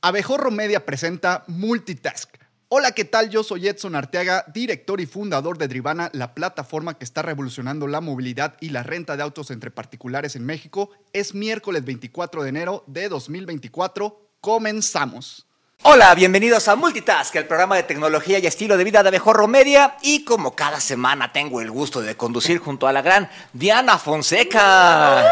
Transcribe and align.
Abejorro 0.00 0.52
Media 0.52 0.86
presenta 0.86 1.42
Multitask. 1.48 2.32
Hola, 2.68 2.92
¿qué 2.92 3.04
tal? 3.04 3.30
Yo 3.30 3.42
soy 3.42 3.66
Edson 3.66 3.96
Arteaga, 3.96 4.44
director 4.54 5.00
y 5.00 5.06
fundador 5.06 5.58
de 5.58 5.66
Drivana, 5.66 6.08
la 6.12 6.34
plataforma 6.34 6.96
que 6.96 7.04
está 7.04 7.22
revolucionando 7.22 7.88
la 7.88 8.00
movilidad 8.00 8.56
y 8.60 8.68
la 8.68 8.84
renta 8.84 9.16
de 9.16 9.24
autos 9.24 9.50
entre 9.50 9.72
particulares 9.72 10.36
en 10.36 10.46
México. 10.46 10.90
Es 11.12 11.34
miércoles 11.34 11.84
24 11.84 12.44
de 12.44 12.48
enero 12.48 12.84
de 12.86 13.08
2024. 13.08 14.34
Comenzamos. 14.40 15.46
Hola, 15.82 16.14
bienvenidos 16.14 16.68
a 16.68 16.76
Multitask, 16.76 17.34
el 17.34 17.46
programa 17.46 17.74
de 17.74 17.82
tecnología 17.82 18.38
y 18.38 18.46
estilo 18.46 18.76
de 18.76 18.84
vida 18.84 19.02
de 19.02 19.08
Abejorro 19.08 19.48
Media. 19.48 19.96
Y 20.02 20.24
como 20.24 20.54
cada 20.54 20.78
semana 20.78 21.32
tengo 21.32 21.60
el 21.60 21.72
gusto 21.72 22.00
de 22.00 22.16
conducir 22.16 22.58
junto 22.58 22.86
a 22.86 22.92
la 22.92 23.02
gran 23.02 23.28
Diana 23.52 23.98
Fonseca. 23.98 25.24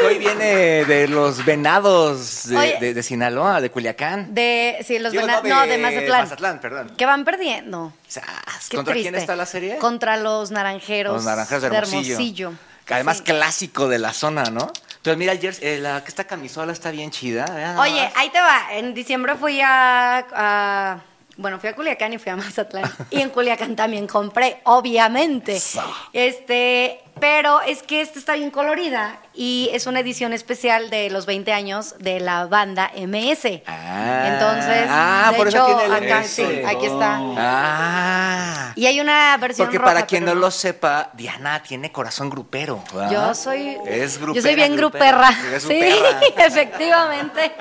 Que 0.00 0.06
Hoy 0.06 0.18
viene 0.18 0.84
de 0.84 1.08
los 1.08 1.44
venados 1.44 2.48
de, 2.48 2.56
Oye. 2.56 2.76
de- 2.80 2.94
de 2.94 3.02
Sinaloa, 3.02 3.60
de 3.60 3.70
Culiacán. 3.70 4.34
De, 4.34 4.78
sí, 4.86 4.98
los 4.98 5.12
Digo, 5.12 5.26
vena- 5.26 5.40
no, 5.42 5.66
de 5.66 5.78
Mazatlán. 5.78 6.20
Mazatlán, 6.22 6.60
perdón. 6.60 6.92
Que 6.96 7.06
van 7.06 7.24
perdiendo. 7.24 7.92
Sas, 8.08 8.24
Qué 8.68 8.76
¿Contra 8.76 8.94
quién 8.94 9.14
está 9.14 9.36
la 9.36 9.46
serie? 9.46 9.76
Contra 9.78 10.16
los 10.16 10.50
naranjeros. 10.50 11.14
Los 11.14 11.24
naranjeros 11.24 11.62
de 11.62 11.76
Hermosillo. 11.76 12.52
Que 12.84 12.94
además 12.94 13.18
Sí. 13.18 13.22
clásico 13.24 13.88
de 13.88 13.98
la 14.00 14.12
zona, 14.12 14.44
¿no? 14.44 14.72
Pero 15.02 15.16
mira, 15.16 15.34
jersey- 15.34 15.60
eh, 15.62 15.78
la, 15.80 15.98
esta 16.06 16.24
camisola 16.24 16.72
está 16.72 16.90
bien 16.90 17.10
chida. 17.10 17.44
vean 17.46 17.74
nada 17.76 17.80
Oye, 17.82 18.02
más. 18.04 18.12
ahí 18.16 18.30
te 18.30 18.40
va. 18.40 18.72
En 18.72 18.92
diciembre 18.94 19.36
fui 19.36 19.60
a, 19.62 20.26
a- 20.32 21.00
Bueno, 21.36 21.58
fui 21.58 21.68
a 21.70 21.74
Culiacán 21.76 22.12
y 22.12 22.18
fui 22.18 22.32
a 22.32 22.36
Mazatlán. 22.64 22.90
y 23.10 23.20
en 23.20 23.30
Culiacán 23.30 23.76
también 23.76 24.06
compré, 24.06 24.60
obviamente. 24.64 25.56
Eso. 25.56 25.82
Este. 26.12 27.00
Pero 27.20 27.60
es 27.60 27.82
que 27.82 28.00
esta 28.00 28.18
está 28.18 28.34
bien 28.34 28.50
colorida 28.50 29.18
y 29.34 29.70
es 29.72 29.86
una 29.86 30.00
edición 30.00 30.32
especial 30.32 30.90
de 30.90 31.10
los 31.10 31.26
20 31.26 31.52
años 31.52 31.94
de 31.98 32.18
la 32.20 32.46
banda 32.46 32.90
MS. 32.96 33.62
Ah. 33.66 34.28
Entonces, 34.32 34.86
Ah, 34.88 35.28
de 35.32 35.36
por 35.36 35.48
eso 35.48 35.66
tiene 35.66 35.84
el 35.84 35.92
acá, 35.92 36.24
sí, 36.24 36.42
aquí 36.66 36.86
está. 36.86 37.18
Ah. 37.20 38.72
Y 38.74 38.86
hay 38.86 39.00
una 39.00 39.36
versión 39.36 39.66
Porque 39.66 39.78
roja, 39.78 39.92
para 39.92 40.06
quien 40.06 40.24
no 40.24 40.34
lo 40.34 40.50
sepa, 40.50 41.10
Diana 41.14 41.62
tiene 41.62 41.92
corazón 41.92 42.30
grupero. 42.30 42.82
¿verdad? 42.92 43.10
Yo 43.10 43.34
soy. 43.34 43.76
Es 43.86 44.18
grupera, 44.18 44.36
Yo 44.36 44.42
soy 44.42 44.54
bien 44.54 44.76
grupera. 44.76 45.28
gruperra. 45.30 45.56
Es 45.56 45.62
Sí, 45.70 45.80
efectivamente. 46.36 47.52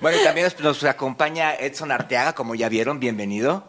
Bueno, 0.00 0.18
y 0.20 0.24
también 0.24 0.44
nos, 0.46 0.58
nos 0.60 0.84
acompaña 0.84 1.54
Edson 1.54 1.92
Arteaga, 1.92 2.32
como 2.34 2.54
ya 2.54 2.68
vieron, 2.68 2.98
bienvenido. 3.00 3.64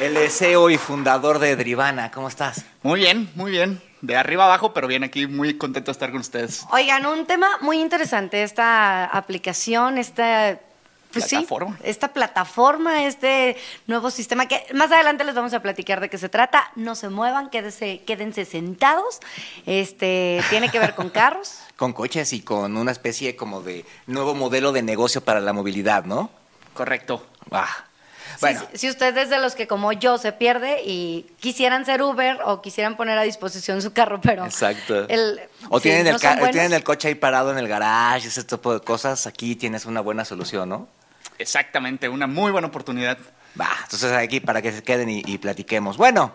Él 0.00 0.16
es 0.18 0.36
CEO 0.36 0.68
y 0.68 0.76
fundador 0.76 1.38
de 1.38 1.56
Drivana. 1.56 2.10
¿Cómo 2.10 2.28
estás? 2.28 2.64
Muy 2.82 3.00
bien, 3.00 3.30
muy 3.34 3.50
bien. 3.50 3.80
De 4.02 4.14
arriba 4.16 4.44
abajo, 4.44 4.74
pero 4.74 4.86
bien 4.86 5.04
aquí, 5.04 5.26
muy 5.26 5.56
contento 5.56 5.86
de 5.86 5.92
estar 5.92 6.10
con 6.10 6.20
ustedes. 6.20 6.66
Oigan, 6.70 7.06
un 7.06 7.26
tema 7.26 7.48
muy 7.62 7.80
interesante, 7.80 8.42
esta 8.42 9.06
aplicación, 9.06 9.98
esta. 9.98 10.58
Pues 11.12 11.24
sí, 11.24 11.36
Plataforma. 11.36 11.78
esta 11.82 12.08
plataforma, 12.08 13.06
este 13.06 13.56
nuevo 13.86 14.10
sistema 14.10 14.46
que 14.46 14.66
más 14.74 14.92
adelante 14.92 15.24
les 15.24 15.34
vamos 15.34 15.54
a 15.54 15.60
platicar 15.60 16.00
de 16.00 16.10
qué 16.10 16.18
se 16.18 16.28
trata. 16.28 16.70
No 16.74 16.94
se 16.94 17.08
muevan, 17.08 17.48
quédense, 17.48 18.02
quédense 18.06 18.44
sentados. 18.44 19.20
Este 19.64 20.42
tiene 20.50 20.68
que 20.68 20.78
ver 20.78 20.94
con 20.94 21.08
carros. 21.08 21.60
Con 21.76 21.92
coches 21.92 22.32
y 22.32 22.40
con 22.40 22.76
una 22.78 22.90
especie 22.90 23.36
como 23.36 23.60
de 23.60 23.84
nuevo 24.06 24.34
modelo 24.34 24.72
de 24.72 24.82
negocio 24.82 25.20
para 25.22 25.40
la 25.40 25.52
movilidad, 25.52 26.04
¿no? 26.04 26.30
Correcto. 26.72 27.26
Ah. 27.50 27.68
Bueno, 28.40 28.60
si, 28.72 28.78
si 28.78 28.88
usted 28.90 29.16
es 29.16 29.30
de 29.30 29.38
los 29.38 29.54
que 29.54 29.66
como 29.66 29.92
yo 29.92 30.18
se 30.18 30.32
pierde 30.32 30.82
y 30.84 31.26
quisieran 31.40 31.84
ser 31.86 32.02
Uber 32.02 32.38
o 32.44 32.60
quisieran 32.62 32.96
poner 32.96 33.18
a 33.18 33.22
disposición 33.22 33.80
su 33.82 33.92
carro, 33.92 34.20
pero 34.20 34.44
Exacto. 34.44 35.08
el- 35.08 35.40
o 35.68 35.78
sí, 35.78 35.84
tienen, 35.84 36.04
no 36.04 36.10
el 36.10 36.18
son 36.18 36.30
ca- 36.30 36.36
buenos. 36.36 36.52
tienen 36.52 36.72
el 36.72 36.84
coche 36.84 37.08
ahí 37.08 37.14
parado 37.14 37.50
en 37.52 37.58
el 37.58 37.68
garage, 37.68 38.28
ese 38.28 38.44
tipo 38.44 38.72
de 38.72 38.80
cosas. 38.80 39.26
Aquí 39.26 39.56
tienes 39.56 39.86
una 39.86 40.00
buena 40.00 40.24
solución, 40.24 40.68
¿no? 40.68 40.88
Exactamente, 41.38 42.08
una 42.08 42.26
muy 42.26 42.50
buena 42.52 42.68
oportunidad. 42.68 43.18
Va, 43.58 43.68
entonces 43.84 44.12
aquí 44.12 44.40
para 44.40 44.60
que 44.62 44.72
se 44.72 44.82
queden 44.82 45.08
y, 45.08 45.22
y 45.26 45.38
platiquemos. 45.38 45.96
Bueno, 45.96 46.32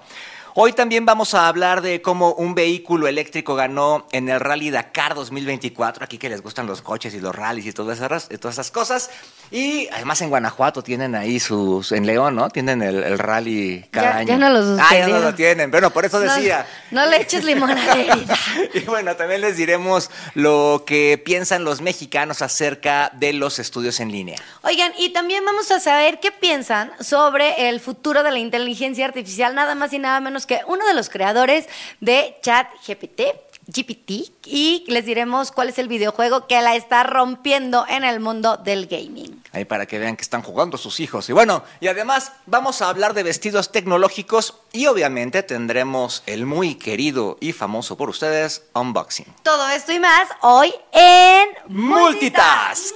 hoy 0.55 0.73
también 0.73 1.05
vamos 1.05 1.33
a 1.33 1.47
hablar 1.47 1.81
de 1.81 2.01
cómo 2.01 2.33
un 2.33 2.55
vehículo 2.55 3.07
eléctrico 3.07 3.55
ganó 3.55 4.07
en 4.11 4.29
el 4.29 4.39
Rally 4.39 4.69
Dakar 4.71 5.15
2024. 5.15 6.03
Aquí 6.03 6.17
que 6.17 6.29
les 6.29 6.41
gustan 6.41 6.67
los 6.67 6.81
coches 6.81 7.13
y 7.13 7.19
los 7.19 7.35
rallies 7.35 7.65
y 7.67 7.73
todas 7.73 7.99
esas, 7.99 8.27
y 8.31 8.37
todas 8.37 8.55
esas 8.55 8.71
cosas. 8.71 9.09
Y 9.51 9.87
además 9.89 10.21
en 10.21 10.29
Guanajuato 10.29 10.81
tienen 10.83 11.15
ahí 11.15 11.39
sus, 11.39 11.91
en 11.91 12.05
León, 12.05 12.35
¿no? 12.35 12.49
Tienen 12.49 12.81
el, 12.81 13.03
el 13.03 13.19
rally 13.19 13.85
cada 13.91 14.11
Ya- 14.11 14.17
año. 14.17 14.27
ya 14.27 14.37
no 14.37 14.49
lo 14.49 14.81
Ah, 14.81 14.89
ya 14.95 15.07
no 15.07 15.19
lo 15.19 15.35
tienen. 15.35 15.71
Bueno, 15.71 15.89
por 15.91 16.05
eso 16.05 16.19
No- 16.19 16.31
decía. 16.33 16.65
No, 16.91 17.05
le 17.05 17.21
eches 17.21 17.43
limón 17.43 17.71
a 17.71 17.75
la 17.85 17.93
herida. 17.95 18.35
Y 18.73 18.79
bueno, 18.81 19.15
también 19.15 19.41
les 19.41 19.57
diremos 19.57 20.09
lo 20.33 20.83
que 20.85 21.21
piensan 21.23 21.63
los 21.63 21.81
mexicanos 21.81 22.41
acerca 22.41 23.11
de 23.13 23.33
los 23.33 23.59
estudios 23.59 23.99
en 23.99 24.11
línea. 24.11 24.37
Oigan, 24.63 24.91
y 24.97 25.09
también 25.09 25.43
vamos 25.45 25.71
a 25.71 25.79
saber 25.79 26.19
qué 26.19 26.31
piensan 26.31 26.91
sobre 26.99 27.69
el 27.69 27.79
futuro 27.79 28.23
de 28.23 28.31
la 28.31 28.39
inteligencia 28.39 29.05
artificial, 29.05 29.53
nada 29.55 29.75
más 29.75 29.91
y 29.93 29.99
nada 29.99 30.19
menos 30.19 30.40
que 30.45 30.61
uno 30.67 30.85
de 30.87 30.93
los 30.93 31.09
creadores 31.09 31.67
de 31.99 32.37
ChatGPT. 32.41 33.21
GPT 33.67 34.31
y 34.45 34.83
les 34.87 35.05
diremos 35.05 35.51
cuál 35.51 35.69
es 35.69 35.77
el 35.77 35.87
videojuego 35.87 36.47
que 36.47 36.61
la 36.61 36.75
está 36.75 37.03
rompiendo 37.03 37.85
en 37.87 38.03
el 38.03 38.19
mundo 38.19 38.57
del 38.57 38.87
gaming. 38.87 39.41
Ahí 39.51 39.65
para 39.65 39.85
que 39.85 39.99
vean 39.99 40.15
que 40.15 40.23
están 40.23 40.41
jugando 40.41 40.77
sus 40.77 40.99
hijos. 40.99 41.29
Y 41.29 41.33
bueno, 41.33 41.63
y 41.79 41.87
además 41.87 42.33
vamos 42.45 42.81
a 42.81 42.89
hablar 42.89 43.13
de 43.13 43.23
vestidos 43.23 43.71
tecnológicos 43.71 44.55
y 44.71 44.87
obviamente 44.87 45.43
tendremos 45.43 46.23
el 46.25 46.45
muy 46.45 46.75
querido 46.75 47.37
y 47.39 47.53
famoso 47.53 47.97
por 47.97 48.09
ustedes 48.09 48.63
unboxing. 48.73 49.27
Todo 49.43 49.69
esto 49.69 49.91
y 49.91 49.99
más 49.99 50.27
hoy 50.41 50.73
en 50.91 51.49
Multitask. 51.67 52.95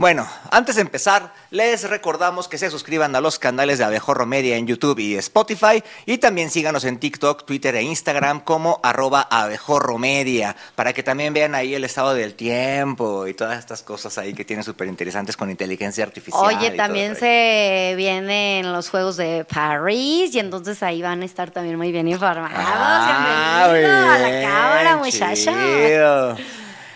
Bueno, 0.00 0.26
antes 0.50 0.76
de 0.76 0.80
empezar, 0.80 1.34
les 1.50 1.86
recordamos 1.86 2.48
que 2.48 2.56
se 2.56 2.70
suscriban 2.70 3.14
a 3.14 3.20
los 3.20 3.38
canales 3.38 3.76
de 3.76 3.84
Abejorro 3.84 4.24
Media 4.24 4.56
en 4.56 4.66
YouTube 4.66 4.98
y 4.98 5.16
Spotify 5.16 5.84
y 6.06 6.16
también 6.16 6.48
síganos 6.48 6.84
en 6.84 6.98
TikTok, 6.98 7.44
Twitter 7.44 7.76
e 7.76 7.82
Instagram 7.82 8.40
como 8.40 8.80
arroba 8.82 9.20
Abejorro 9.30 9.98
Media 9.98 10.56
para 10.74 10.94
que 10.94 11.02
también 11.02 11.34
vean 11.34 11.54
ahí 11.54 11.74
el 11.74 11.84
estado 11.84 12.14
del 12.14 12.32
tiempo 12.32 13.26
y 13.26 13.34
todas 13.34 13.58
estas 13.58 13.82
cosas 13.82 14.16
ahí 14.16 14.32
que 14.32 14.46
tienen 14.46 14.64
súper 14.64 14.88
interesantes 14.88 15.36
con 15.36 15.50
inteligencia 15.50 16.02
artificial. 16.02 16.46
Oye, 16.46 16.70
también 16.70 17.14
se 17.14 17.92
vienen 17.94 18.72
los 18.72 18.88
Juegos 18.88 19.18
de 19.18 19.44
París 19.44 20.34
y 20.34 20.38
entonces 20.38 20.82
ahí 20.82 21.02
van 21.02 21.20
a 21.20 21.26
estar 21.26 21.50
también 21.50 21.76
muy 21.76 21.92
bien 21.92 22.08
informados. 22.08 22.56
Ah, 22.56 23.68
Bienvenido 23.70 23.98
muy 23.98 24.08
a 24.08 24.18
la 24.18 24.48
cámara, 24.48 24.96
muchacha. 24.96 25.52
chido. 25.52 26.36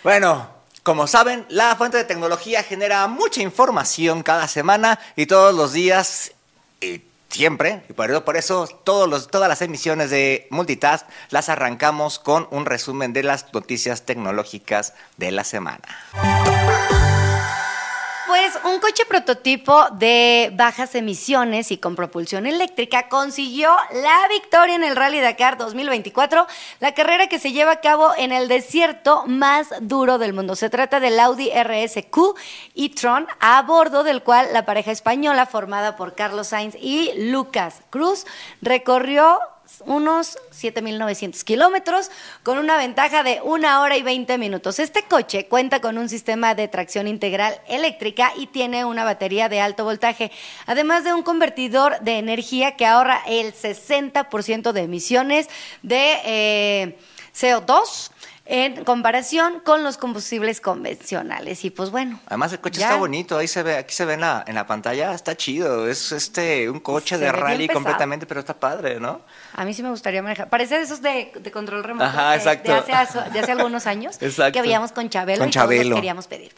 Bueno, 0.03 0.54
como 0.85 1.07
saben, 1.07 1.47
la 1.49 1.75
fuente 1.77 1.97
de 1.97 2.05
tecnología 2.05 2.63
genera 2.63 3.07
mucha 3.09 3.41
información 3.41 4.23
cada 4.23 4.47
semana 4.47 5.01
y 5.17 5.25
todos 5.25 5.55
los 5.55 5.73
días 5.73 6.33
y 6.79 7.01
siempre. 7.31 7.83
Y 7.89 7.95
por 7.95 8.37
eso, 8.37 8.69
todas 8.85 9.49
las 9.49 9.63
emisiones 9.63 10.11
de 10.11 10.47
Multitask 10.51 11.07
las 11.31 11.49
arrancamos 11.49 12.19
con 12.19 12.47
un 12.51 12.67
resumen 12.67 13.15
de 13.15 13.23
las 13.23 13.53
noticias 13.55 14.03
tecnológicas 14.03 14.93
de 15.17 15.33
la 15.33 15.45
semana. 15.45 15.89
Pues 18.27 18.59
un 18.65 18.81
coche 18.81 19.05
prototipo 19.05 19.87
de 19.93 20.51
bajas 20.55 20.95
emisiones 20.95 21.71
y 21.71 21.77
con 21.77 21.95
propulsión 21.95 22.47
eléctrica 22.47 23.11
consiguió 23.11 23.71
la 23.93 24.29
victoria 24.29 24.77
en 24.77 24.83
el 24.83 24.97
Rally 24.97 25.21
Dakar 25.21 25.59
2024, 25.59 26.47
la 26.81 26.95
carrera 26.95 27.27
que 27.27 27.39
se 27.39 27.53
lleva 27.53 27.73
a 27.73 27.81
cabo 27.81 28.13
en 28.17 28.33
el 28.33 28.49
desierto 28.49 29.25
más 29.27 29.69
duro 29.83 30.17
del 30.17 30.33
mundo. 30.33 30.57
Se 30.57 30.71
trata 30.71 31.01
del 31.01 31.21
Audi 31.21 31.51
RSQ 31.51 32.17
e-tron, 32.75 33.27
a 33.41 33.61
bordo 33.61 34.05
del 34.05 34.23
cual 34.23 34.49
la 34.55 34.65
pareja 34.65 34.91
española 34.91 35.45
formada 35.45 35.97
por 35.97 36.15
Carlos 36.15 36.49
Sainz 36.49 36.77
y 36.81 37.13
Lucas 37.17 37.83
Cruz 37.91 38.25
recorrió 38.63 39.39
unos 39.87 40.39
7.900 40.53 41.43
kilómetros 41.45 42.11
con 42.43 42.59
una 42.59 42.77
ventaja 42.77 43.23
de 43.23 43.41
una 43.43 43.81
hora 43.81 43.97
y 43.97 44.03
20 44.03 44.39
minutos. 44.39 44.79
Este 44.79 45.05
coche 45.05 45.47
cuenta 45.47 45.81
con 45.81 45.99
un 45.99 46.09
sistema 46.09 46.55
de 46.55 46.69
tracción 46.69 47.09
integral 47.09 47.61
eléctrica 47.69 48.33
y 48.37 48.47
tiene 48.47 48.85
una 48.85 49.05
batería 49.05 49.49
de 49.49 49.61
alto 49.61 49.85
voltaje, 49.85 50.31
además 50.67 51.05
de 51.05 51.13
un 51.15 51.23
convertidor 51.23 52.01
de 52.01 52.19
energía 52.19 52.77
que 52.77 52.87
ahorra 52.87 53.23
el 53.27 53.55
60% 53.55 54.73
de 54.73 54.83
emisiones 54.83 55.49
de 55.83 56.19
eh, 56.25 56.99
CO2 57.35 58.11
en 58.47 58.85
comparación 58.85 59.61
con 59.65 59.83
los 59.85 59.97
combustibles 59.97 60.61
convencionales. 60.61 61.65
Y 61.65 61.71
pues 61.71 61.91
bueno. 61.91 62.21
Además 62.27 62.53
el 62.53 62.61
coche 62.61 62.81
ya 62.81 62.87
está 62.89 62.99
bonito, 62.99 63.39
ahí 63.39 63.49
se 63.49 63.63
ve, 63.63 63.77
aquí 63.79 63.95
se 63.95 64.05
ve 64.05 64.15
en 64.15 64.21
la, 64.21 64.45
en 64.47 64.55
la 64.55 64.67
pantalla, 64.67 65.15
está 65.15 65.35
chido, 65.37 65.89
es 65.89 66.13
este 66.13 66.69
un 66.69 66.81
coche 66.81 67.17
Se 67.17 67.25
de 67.25 67.33
rally 67.33 67.69
completamente, 67.69 68.27
pero 68.27 68.41
está 68.41 68.53
padre, 68.55 69.01
¿no? 69.01 69.23
A 69.55 69.65
mí 69.65 69.73
sí 69.73 69.83
me 69.83 69.89
gustaría 69.91 70.23
manejar. 70.23 70.51
Parece 70.51 70.77
de 70.77 70.83
esos 70.85 71.01
de, 71.01 71.33
de 71.41 71.51
control 71.51 71.83
remoto 71.85 72.05
Ajá, 72.05 72.31
de- 72.33 72.37
exacto. 72.37 72.73
De, 72.85 72.93
hace, 72.93 73.31
de 73.31 73.41
hace 73.41 73.53
algunos 73.53 73.87
años 73.87 74.17
Exacto. 74.21 74.53
que 74.53 74.63
veíamos 74.63 74.93
con 74.93 75.09
Chabelo 75.09 75.39
Con 75.41 75.49
y 75.49 75.53
todos 75.53 75.65
Chabelo. 75.65 75.91
los 75.91 75.97
queríamos 75.97 76.27
pedir. 76.27 76.53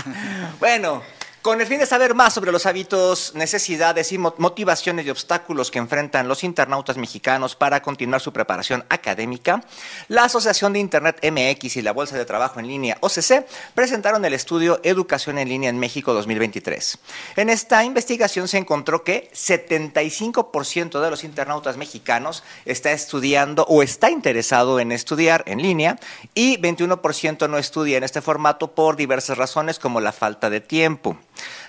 bueno, 0.58 1.02
con 1.42 1.58
el 1.58 1.66
fin 1.66 1.78
de 1.78 1.86
saber 1.86 2.14
más 2.14 2.34
sobre 2.34 2.52
los 2.52 2.66
hábitos, 2.66 3.34
necesidades 3.34 4.12
y 4.12 4.18
mo- 4.18 4.34
motivaciones 4.36 5.06
y 5.06 5.10
obstáculos 5.10 5.70
que 5.70 5.78
enfrentan 5.78 6.28
los 6.28 6.44
internautas 6.44 6.98
mexicanos 6.98 7.56
para 7.56 7.80
continuar 7.80 8.20
su 8.20 8.30
preparación 8.30 8.84
académica, 8.90 9.64
la 10.08 10.24
Asociación 10.24 10.74
de 10.74 10.80
Internet 10.80 11.18
MX 11.22 11.76
y 11.78 11.82
la 11.82 11.92
Bolsa 11.94 12.18
de 12.18 12.26
Trabajo 12.26 12.60
en 12.60 12.66
Línea 12.66 12.98
OCC 13.00 13.46
presentaron 13.74 14.22
el 14.26 14.34
estudio 14.34 14.80
Educación 14.82 15.38
en 15.38 15.48
Línea 15.48 15.70
en 15.70 15.78
México 15.78 16.12
2023. 16.12 16.98
En 17.36 17.48
esta 17.48 17.84
investigación 17.84 18.46
se 18.46 18.58
encontró 18.58 19.02
que 19.02 19.30
75% 19.34 21.00
de 21.00 21.10
los 21.10 21.24
internautas 21.24 21.78
mexicanos 21.78 22.42
está 22.66 22.92
estudiando 22.92 23.64
o 23.66 23.82
está 23.82 24.10
interesado 24.10 24.78
en 24.78 24.92
estudiar 24.92 25.42
en 25.46 25.62
línea 25.62 25.98
y 26.34 26.58
21% 26.58 27.48
no 27.48 27.56
estudia 27.56 27.96
en 27.96 28.04
este 28.04 28.20
formato 28.20 28.72
por 28.74 28.96
diversas 28.96 29.38
razones 29.38 29.78
como 29.78 30.02
la 30.02 30.12
falta 30.12 30.50
de 30.50 30.60
tiempo. 30.60 31.16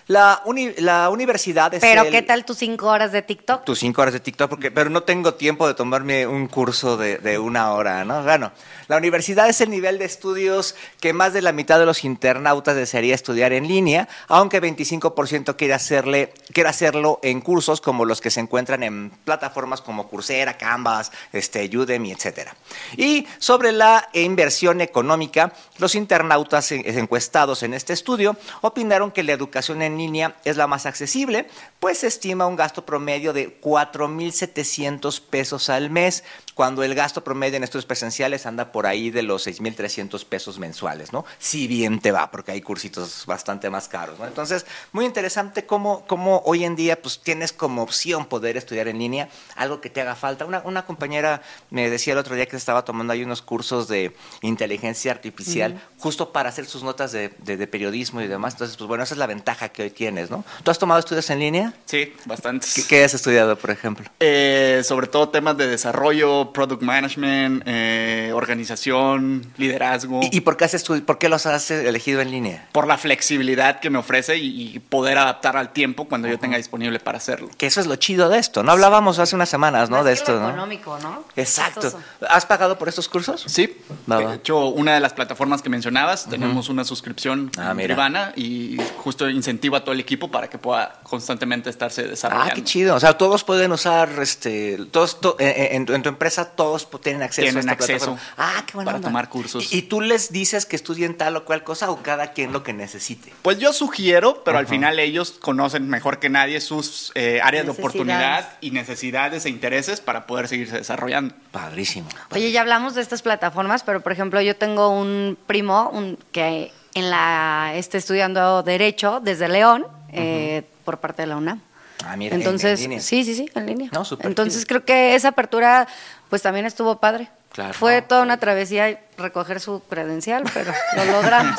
La, 0.07 0.41
uni- 0.45 0.73
la 0.77 1.09
universidad 1.09 1.73
es 1.73 1.79
Pero, 1.81 2.03
el- 2.03 2.11
¿qué 2.11 2.21
tal 2.21 2.43
tus 2.43 2.57
cinco 2.57 2.87
horas 2.87 3.11
de 3.11 3.21
TikTok? 3.21 3.63
tus 3.63 3.79
cinco 3.79 4.01
horas 4.01 4.13
de 4.13 4.19
TikTok, 4.19 4.49
porque, 4.49 4.71
pero 4.71 4.89
no 4.89 5.03
tengo 5.03 5.35
tiempo 5.35 5.67
de 5.67 5.73
tomarme 5.73 6.27
un 6.27 6.47
curso 6.47 6.97
de, 6.97 7.17
de 7.19 7.39
una 7.39 7.71
hora, 7.73 8.03
¿no? 8.03 8.23
Bueno, 8.23 8.51
la 8.87 8.97
universidad 8.97 9.47
es 9.47 9.61
el 9.61 9.69
nivel 9.69 9.99
de 9.99 10.05
estudios 10.05 10.75
que 10.99 11.13
más 11.13 11.33
de 11.33 11.41
la 11.41 11.51
mitad 11.53 11.79
de 11.79 11.85
los 11.85 12.03
internautas 12.03 12.75
desearía 12.75 13.15
estudiar 13.15 13.53
en 13.53 13.67
línea, 13.67 14.09
aunque 14.27 14.61
25% 14.61 15.55
quiere, 15.55 15.73
hacerle, 15.73 16.33
quiere 16.53 16.69
hacerlo 16.69 17.19
en 17.23 17.39
cursos 17.41 17.79
como 17.79 18.03
los 18.05 18.19
que 18.21 18.31
se 18.31 18.39
encuentran 18.41 18.83
en 18.83 19.11
plataformas 19.23 19.81
como 19.81 20.07
Coursera, 20.09 20.57
Canvas, 20.57 21.11
este, 21.31 21.65
Udemy, 21.77 22.11
etcétera. 22.11 22.55
Y 22.97 23.25
sobre 23.37 23.71
la 23.71 24.09
inversión 24.13 24.81
económica, 24.81 25.53
los 25.77 25.95
internautas 25.95 26.71
en- 26.71 26.81
encuestados 26.97 27.63
en 27.63 27.73
este 27.73 27.93
estudio 27.93 28.35
opinaron 28.61 29.11
que 29.11 29.23
la 29.23 29.31
educación 29.33 29.81
en 29.81 29.90
línea 29.97 30.35
es 30.45 30.57
la 30.57 30.67
más 30.67 30.85
accesible, 30.85 31.47
pues 31.79 31.99
se 31.99 32.07
estima 32.07 32.47
un 32.47 32.55
gasto 32.55 32.85
promedio 32.85 33.33
de 33.33 33.59
4.700 33.61 35.21
pesos 35.21 35.69
al 35.69 35.89
mes, 35.89 36.23
cuando 36.61 36.83
el 36.83 36.93
gasto 36.93 37.23
promedio 37.23 37.57
en 37.57 37.63
estudios 37.63 37.85
presenciales 37.87 38.45
anda 38.45 38.71
por 38.71 38.85
ahí 38.85 39.09
de 39.09 39.23
los 39.23 39.47
6.300 39.47 40.23
pesos 40.25 40.59
mensuales, 40.59 41.11
¿no? 41.11 41.25
Si 41.39 41.65
bien 41.65 41.99
te 41.99 42.11
va, 42.11 42.29
porque 42.29 42.51
hay 42.51 42.61
cursitos 42.61 43.25
bastante 43.25 43.71
más 43.71 43.87
caros, 43.87 44.19
¿no? 44.19 44.27
Entonces, 44.27 44.67
muy 44.91 45.05
interesante 45.05 45.65
cómo, 45.65 46.05
cómo 46.05 46.43
hoy 46.45 46.63
en 46.63 46.75
día 46.75 47.01
pues 47.01 47.19
tienes 47.23 47.51
como 47.51 47.81
opción 47.81 48.25
poder 48.27 48.57
estudiar 48.57 48.87
en 48.89 48.99
línea, 48.99 49.27
algo 49.55 49.81
que 49.81 49.89
te 49.89 50.01
haga 50.01 50.13
falta. 50.13 50.45
Una, 50.45 50.59
una 50.63 50.85
compañera 50.85 51.41
me 51.71 51.89
decía 51.89 52.13
el 52.13 52.19
otro 52.19 52.35
día 52.35 52.45
que 52.45 52.57
estaba 52.57 52.85
tomando 52.85 53.11
ahí 53.13 53.23
unos 53.23 53.41
cursos 53.41 53.87
de 53.87 54.15
inteligencia 54.43 55.11
artificial, 55.11 55.81
justo 55.97 56.31
para 56.31 56.49
hacer 56.49 56.67
sus 56.67 56.83
notas 56.83 57.11
de, 57.11 57.29
de- 57.39 57.57
de 57.57 57.65
periodismo 57.65 58.21
y 58.21 58.27
demás. 58.27 58.53
Entonces, 58.53 58.77
pues 58.77 58.87
bueno, 58.87 59.03
esa 59.03 59.15
es 59.15 59.17
la 59.17 59.25
ventaja 59.25 59.69
que 59.69 59.81
hoy 59.81 59.89
tienes, 59.89 60.29
¿no? 60.29 60.45
¿Tú 60.61 60.69
has 60.69 60.77
tomado 60.77 60.99
estudios 60.99 61.27
en 61.31 61.39
línea? 61.39 61.73
Sí, 61.85 62.13
bastantes. 62.25 62.75
¿Qué, 62.75 62.83
qué 62.85 63.03
has 63.03 63.15
estudiado, 63.15 63.57
por 63.57 63.71
ejemplo? 63.71 64.05
Eh, 64.19 64.83
sobre 64.85 65.07
todo 65.07 65.29
temas 65.29 65.57
de 65.57 65.65
desarrollo, 65.65 66.50
product 66.53 66.81
management, 66.81 67.63
eh, 67.65 68.31
organización, 68.33 69.45
liderazgo. 69.57 70.21
¿Y, 70.23 70.37
y 70.37 70.41
por, 70.41 70.57
qué 70.57 70.65
has 70.65 70.73
estu- 70.73 71.03
por 71.03 71.17
qué 71.17 71.29
los 71.29 71.45
has 71.45 71.69
elegido 71.71 72.21
en 72.21 72.31
línea? 72.31 72.67
por 72.71 72.87
la 72.87 72.97
flexibilidad 72.97 73.79
que 73.79 73.89
me 73.89 73.97
ofrece 73.99 74.37
y, 74.37 74.75
y 74.75 74.79
poder 74.79 75.17
adaptar 75.17 75.57
al 75.57 75.73
tiempo 75.73 76.05
cuando 76.05 76.27
yo 76.27 76.39
tenga 76.39 76.57
disponible 76.57 76.99
para 76.99 77.17
hacerlo. 77.17 77.49
Que 77.57 77.67
eso 77.67 77.81
es 77.81 77.87
lo 77.87 77.95
chido 77.97 78.29
de 78.29 78.39
esto. 78.39 78.63
No 78.63 78.71
hablábamos 78.71 79.19
hace 79.19 79.35
unas 79.35 79.49
semanas, 79.49 79.89
¿no? 79.89 79.97
Más 79.97 80.05
de 80.05 80.13
esto, 80.13 80.33
lo 80.33 80.39
¿no? 80.41 80.47
económico, 80.49 80.97
¿no? 80.99 81.25
Exacto. 81.35 81.81
Costoso. 81.81 81.99
¿Has 82.29 82.45
pagado 82.45 82.77
por 82.77 82.87
estos 82.87 83.09
cursos? 83.09 83.43
Sí, 83.47 83.77
Va, 84.09 84.19
de 84.19 84.35
hecho, 84.35 84.67
una 84.67 84.93
de 84.93 84.99
las 84.99 85.13
plataformas 85.13 85.61
que 85.61 85.69
mencionabas, 85.69 86.27
tenemos 86.29 86.69
una 86.69 86.83
suscripción 86.83 87.51
Ah, 87.57 87.73
privada 87.75 88.31
y 88.35 88.77
justo 88.97 89.29
incentivo 89.29 89.75
a 89.75 89.81
todo 89.83 89.91
el 89.93 89.99
equipo 89.99 90.31
para 90.31 90.49
que 90.49 90.57
pueda 90.57 90.99
constantemente 91.03 91.69
estarse 91.69 92.03
desarrollando. 92.03 92.51
Ah, 92.51 92.55
qué 92.55 92.63
chido. 92.63 92.95
O 92.95 92.99
sea, 92.99 93.17
todos 93.17 93.43
pueden 93.43 93.71
usar, 93.71 94.09
este, 94.21 94.77
todos, 94.91 95.19
to- 95.19 95.35
eh, 95.39 95.49
eh, 95.49 95.69
en, 95.75 95.85
tu- 95.85 95.93
en 95.93 96.01
tu 96.03 96.09
empresa 96.09 96.30
todos 96.55 96.89
pu- 96.89 96.99
tienen 97.01 97.21
acceso 97.23 97.43
Tienen 97.43 97.57
a 97.69 97.73
esta 97.73 97.83
acceso 97.83 98.05
plataforma. 98.15 98.33
Ah, 98.37 98.63
qué 98.65 98.73
buena 98.73 98.85
para 98.87 98.97
onda. 98.97 99.07
tomar 99.09 99.29
cursos. 99.29 99.71
¿Y, 99.73 99.77
y 99.79 99.81
tú 99.83 100.01
les 100.01 100.31
dices 100.31 100.65
que 100.65 100.75
estudien 100.75 101.17
tal 101.17 101.35
o 101.37 101.45
cual 101.45 101.63
cosa 101.63 101.89
o 101.91 102.01
cada 102.01 102.31
quien 102.33 102.51
lo 102.53 102.63
que 102.63 102.73
necesite? 102.73 103.33
Pues 103.41 103.59
yo 103.59 103.73
sugiero, 103.73 104.43
pero 104.43 104.57
al 104.57 104.67
final 104.67 104.99
ellos 104.99 105.31
conocen 105.31 105.89
mejor 105.89 106.19
que 106.19 106.29
nadie 106.29 106.61
sus 106.61 107.11
eh, 107.15 107.39
áreas 107.43 107.65
de 107.65 107.71
oportunidad 107.71 108.49
y 108.61 108.71
necesidades 108.71 109.45
e 109.45 109.49
intereses 109.49 110.01
para 110.01 110.25
poder 110.27 110.47
seguirse 110.47 110.77
desarrollando. 110.77 111.33
Padrísimo. 111.51 112.07
Oye, 112.31 112.51
ya 112.51 112.61
hablamos 112.61 112.95
de 112.95 113.01
estas 113.01 113.21
plataformas, 113.21 113.83
pero 113.83 114.01
por 114.01 114.11
ejemplo, 114.11 114.41
yo 114.41 114.55
tengo 114.55 114.89
un 114.89 115.37
primo 115.47 115.89
un, 115.93 116.17
que 116.31 116.71
en 116.93 117.09
la 117.09 117.71
está 117.75 117.97
estudiando 117.97 118.63
Derecho 118.63 119.19
desde 119.23 119.47
León, 119.47 119.85
eh, 120.11 120.63
por 120.83 120.99
parte 120.99 121.21
de 121.21 121.27
la 121.27 121.37
UNAM. 121.37 121.61
Ah, 122.03 122.17
mira, 122.17 122.33
en- 122.35 122.41
Entonces, 122.41 122.79
en 122.81 122.89
línea. 122.89 122.99
sí, 122.99 123.23
sí, 123.23 123.35
sí, 123.35 123.45
en 123.53 123.65
línea. 123.67 123.89
No, 123.93 124.03
súper 124.03 124.25
Entonces 124.25 124.65
creo 124.65 124.83
que 124.83 125.13
esa 125.15 125.29
apertura, 125.29 125.87
pues 126.31 126.41
también 126.41 126.65
estuvo 126.65 126.97
padre. 126.97 127.29
Claro. 127.51 127.73
Fue 127.73 128.01
toda 128.01 128.21
una 128.21 128.37
travesía 128.37 129.01
recoger 129.17 129.59
su 129.59 129.83
credencial, 129.83 130.43
pero 130.53 130.71
lo 130.95 131.05
logramos. 131.11 131.57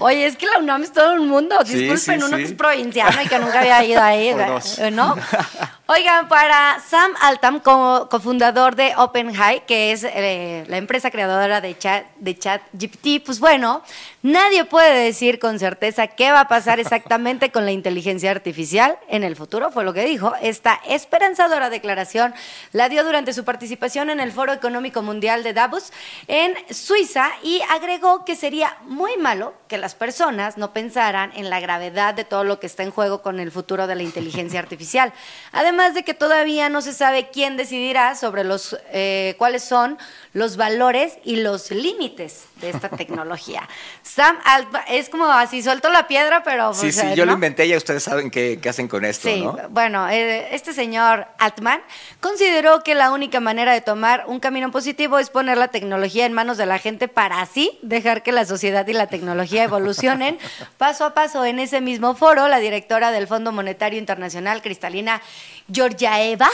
Oye, 0.00 0.26
es 0.26 0.36
que 0.36 0.46
la 0.46 0.58
UNAM 0.58 0.82
es 0.82 0.92
todo 0.92 1.14
un 1.14 1.28
mundo. 1.28 1.56
Disculpen, 1.60 1.98
sí, 1.98 2.10
uno 2.16 2.26
sí. 2.26 2.34
que 2.34 2.42
es 2.42 2.52
provinciano 2.54 3.22
y 3.22 3.28
que 3.28 3.38
nunca 3.38 3.60
había 3.60 3.84
ido 3.84 4.02
ahí. 4.02 4.34
¿no? 4.92 5.16
Oigan, 5.90 6.28
para 6.28 6.80
Sam 6.86 7.14
Altam, 7.18 7.60
cofundador 7.60 8.76
de 8.76 8.92
OpenHigh, 8.94 9.64
que 9.64 9.90
es 9.90 10.04
eh, 10.04 10.66
la 10.68 10.76
empresa 10.76 11.10
creadora 11.10 11.62
de 11.62 11.78
Chat, 11.78 12.04
de 12.16 12.38
Chat 12.38 12.60
GPT, 12.74 13.24
pues 13.24 13.40
bueno, 13.40 13.82
nadie 14.20 14.66
puede 14.66 15.04
decir 15.04 15.38
con 15.38 15.58
certeza 15.58 16.06
qué 16.08 16.30
va 16.30 16.40
a 16.40 16.48
pasar 16.48 16.78
exactamente 16.78 17.50
con 17.50 17.64
la 17.64 17.72
inteligencia 17.72 18.30
artificial 18.30 18.98
en 19.08 19.24
el 19.24 19.34
futuro, 19.34 19.70
fue 19.70 19.82
lo 19.82 19.94
que 19.94 20.04
dijo. 20.04 20.34
Esta 20.42 20.78
esperanzadora 20.86 21.70
declaración 21.70 22.34
la 22.72 22.90
dio 22.90 23.02
durante 23.02 23.32
su 23.32 23.44
participación 23.44 24.10
en 24.10 24.20
el 24.20 24.30
Foro 24.30 24.52
Económico 24.52 25.00
Mundial 25.00 25.42
de 25.42 25.54
Davos 25.54 25.94
en 26.26 26.52
Suiza 26.70 27.30
y 27.42 27.62
agregó 27.70 28.26
que 28.26 28.36
sería 28.36 28.76
muy 28.82 29.16
malo 29.16 29.54
que 29.68 29.78
las 29.78 29.94
personas 29.94 30.58
no 30.58 30.74
pensaran 30.74 31.32
en 31.34 31.48
la 31.48 31.60
gravedad 31.60 32.12
de 32.12 32.24
todo 32.24 32.44
lo 32.44 32.60
que 32.60 32.66
está 32.66 32.82
en 32.82 32.90
juego 32.90 33.22
con 33.22 33.40
el 33.40 33.50
futuro 33.50 33.86
de 33.86 33.94
la 33.94 34.02
inteligencia 34.02 34.60
artificial. 34.60 35.14
Además 35.50 35.77
de 35.78 36.02
que 36.02 36.12
todavía 36.12 36.68
no 36.68 36.82
se 36.82 36.92
sabe 36.92 37.28
quién 37.32 37.56
decidirá 37.56 38.16
sobre 38.16 38.42
los 38.42 38.76
eh, 38.92 39.36
cuáles 39.38 39.62
son 39.62 39.96
los 40.32 40.56
valores 40.56 41.18
y 41.24 41.36
los 41.36 41.70
límites 41.70 42.46
de 42.60 42.70
esta 42.70 42.88
tecnología. 42.96 43.68
Sam 44.02 44.38
Altman 44.44 44.82
es 44.88 45.08
como 45.08 45.26
así 45.26 45.62
suelto 45.62 45.88
la 45.90 46.06
piedra, 46.06 46.42
pero 46.42 46.74
Sí, 46.74 46.88
o 46.88 46.92
sí, 46.92 46.92
sea, 46.92 47.14
yo 47.14 47.24
lo 47.26 47.32
inventé 47.32 47.66
ya 47.68 47.76
ustedes 47.76 48.02
saben 48.02 48.30
qué, 48.30 48.58
qué 48.62 48.68
hacen 48.68 48.88
con 48.88 49.04
esto, 49.04 49.28
Sí, 49.28 49.42
¿no? 49.42 49.56
bueno, 49.70 50.08
eh, 50.08 50.54
este 50.54 50.72
señor 50.72 51.26
Altman 51.38 51.80
consideró 52.20 52.82
que 52.82 52.94
la 52.94 53.10
única 53.12 53.40
manera 53.40 53.72
de 53.72 53.80
tomar 53.80 54.24
un 54.26 54.40
camino 54.40 54.70
positivo 54.70 55.18
es 55.18 55.30
poner 55.30 55.58
la 55.58 55.68
tecnología 55.68 56.26
en 56.26 56.32
manos 56.32 56.56
de 56.58 56.66
la 56.66 56.78
gente 56.78 57.08
para 57.08 57.40
así 57.40 57.78
dejar 57.82 58.22
que 58.22 58.32
la 58.32 58.44
sociedad 58.44 58.86
y 58.86 58.92
la 58.92 59.06
tecnología 59.06 59.64
evolucionen 59.64 60.38
paso 60.78 61.04
a 61.04 61.14
paso. 61.14 61.44
En 61.44 61.58
ese 61.58 61.80
mismo 61.80 62.14
foro, 62.14 62.48
la 62.48 62.58
directora 62.58 63.10
del 63.10 63.26
Fondo 63.26 63.52
Monetario 63.52 63.98
Internacional, 63.98 64.62
Cristalina 64.62 65.20
Georgiaeva, 65.72 66.48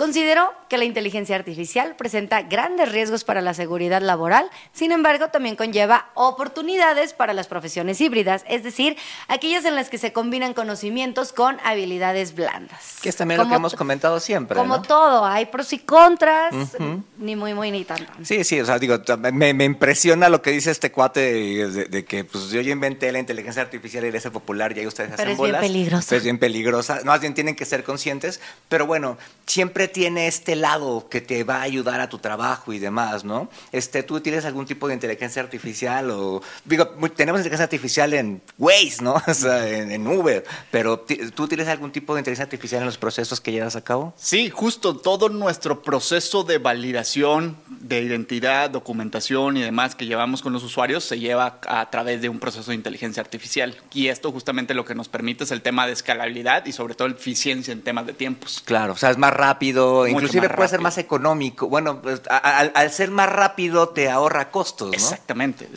Consideró 0.00 0.50
que 0.70 0.78
la 0.78 0.86
inteligencia 0.86 1.36
artificial 1.36 1.94
presenta 1.94 2.40
grandes 2.40 2.90
riesgos 2.90 3.22
para 3.22 3.42
la 3.42 3.52
seguridad 3.52 4.00
laboral, 4.00 4.48
sin 4.72 4.92
embargo, 4.92 5.28
también 5.28 5.56
conlleva 5.56 6.08
oportunidades 6.14 7.12
para 7.12 7.34
las 7.34 7.48
profesiones 7.48 8.00
híbridas, 8.00 8.42
es 8.48 8.62
decir, 8.64 8.96
aquellas 9.28 9.66
en 9.66 9.74
las 9.74 9.90
que 9.90 9.98
se 9.98 10.14
combinan 10.14 10.54
conocimientos 10.54 11.34
con 11.34 11.58
habilidades 11.64 12.34
blandas. 12.34 12.96
Que 13.02 13.10
es 13.10 13.16
también 13.16 13.36
lo 13.36 13.44
Como 13.44 13.52
que 13.52 13.56
hemos 13.58 13.74
comentado 13.74 14.20
siempre, 14.20 14.56
Como 14.56 14.78
¿no? 14.78 14.82
todo, 14.82 15.26
hay 15.26 15.44
pros 15.44 15.70
y 15.74 15.78
contras, 15.80 16.54
ni 17.18 17.36
muy, 17.36 17.52
muy, 17.52 17.70
ni 17.70 17.84
tanto. 17.84 18.10
Sí, 18.24 18.42
sí, 18.42 18.58
o 18.58 18.64
sea, 18.64 18.78
digo, 18.78 18.96
me, 19.18 19.52
me 19.52 19.64
impresiona 19.66 20.30
lo 20.30 20.40
que 20.40 20.50
dice 20.50 20.70
este 20.70 20.90
cuate 20.90 21.20
de, 21.20 21.70
de- 21.70 21.84
de 21.84 22.04
que 22.06 22.24
pues 22.24 22.48
yo 22.48 22.62
ya 22.62 22.72
inventé 22.72 23.12
la 23.12 23.18
inteligencia 23.18 23.60
artificial 23.60 24.02
y 24.06 24.10
la 24.10 24.16
hice 24.16 24.30
popular 24.30 24.74
y 24.74 24.80
ahí 24.80 24.86
ustedes 24.86 25.10
Pero 25.10 25.22
hacen 25.24 25.32
es 25.32 25.36
bien 25.38 25.48
bolas. 25.50 25.60
peligrosa. 25.60 26.06
Pero 26.08 26.16
es 26.16 26.24
bien 26.24 26.38
peligrosa. 26.38 27.00
No, 27.00 27.10
más 27.10 27.20
bien 27.20 27.34
tienen 27.34 27.54
que 27.54 27.66
ser 27.66 27.84
conscientes. 27.84 28.40
Pero 28.70 28.86
bueno, 28.86 29.18
siempre 29.44 29.89
tiene 29.92 30.26
este 30.26 30.56
lado 30.56 31.08
que 31.08 31.20
te 31.20 31.44
va 31.44 31.56
a 31.56 31.62
ayudar 31.62 32.00
a 32.00 32.08
tu 32.08 32.18
trabajo 32.18 32.72
y 32.72 32.78
demás, 32.78 33.24
¿no? 33.24 33.48
Este, 33.72 34.02
¿Tú 34.02 34.20
tienes 34.20 34.44
algún 34.44 34.66
tipo 34.66 34.88
de 34.88 34.94
inteligencia 34.94 35.42
artificial 35.42 36.10
o... 36.10 36.42
Digo, 36.64 36.88
tenemos 37.16 37.40
inteligencia 37.40 37.64
artificial 37.64 38.14
en 38.14 38.42
Waze, 38.58 39.02
¿no? 39.02 39.14
O 39.30 39.34
sea, 39.34 39.66
en, 39.68 40.06
Uber, 40.06 40.44
pero 40.70 41.00
¿tú 41.34 41.48
tienes 41.48 41.68
algún 41.68 41.92
tipo 41.92 42.14
de 42.14 42.20
inteligencia 42.20 42.44
artificial 42.44 42.82
en 42.82 42.86
los 42.86 42.98
procesos 42.98 43.40
que 43.40 43.52
llevas 43.52 43.76
a 43.76 43.82
cabo? 43.82 44.12
Sí, 44.16 44.50
justo 44.50 44.96
todo 44.96 45.28
nuestro 45.28 45.82
proceso 45.82 46.42
de 46.42 46.58
validación 46.58 47.56
de 47.68 48.02
identidad, 48.02 48.70
documentación 48.70 49.56
y 49.56 49.62
demás 49.62 49.94
que 49.94 50.06
llevamos 50.06 50.42
con 50.42 50.52
los 50.52 50.62
usuarios 50.62 51.04
se 51.04 51.18
lleva 51.18 51.60
a 51.66 51.90
través 51.90 52.20
de 52.20 52.28
un 52.28 52.38
proceso 52.38 52.70
de 52.70 52.74
inteligencia 52.74 53.22
artificial. 53.22 53.76
Y 53.92 54.08
esto 54.08 54.30
justamente 54.32 54.74
lo 54.74 54.84
que 54.84 54.94
nos 54.94 55.08
permite 55.08 55.44
es 55.44 55.50
el 55.50 55.62
tema 55.62 55.86
de 55.86 55.92
escalabilidad 55.92 56.66
y 56.66 56.72
sobre 56.72 56.94
todo 56.94 57.08
eficiencia 57.08 57.72
en 57.72 57.82
temas 57.82 58.06
de 58.06 58.12
tiempos. 58.12 58.62
Claro, 58.64 58.92
o 58.94 58.96
sea, 58.96 59.10
es 59.10 59.18
más 59.18 59.32
rápido, 59.32 59.79
inclusive 60.06 60.48
puede 60.50 60.68
ser 60.68 60.80
más 60.80 60.98
económico. 60.98 61.68
Bueno, 61.68 62.00
pues, 62.02 62.22
al, 62.28 62.90
ser 62.90 63.10
más 63.10 63.28
rápido 63.30 63.88
te 63.90 64.10
ahorra 64.10 64.50
costos, 64.50 64.88
¿no? 64.88 64.94
Exactamente, 64.94 65.68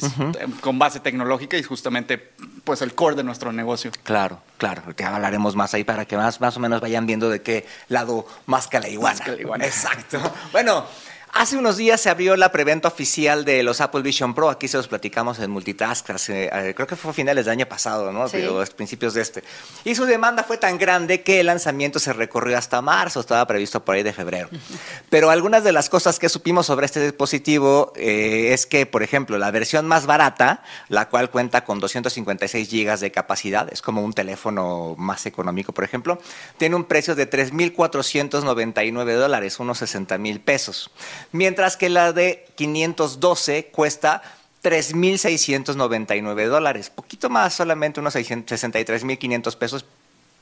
con 0.62 0.80
base 0.80 1.00
tecnológica 1.00 1.58
y 1.58 1.64
justamente 1.64 2.32
pues 2.64 2.82
el 2.82 2.96
core 2.96 3.16
de 3.16 3.24
nuestro 3.24 3.52
negocio. 3.52 3.92
Claro, 4.04 4.40
claro, 4.58 4.82
te 4.96 5.04
hablaremos 5.04 5.56
más 5.56 5.74
ahí 5.74 5.84
para 5.84 6.06
que 6.06 6.18
más, 6.18 6.40
más 6.42 6.56
o 6.58 6.60
menos 6.60 6.82
vayan 6.82 7.06
viendo 7.06 7.30
de 7.30 7.42
qué 7.42 7.66
lado 7.90 8.26
más 8.46 8.68
que 8.68 8.80
la 8.80 8.90
iguana. 8.90 9.18
Más 9.18 9.26
que 9.26 9.32
la 9.36 9.42
iguana. 9.42 9.66
Exacto. 9.66 10.20
Bueno, 10.52 10.86
Hace 11.36 11.58
unos 11.58 11.78
días 11.78 12.00
se 12.00 12.12
abrió 12.12 12.38
la 12.38 12.52
preventa 12.52 12.88
oficial 12.88 13.44
de 13.44 13.64
los 13.64 13.82
Apple 13.82 14.04
Vision 14.04 14.36
Pro. 14.36 14.52
Aquí 14.52 14.68
se 14.68 14.78
los 14.78 14.88
platicamos 14.88 15.40
en 15.40 15.50
Multitask. 15.50 16.08
Eh, 16.30 16.74
creo 16.76 16.86
que 16.86 16.96
fue 16.96 17.10
a 17.10 17.14
finales 17.14 17.46
del 17.46 17.54
año 17.54 17.66
pasado, 17.66 18.12
¿no? 18.12 18.30
Sí. 18.30 18.46
O 18.46 18.64
principios 18.78 19.16
de 19.16 19.24
este. 19.24 19.44
Y 19.84 19.96
su 19.96 20.06
demanda 20.06 20.44
fue 20.44 20.60
tan 20.60 20.78
grande 20.78 21.24
que 21.24 21.40
el 21.40 21.48
lanzamiento 21.48 21.98
se 21.98 22.14
recorrió 22.14 22.56
hasta 22.56 22.84
marzo. 22.84 23.20
Estaba 23.20 23.48
previsto 23.48 23.84
por 23.84 23.96
ahí 23.96 24.04
de 24.04 24.14
febrero. 24.14 24.48
Pero 25.10 25.32
algunas 25.32 25.64
de 25.64 25.72
las 25.72 25.90
cosas 25.90 26.20
que 26.20 26.30
supimos 26.30 26.68
sobre 26.68 26.86
este 26.86 27.02
dispositivo 27.02 27.94
eh, 27.96 28.54
es 28.54 28.68
que, 28.68 28.86
por 28.86 29.02
ejemplo, 29.02 29.40
la 29.40 29.50
versión 29.50 29.88
más 29.88 30.06
barata, 30.06 30.62
la 30.88 31.10
cual 31.10 31.32
cuenta 31.32 31.66
con 31.66 31.80
256 31.80 32.70
gigas 32.70 33.00
de 33.00 33.12
capacidad, 33.12 33.74
es 33.74 33.82
como 33.82 34.04
un 34.04 34.14
teléfono 34.14 34.94
más 35.00 35.26
económico, 35.26 35.74
por 35.74 35.84
ejemplo, 35.84 36.20
tiene 36.60 36.76
un 36.76 36.84
precio 36.84 37.16
de 37.16 37.28
3.499 37.28 39.16
dólares, 39.16 39.60
unos 39.60 39.80
60 39.80 40.20
mil 40.20 40.40
pesos 40.40 40.92
mientras 41.32 41.78
que 41.78 41.90
la 41.90 42.14
de 42.14 42.46
512 42.56 43.66
cuesta 43.72 44.22
3.699 44.64 46.48
dólares, 46.48 46.90
poquito 46.90 47.30
más, 47.30 47.54
solamente 47.54 48.00
unos 48.00 48.16
63.500 48.16 49.56
pesos, 49.58 49.86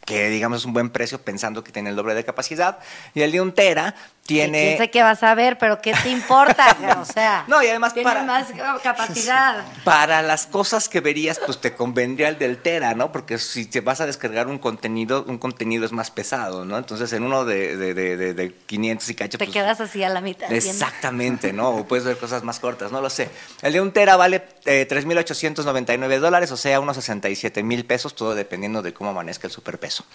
que 0.06 0.30
digamos 0.30 0.60
es 0.60 0.66
un 0.66 0.74
buen 0.74 0.90
precio 0.90 1.22
pensando 1.22 1.64
que 1.64 1.72
tiene 1.72 1.90
el 1.90 1.96
doble 1.96 2.14
de 2.14 2.24
capacidad. 2.24 2.80
Y 3.14 3.22
el 3.22 3.32
de 3.32 3.42
un 3.42 3.54
tera 3.54 3.96
tiene... 4.34 4.78
sé 4.78 4.90
que 4.90 5.04
vas 5.04 5.24
a 5.24 5.36
ver, 5.36 5.58
pero 5.58 5.82
¿qué 5.82 5.94
te 5.94 6.10
importa? 6.10 6.76
o 7.02 7.06
sea, 7.06 7.46
no, 7.48 7.62
y 7.64 7.68
además 7.68 7.94
tiene 7.94 8.22
más 8.24 8.48
capacidad. 8.84 9.64
Para 9.84 10.22
las 10.22 10.48
cosas 10.48 10.90
que 10.90 11.02
verías, 11.02 11.40
pues 11.40 11.60
te 11.60 11.74
convendría 11.74 12.30
el 12.30 12.38
del 12.38 12.58
Tera, 12.58 12.94
¿no? 12.94 13.12
Porque 13.12 13.38
si 13.38 13.66
te 13.66 13.82
vas 13.82 14.02
a 14.02 14.06
descargar 14.06 14.48
un 14.48 14.60
contenido, 14.60 15.26
un 15.28 15.38
contenido 15.38 15.86
es 15.86 15.92
más 15.92 16.12
pesado, 16.12 16.66
¿no? 16.66 16.78
Entonces 16.78 17.12
en 17.14 17.24
uno 17.24 17.46
de, 17.46 17.76
de, 17.78 17.94
de, 17.94 18.34
de 18.34 18.54
500 18.54 19.10
y 19.10 19.16
cacho... 19.16 19.38
Te 19.38 19.46
pues, 19.46 19.54
quedas 19.54 19.82
así 19.82 20.04
a 20.04 20.10
la 20.10 20.22
mitad. 20.22 20.52
Exactamente, 20.52 21.54
¿no? 21.54 21.70
O 21.70 21.86
puedes 21.86 22.06
ver 22.06 22.18
cosas 22.18 22.44
más 22.44 22.60
cortas, 22.60 22.92
no 22.92 23.02
lo 23.02 23.10
sé. 23.10 23.30
El 23.62 23.74
de 23.74 23.82
un 23.82 23.92
Tera 23.92 24.16
vale 24.16 24.44
eh, 24.66 24.88
3.899 24.90 26.20
dólares, 26.20 26.52
o 26.52 26.58
sea, 26.58 26.80
unos 26.80 26.96
67 26.98 27.64
mil 27.64 27.86
pesos, 27.86 28.16
todo 28.16 28.36
dependiendo 28.36 28.82
de 28.82 28.94
cómo 28.94 29.10
amanezca 29.10 29.48
el 29.48 29.54
superpeso. 29.54 30.06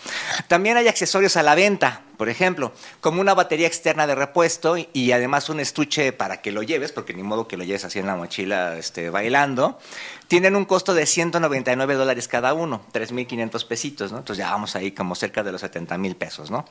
También 0.48 0.76
hay 0.76 0.88
accesorios 0.88 1.36
a 1.36 1.42
la 1.42 1.54
venta, 1.54 2.02
por 2.16 2.28
ejemplo, 2.28 2.72
como 3.00 3.20
una 3.20 3.34
batería 3.34 3.66
externa 3.66 4.05
de 4.06 4.14
repuesto 4.14 4.76
y, 4.76 5.12
además 5.12 5.48
un 5.48 5.60
estuche 5.60 6.12
para 6.12 6.40
que 6.40 6.52
lo 6.52 6.62
lleves, 6.62 6.92
porque 6.92 7.14
ni 7.14 7.22
modo 7.22 7.48
que 7.48 7.56
lo 7.56 7.64
lleves 7.64 7.84
así 7.84 7.98
en 7.98 8.06
la 8.06 8.16
mochila 8.16 8.76
este, 8.76 9.10
bailando. 9.10 9.78
Tienen 10.28 10.56
un 10.56 10.64
costo 10.64 10.94
de 10.94 11.06
199 11.06 11.94
dólares 11.94 12.28
cada 12.28 12.54
uno, 12.54 12.82
3.500 12.92 13.66
pesitos, 13.66 14.12
¿no? 14.12 14.18
Entonces 14.18 14.44
ya 14.44 14.50
vamos 14.50 14.74
ahí 14.76 14.92
como 14.92 15.14
cerca 15.14 15.42
de 15.42 15.52
los 15.52 15.60
70 15.60 15.98
mil 15.98 16.16
pesos, 16.16 16.50
¿no? 16.50 16.64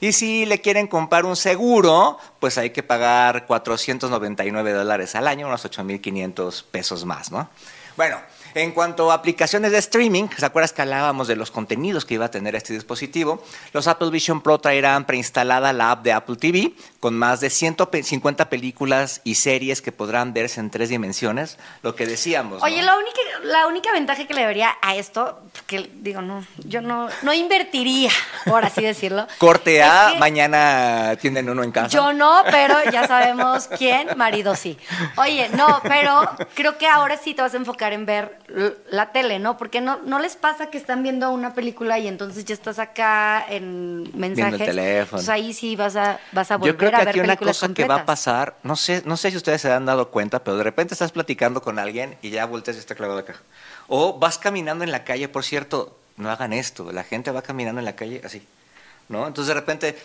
Y 0.00 0.12
si 0.12 0.46
le 0.46 0.60
quieren 0.60 0.86
comprar 0.86 1.24
un 1.24 1.36
seguro, 1.36 2.18
pues 2.40 2.58
hay 2.58 2.70
que 2.70 2.82
pagar 2.82 3.46
499 3.46 4.72
dólares 4.72 5.14
al 5.14 5.28
año, 5.28 5.46
unos 5.46 5.64
8.500 5.64 6.64
pesos 6.70 7.04
más, 7.04 7.30
¿no? 7.30 7.50
Bueno, 7.96 8.20
en 8.54 8.72
cuanto 8.72 9.10
a 9.10 9.14
aplicaciones 9.14 9.72
de 9.72 9.78
streaming, 9.78 10.28
¿se 10.36 10.44
acuerdas 10.44 10.72
que 10.72 10.82
hablábamos 10.82 11.26
de 11.26 11.36
los 11.36 11.50
contenidos 11.50 12.04
que 12.04 12.14
iba 12.14 12.26
a 12.26 12.30
tener 12.30 12.54
este 12.54 12.74
dispositivo? 12.74 13.42
Los 13.72 13.88
Apple 13.88 14.10
Vision 14.10 14.42
Pro 14.42 14.58
traerán 14.58 15.06
preinstalada 15.06 15.72
la 15.72 15.90
app 15.90 16.02
de 16.02 16.12
Apple 16.12 16.36
TV 16.36 16.72
con 17.00 17.14
más 17.14 17.40
de 17.40 17.50
150 17.50 18.48
películas 18.48 19.20
y 19.24 19.36
series 19.36 19.82
que 19.82 19.90
podrán 19.90 20.32
verse 20.32 20.60
en 20.60 20.70
tres 20.70 20.88
dimensiones, 20.88 21.58
lo 21.82 21.94
que 21.94 22.06
decíamos. 22.06 22.62
Oye, 22.62 22.82
la, 22.82 22.96
única, 22.96 23.20
la 23.42 23.66
única 23.66 23.92
ventaja 23.92 24.26
que 24.26 24.34
le 24.34 24.46
vería 24.46 24.76
a 24.82 24.96
esto, 24.96 25.40
que 25.66 25.90
digo, 25.94 26.22
no, 26.22 26.44
yo 26.64 26.80
no, 26.80 27.08
no 27.22 27.32
invertiría, 27.32 28.10
por 28.44 28.64
así 28.64 28.82
decirlo. 28.82 29.26
Corte 29.38 29.82
A, 29.82 30.14
mañana 30.18 31.16
tienen 31.20 31.48
uno 31.48 31.62
en 31.62 31.72
casa. 31.72 31.88
Yo 31.88 32.12
no, 32.12 32.42
pero 32.50 32.76
ya 32.90 33.06
sabemos 33.06 33.68
quién, 33.78 34.08
marido 34.16 34.54
sí. 34.54 34.78
Oye, 35.16 35.48
no, 35.50 35.80
pero 35.82 36.30
creo 36.54 36.78
que 36.78 36.86
ahora 36.86 37.16
sí 37.16 37.34
te 37.34 37.42
vas 37.42 37.54
a 37.54 37.56
enfocar 37.56 37.81
en 37.90 38.06
ver 38.06 38.38
la 38.90 39.10
tele, 39.12 39.38
¿no? 39.38 39.56
Porque 39.56 39.80
no, 39.80 39.98
no 40.04 40.18
les 40.18 40.36
pasa 40.36 40.70
que 40.70 40.78
están 40.78 41.02
viendo 41.02 41.30
una 41.30 41.54
película 41.54 41.98
y 41.98 42.06
entonces 42.06 42.44
ya 42.44 42.54
estás 42.54 42.78
acá 42.78 43.44
en 43.48 44.02
mensajes. 44.16 44.58
Viendo 44.58 44.64
el 44.64 44.70
teléfono. 44.70 45.18
Pues 45.18 45.28
ahí 45.28 45.52
sí 45.54 45.74
vas 45.74 45.96
a, 45.96 46.20
vas 46.32 46.50
a 46.50 46.58
volver 46.58 46.74
Yo 46.74 46.78
creo 46.78 46.90
que 46.90 46.96
a 46.96 46.98
ver 47.00 47.08
aquí 47.08 47.20
una 47.20 47.36
cosa 47.36 47.72
que 47.74 47.86
va 47.86 47.96
a 47.96 48.04
pasar, 48.04 48.56
no 48.62 48.76
sé, 48.76 49.02
no 49.06 49.16
sé 49.16 49.30
si 49.30 49.38
ustedes 49.38 49.62
se 49.62 49.72
han 49.72 49.86
dado 49.86 50.10
cuenta, 50.10 50.44
pero 50.44 50.56
de 50.56 50.64
repente 50.64 50.94
estás 50.94 51.12
platicando 51.12 51.62
con 51.62 51.78
alguien 51.78 52.16
y 52.22 52.30
ya 52.30 52.44
volteas 52.44 52.76
y 52.76 52.80
está 52.80 52.94
clavado 52.94 53.18
acá. 53.18 53.34
O 53.88 54.18
vas 54.18 54.38
caminando 54.38 54.84
en 54.84 54.92
la 54.92 55.04
calle, 55.04 55.28
por 55.28 55.44
cierto, 55.44 55.98
no 56.16 56.30
hagan 56.30 56.52
esto, 56.52 56.92
la 56.92 57.04
gente 57.04 57.30
va 57.30 57.42
caminando 57.42 57.80
en 57.80 57.86
la 57.86 57.96
calle 57.96 58.20
así. 58.24 58.46
¿No? 59.08 59.26
Entonces 59.26 59.48
de 59.48 59.60
repente 59.60 59.96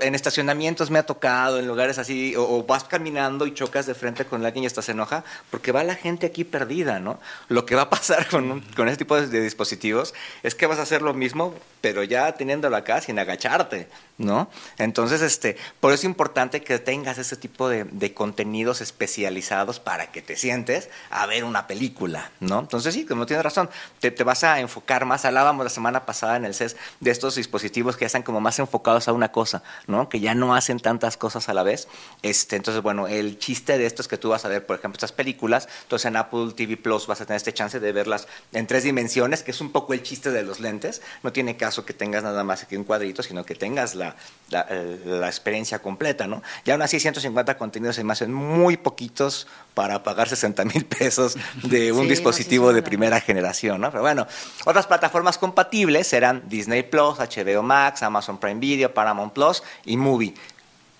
en 0.00 0.14
estacionamientos 0.14 0.90
me 0.90 0.98
ha 0.98 1.06
tocado, 1.06 1.58
en 1.58 1.66
lugares 1.66 1.98
así, 1.98 2.34
o, 2.36 2.62
vas 2.64 2.84
caminando 2.84 3.46
y 3.46 3.54
chocas 3.54 3.86
de 3.86 3.94
frente 3.94 4.24
con 4.24 4.44
alguien 4.44 4.64
y 4.64 4.66
estás 4.66 4.88
enoja, 4.88 5.24
porque 5.50 5.72
va 5.72 5.82
la 5.82 5.94
gente 5.94 6.26
aquí 6.26 6.44
perdida, 6.44 7.00
¿no? 7.00 7.18
Lo 7.48 7.64
que 7.66 7.74
va 7.74 7.82
a 7.82 7.90
pasar 7.90 8.28
con, 8.30 8.60
con 8.76 8.88
este 8.88 9.04
tipo 9.04 9.20
de, 9.20 9.40
dispositivos 9.40 10.14
es 10.42 10.54
que 10.54 10.66
vas 10.66 10.78
a 10.78 10.82
hacer 10.82 11.02
lo 11.02 11.14
mismo, 11.14 11.54
pero 11.80 12.02
ya 12.04 12.32
teniéndolo 12.32 12.76
acá 12.76 13.00
sin 13.00 13.18
agacharte, 13.18 13.88
¿no? 14.22 14.48
Entonces, 14.78 15.20
este, 15.20 15.56
por 15.80 15.92
eso 15.92 16.00
es 16.00 16.04
importante 16.04 16.62
que 16.62 16.78
tengas 16.78 17.18
ese 17.18 17.36
tipo 17.36 17.68
de, 17.68 18.14
contenidos 18.14 18.80
especializados 18.80 19.80
para 19.80 20.12
que 20.12 20.22
te 20.22 20.36
sientes 20.36 20.90
a 21.10 21.26
ver 21.26 21.44
una 21.44 21.66
película, 21.66 22.30
¿no? 22.40 22.60
Entonces 22.60 22.94
sí, 22.94 23.04
como 23.04 23.26
tienes 23.26 23.44
razón, 23.44 23.70
te, 24.00 24.10
vas 24.22 24.44
a 24.44 24.60
enfocar 24.60 25.04
más, 25.04 25.24
hablábamos 25.24 25.64
la 25.64 25.70
semana 25.70 26.04
pasada 26.04 26.36
en 26.36 26.44
el 26.44 26.54
CES 26.54 26.76
de 27.00 27.10
estos 27.10 27.36
dispositivos 27.36 27.96
que 27.96 28.02
ya 28.02 28.06
están 28.06 28.22
como 28.22 28.40
más 28.40 28.58
enfocados 28.58 29.08
a 29.08 29.12
una 29.12 29.32
cosa, 29.32 29.62
¿no? 29.86 30.08
Que 30.08 30.20
ya 30.20 30.34
no 30.34 30.54
hacen 30.54 30.78
tantas 30.78 31.16
cosas 31.16 31.48
a 31.48 31.54
la 31.54 31.62
vez. 31.62 31.88
Este, 32.22 32.56
entonces, 32.56 32.82
bueno, 32.82 33.08
el 33.08 33.38
chiste 33.38 33.78
de 33.78 33.86
esto 33.86 34.02
es 34.02 34.08
que 34.08 34.18
tú 34.18 34.30
vas 34.30 34.44
a 34.44 34.48
ver, 34.48 34.66
por 34.66 34.78
ejemplo, 34.78 34.96
estas 34.96 35.12
películas, 35.12 35.68
entonces 35.82 36.06
en 36.06 36.16
Apple 36.16 36.52
TV 36.54 36.76
Plus 36.76 37.06
vas 37.06 37.20
a 37.20 37.26
tener 37.26 37.38
este 37.38 37.52
chance 37.52 37.80
de 37.80 37.92
verlas 37.92 38.28
en 38.52 38.66
tres 38.66 38.84
dimensiones, 38.84 39.42
que 39.42 39.50
es 39.50 39.60
un 39.60 39.72
poco 39.72 39.94
el 39.94 40.02
chiste 40.02 40.30
de 40.30 40.42
los 40.42 40.60
lentes. 40.60 41.02
No 41.22 41.32
tiene 41.32 41.56
caso 41.56 41.84
que 41.84 41.94
tengas 41.94 42.22
nada 42.22 42.44
más 42.44 42.62
aquí 42.62 42.76
un 42.76 42.84
cuadrito, 42.84 43.22
sino 43.22 43.44
que 43.44 43.54
tengas 43.54 43.94
la, 43.94 44.11
la, 44.50 44.66
eh, 44.70 45.22
experiencia 45.26 45.80
completa, 45.80 46.26
¿no? 46.26 46.42
Y 46.64 46.70
aún 46.70 46.82
así 46.82 47.00
150 47.00 47.56
contenidos 47.56 47.96
se 47.96 48.04
me 48.04 48.12
hacen 48.12 48.32
muy 48.32 48.76
poquitos 48.76 49.46
para 49.74 50.02
pagar 50.02 50.28
60 50.28 50.64
mil 50.66 50.84
pesos 50.84 51.36
de 51.62 51.92
un 51.92 52.08
dispositivo 52.08 52.72
de 52.72 52.82
primera 52.82 53.20
generación, 53.20 53.80
¿no? 53.80 53.90
Pero 53.90 54.02
bueno, 54.02 54.26
otras 54.64 54.86
plataformas 54.86 55.38
compatibles 55.38 56.06
serán 56.06 56.42
Disney 56.48 56.82
Plus, 56.82 57.18
HBO 57.18 57.62
Max, 57.62 58.02
Amazon 58.02 58.38
Prime 58.38 58.60
Video, 58.60 58.92
Paramount 58.92 59.32
Plus 59.32 59.62
y 59.84 59.96
Movie 59.96 60.34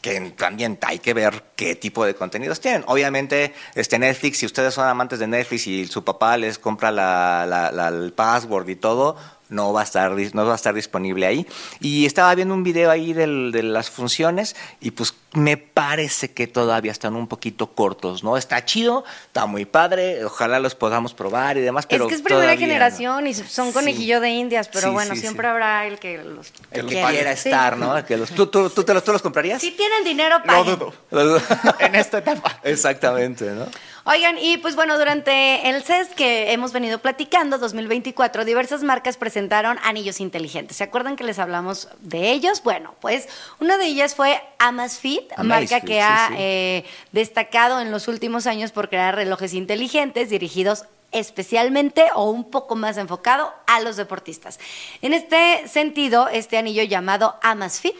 que 0.03 0.33
también 0.37 0.79
hay 0.83 0.99
que 0.99 1.15
ver 1.15 1.45
qué 1.55 1.77
tipo 1.77 2.05
de 2.05 2.15
contenidos 2.15 2.61
tienen. 2.61 2.83
Obviamente, 2.89 3.55
este 3.77 4.01
Netflix, 4.01 4.39
si 4.39 4.47
ustedes 4.47 4.75
son 4.75 4.87
amantes 4.87 5.21
de 5.21 5.29
Netflix 5.29 5.69
y 5.69 5.87
su 5.87 6.03
papá 6.03 6.37
les 6.37 6.59
compra 6.59 6.91
la, 6.91 7.89
el 7.89 8.13
password 8.13 8.69
y 8.69 8.77
todo, 8.77 9.17
no 9.53 9.73
va 9.73 9.83
a 9.83 9.85
estar 9.85 10.13
no 10.13 10.47
va 10.47 10.53
a 10.53 10.57
estar 10.57 10.75
disponible 10.75 11.27
ahí. 11.27 11.47
Y 11.81 12.07
estaba 12.07 12.35
viendo 12.35 12.55
un 12.55 12.63
video 12.63 12.91
ahí 12.91 13.13
de 13.13 13.63
las 13.63 13.91
funciones 13.91 14.57
y 14.81 14.91
pues 14.91 15.15
me 15.35 15.57
parece 15.57 16.33
que 16.33 16.47
todavía 16.47 16.93
están 16.93 17.17
un 17.17 17.27
poquito 17.27 17.69
cortos 17.69 18.23
no 18.23 18.37
está 18.37 18.65
chido 18.65 19.05
está 19.27 19.47
muy 19.47 19.65
padre 19.65 20.25
ojalá 20.25 20.59
los 20.59 20.75
podamos 20.75 21.15
probar 21.15 21.57
y 21.57 21.61
demás 21.61 21.87
pero 21.87 22.05
es 22.05 22.11
que 22.11 22.15
es 22.17 22.23
primera 22.23 22.57
generación 22.57 23.27
y 23.27 23.33
son 23.35 23.73
conejillo 23.73 24.21
de 24.21 24.31
indias 24.31 24.69
pero 24.69 24.93
bueno 24.93 25.17
siempre 25.17 25.47
habrá 25.49 25.87
el 25.87 25.99
que 25.99 26.19
los 26.19 26.53
el 26.71 26.87
que 26.87 27.03
quiera. 27.03 27.33
estar 27.33 27.79
no 27.79 28.05
que 28.05 28.17
los, 28.17 28.31
¿tú, 28.31 28.47
tú, 28.47 28.69
tú, 28.69 28.85
te 28.85 28.93
los, 28.93 29.03
¿tú 29.05 29.13
los 29.13 29.23
comprarías 29.23 29.61
si 29.61 29.71
tienen 29.71 30.05
dinero 30.05 30.43
paguen. 30.45 30.79
no 31.11 31.25
dudo. 31.25 31.43
En 31.79 31.95
esta 31.95 32.19
etapa. 32.19 32.61
Exactamente 32.63 33.51
no 33.51 33.67
Oigan, 34.05 34.37
y 34.37 34.57
pues 34.57 34.75
bueno, 34.75 34.99
durante 34.99 35.69
el 35.69 35.83
CES 35.85 36.09
que 36.09 36.53
hemos 36.53 36.73
venido 36.73 36.99
platicando, 36.99 37.59
2024, 37.59 38.45
diversas 38.45 38.83
marcas 38.83 39.17
presentaron 39.17 39.79
anillos 39.85 40.21
inteligentes. 40.21 40.79
¿Se 40.79 40.85
acuerdan 40.85 41.15
que 41.15 41.23
les 41.23 41.39
hablamos 41.39 41.89
de 42.01 42.33
ellos? 42.33 42.63
Bueno, 42.65 42.97
pues 43.01 43.29
una 43.61 43.79
de 43.79 43.87
ellas 43.87 44.17
fue 44.17 44.43
Amazfit, 44.59 45.31
marca 45.39 45.77
Amazfit, 45.77 45.85
que 45.85 45.95
sí, 45.95 46.01
ha 46.01 46.29
sí. 46.29 46.35
eh, 46.37 46.85
destacado 47.13 47.81
en 47.81 47.93
los 47.93 48.09
últimos 48.09 48.49
años 48.49 48.73
por 48.73 48.89
crear 48.89 49.15
relojes 49.15 49.55
inteligentes 49.55 50.31
dirigidos 50.31 50.85
especialmente 51.13 52.07
o 52.15 52.31
un 52.31 52.51
poco 52.51 52.75
más 52.75 52.97
enfocado 52.97 53.53
a 53.67 53.81
los 53.81 53.97
deportistas. 53.97 54.59
En 55.03 55.13
este 55.13 55.69
sentido, 55.69 56.29
este 56.29 56.59
anillo 56.59 56.83
llamado 56.83 57.37
Amazfit, 57.43 57.95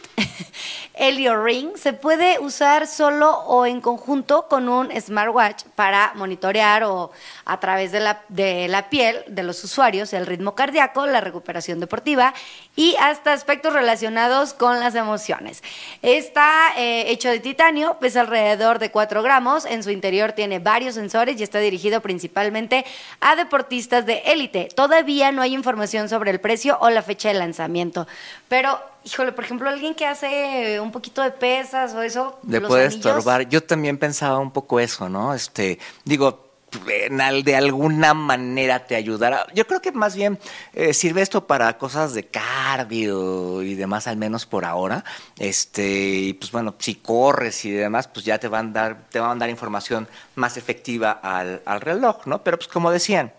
Helio 0.93 1.41
Ring, 1.43 1.75
se 1.75 1.93
puede 1.93 2.39
usar 2.39 2.87
solo 2.87 3.31
o 3.31 3.65
en 3.65 3.81
conjunto 3.81 4.47
con 4.47 4.67
un 4.67 4.89
smartwatch 4.99 5.63
para 5.75 6.13
monitorear 6.15 6.83
o 6.83 7.11
a 7.45 7.59
través 7.59 7.91
de 7.91 7.99
la, 7.99 8.23
de 8.29 8.67
la 8.67 8.89
piel 8.89 9.23
de 9.27 9.43
los 9.43 9.63
usuarios 9.63 10.13
el 10.13 10.25
ritmo 10.25 10.55
cardíaco, 10.55 11.05
la 11.05 11.21
recuperación 11.21 11.79
deportiva 11.79 12.33
y 12.75 12.95
hasta 12.99 13.33
aspectos 13.33 13.73
relacionados 13.73 14.53
con 14.53 14.79
las 14.79 14.95
emociones. 14.95 15.63
Está 16.01 16.73
eh, 16.77 17.11
hecho 17.11 17.29
de 17.29 17.39
titanio, 17.39 17.97
pesa 17.99 18.21
alrededor 18.21 18.79
de 18.79 18.91
4 18.91 19.21
gramos, 19.21 19.65
en 19.65 19.83
su 19.83 19.91
interior 19.91 20.31
tiene 20.31 20.59
varios 20.59 20.95
sensores 20.95 21.39
y 21.39 21.43
está 21.43 21.59
dirigido 21.59 22.01
principalmente 22.01 22.85
a 23.21 23.35
deportistas 23.35 24.05
de 24.05 24.19
élite. 24.25 24.69
Todavía 24.75 25.31
no 25.31 25.41
hay 25.41 25.53
información 25.53 26.09
sobre 26.09 26.31
el 26.31 26.39
precio 26.39 26.77
o 26.81 26.89
la 26.89 27.01
fecha 27.01 27.29
de 27.29 27.35
lanzamiento, 27.35 28.07
pero 28.47 28.79
híjole, 29.05 29.31
por 29.33 29.43
ejemplo, 29.43 29.69
alguien 29.69 29.95
que 29.95 30.05
hace 30.05 30.79
un 30.79 30.91
poquito 30.91 31.21
de 31.21 31.31
pesas 31.31 31.93
o 31.93 32.01
eso, 32.01 32.39
Le 32.47 32.61
puede 32.61 32.85
anillos- 32.85 32.95
estorbar. 33.05 33.49
Yo 33.49 33.61
también 33.63 33.97
pensaba 33.97 34.37
un 34.39 34.51
poco 34.51 34.79
eso, 34.79 35.09
¿no? 35.09 35.33
Este, 35.33 35.79
digo, 36.05 36.47
en 36.87 37.43
de 37.43 37.55
alguna 37.55 38.13
manera 38.13 38.85
te 38.85 38.95
ayudará. 38.95 39.47
Yo 39.53 39.67
creo 39.67 39.81
que 39.81 39.91
más 39.91 40.15
bien 40.15 40.39
eh, 40.73 40.93
sirve 40.93 41.21
esto 41.21 41.47
para 41.47 41.77
cosas 41.77 42.13
de 42.13 42.25
cardio 42.25 43.61
y 43.61 43.75
demás, 43.75 44.07
al 44.07 44.17
menos 44.17 44.45
por 44.45 44.65
ahora. 44.65 45.03
Este, 45.37 45.85
y 45.85 46.33
pues 46.33 46.51
bueno, 46.51 46.75
si 46.79 46.95
corres 46.95 47.65
y 47.65 47.71
demás, 47.71 48.07
pues 48.07 48.25
ya 48.25 48.37
te 48.39 48.47
van 48.47 48.69
a 48.69 48.71
dar, 48.73 48.97
te 49.09 49.19
van 49.19 49.37
a 49.37 49.39
dar 49.39 49.49
información 49.49 50.07
más 50.35 50.57
efectiva 50.57 51.11
al, 51.11 51.61
al 51.65 51.81
reloj, 51.81 52.25
¿no? 52.25 52.43
Pero 52.43 52.57
pues 52.57 52.67
como 52.67 52.91
decían, 52.91 53.31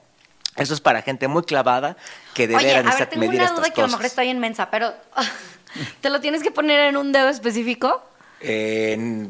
eso 0.56 0.74
es 0.74 0.80
para 0.80 1.02
gente 1.02 1.28
muy 1.28 1.42
clavada 1.42 1.96
que 2.32 2.46
de 2.46 2.56
Oye, 2.56 2.66
veras 2.66 2.74
a 2.74 2.82
ver, 2.82 2.84
necesita 2.86 3.10
tengo 3.10 3.26
medir 3.26 3.40
una 3.40 3.44
estas 3.44 3.58
duda 3.58 3.70
que 3.70 3.80
a 3.80 3.84
lo 3.84 3.86
cosas. 3.86 3.98
mejor 3.98 4.06
está 4.06 4.22
bien 4.22 4.38
mensa, 4.38 4.70
pero 4.70 4.92
¿te 6.00 6.10
lo 6.10 6.20
tienes 6.20 6.42
que 6.42 6.50
poner 6.50 6.80
en 6.80 6.96
un 6.96 7.12
dedo 7.12 7.28
específico? 7.28 8.02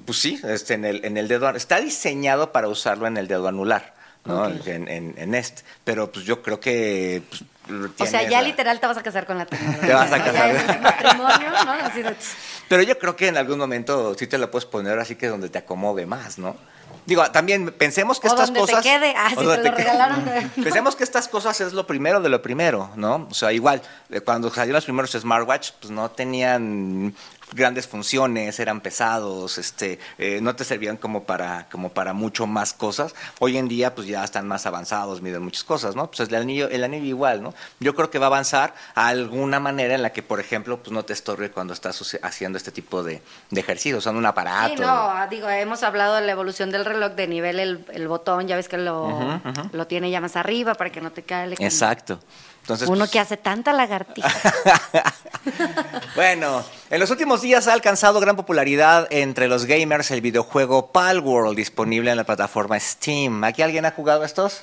Pues 0.04 0.18
sí, 0.18 0.40
este, 0.42 0.75
en, 0.75 0.84
el, 0.84 1.04
en 1.04 1.16
el 1.16 1.28
dedo. 1.28 1.49
Está 1.50 1.80
diseñado 1.80 2.50
para 2.50 2.68
usarlo 2.68 3.06
en 3.06 3.16
el 3.16 3.28
dedo 3.28 3.46
anular, 3.46 3.93
¿no? 4.25 4.47
En, 4.49 4.88
en, 4.88 5.14
en 5.16 5.35
este. 5.35 5.62
Pero 5.85 6.11
pues 6.11 6.25
yo 6.25 6.43
creo 6.43 6.59
que. 6.61 7.23
pues, 7.28 7.90
O 8.00 8.07
sea, 8.07 8.23
ya 8.23 8.40
la- 8.40 8.49
literal 8.49 8.81
te 8.81 8.87
vas 8.87 8.97
a 8.97 9.02
casar 9.02 9.26
con 9.26 9.38
la 9.38 9.47
tecnología. 9.47 9.81
Te 9.87 9.95
vas 9.95 10.12
a 10.12 10.25
casar. 10.25 10.50
Es 10.57 10.81
matrimonio, 10.81 11.50
¿no? 11.64 11.73
Así 11.73 12.02
de- 12.02 12.16
Pero 12.69 12.83
yo 12.83 12.99
creo 12.99 13.16
que 13.16 13.28
en 13.28 13.37
algún 13.37 13.59
momento 13.59 14.14
sí 14.19 14.26
te 14.26 14.38
lo 14.38 14.50
puedes 14.50 14.66
poner 14.66 14.99
así 14.99 15.16
que 15.16 15.28
donde 15.28 15.49
te 15.49 15.59
acomode 15.59 16.07
más, 16.07 16.38
¿no? 16.38 16.57
Digo, 17.07 17.23
también 17.33 17.71
pensemos 17.73 18.19
que 18.19 18.28
O 18.28 18.31
estas 18.31 18.47
donde 18.47 18.61
te 18.61 18.66
cosas. 18.66 18.83
quede. 18.83 19.12
Ah, 19.14 19.28
si 19.28 19.37
te 19.37 19.43
lo 19.45 19.57
regalaron 19.57 20.25
Pensemos 20.62 20.97
que 20.97 21.04
estas 21.04 21.28
cosas 21.28 21.61
es 21.61 21.75
lo 21.75 21.87
primero 21.87 22.21
de 22.21 22.31
lo 22.31 22.40
primero, 22.40 22.90
¿no? 22.97 23.26
O 23.31 23.35
sea, 23.35 23.52
igual, 23.52 23.83
eh, 24.09 24.21
cuando 24.23 24.49
salieron 24.49 24.76
los 24.76 24.85
primeros 24.85 25.11
smartwatch, 25.12 25.73
pues 25.81 25.90
no 25.90 26.11
tenían 26.11 27.14
grandes 27.54 27.87
funciones, 27.87 28.58
eran 28.61 28.80
pesados, 28.80 29.58
este, 29.58 29.99
eh, 30.18 30.40
no 30.42 30.54
te 30.56 30.64
servían 30.64 30.96
como 30.96 31.25
para, 31.25 31.68
como 31.70 31.90
para 31.90 32.12
mucho 32.12 32.46
más 32.46 32.73
cosas. 32.73 33.14
Hoy 33.38 33.56
en 33.56 33.68
día, 33.68 33.94
pues 33.94 34.06
ya 34.06 34.25
están 34.25 34.46
más 34.46 34.66
avanzados, 34.66 35.23
miden 35.23 35.42
muchas 35.42 35.64
cosas, 35.64 35.96
¿no? 35.96 36.11
Pues 36.11 36.28
el 36.28 36.34
anillo, 36.34 36.68
el 36.68 36.84
anillo 36.84 37.06
igual, 37.06 37.42
¿no? 37.42 37.54
Yo 37.80 37.94
creo 37.94 38.11
que 38.11 38.18
va 38.18 38.26
a 38.26 38.28
avanzar 38.28 38.75
a 38.94 39.08
alguna 39.08 39.61
manera 39.61 39.94
en 39.94 40.02
la 40.02 40.12
que, 40.12 40.23
por 40.23 40.40
ejemplo, 40.40 40.78
pues 40.78 40.92
no 40.92 41.04
te 41.04 41.12
estorbe 41.12 41.50
cuando 41.50 41.73
estás 41.73 42.18
haciendo 42.23 42.58
este 42.58 42.73
tipo 42.73 43.02
de, 43.02 43.23
de 43.50 43.61
ejercicios, 43.61 44.04
son 44.04 44.16
un 44.16 44.26
aparato. 44.26 44.76
Sí, 44.76 44.80
no, 44.80 45.26
digo, 45.30 45.49
hemos 45.49 45.82
hablado 45.82 46.16
de 46.16 46.23
la 46.23 46.32
evolución 46.32 46.70
del 46.70 46.84
reloj 46.84 47.12
de 47.12 47.26
nivel 47.28 47.61
el, 47.61 47.84
el 47.92 48.08
botón, 48.08 48.49
ya 48.49 48.56
ves 48.56 48.68
que 48.68 48.78
lo, 48.78 49.40
lo 49.73 49.87
tiene 49.87 50.11
ya 50.11 50.20
más 50.20 50.37
arriba 50.37 50.75
para 50.75 50.90
que 50.90 51.00
no 51.00 51.12
te 51.12 51.23
caiga. 51.23 51.56
Exacto. 51.58 52.20
Entonces, 52.64 52.88
Uno 52.88 53.00
pues, 53.00 53.11
que 53.11 53.21
hace 53.21 53.37
tanta 53.37 53.73
lagartija. 53.73 54.28
Bueno, 56.16 56.64
en 56.88 57.00
los 57.00 57.11
últimos 57.11 57.42
días 57.42 57.68
ha 57.68 57.75
alcanzado 57.75 58.18
gran 58.18 58.35
popularidad 58.35 59.06
entre 59.11 59.49
los 59.49 59.66
gamers 59.66 60.11
el 60.11 60.23
videojuego 60.23 60.90
Palworld 60.92 61.56
disponible 61.56 62.11
en 62.11 62.16
la 62.16 62.25
plataforma 62.25 62.80
Steam. 62.80 63.44
¿Aquí 63.44 63.61
alguien 63.61 63.85
ha 63.85 63.90
jugado 63.90 64.25
estos? 64.25 64.62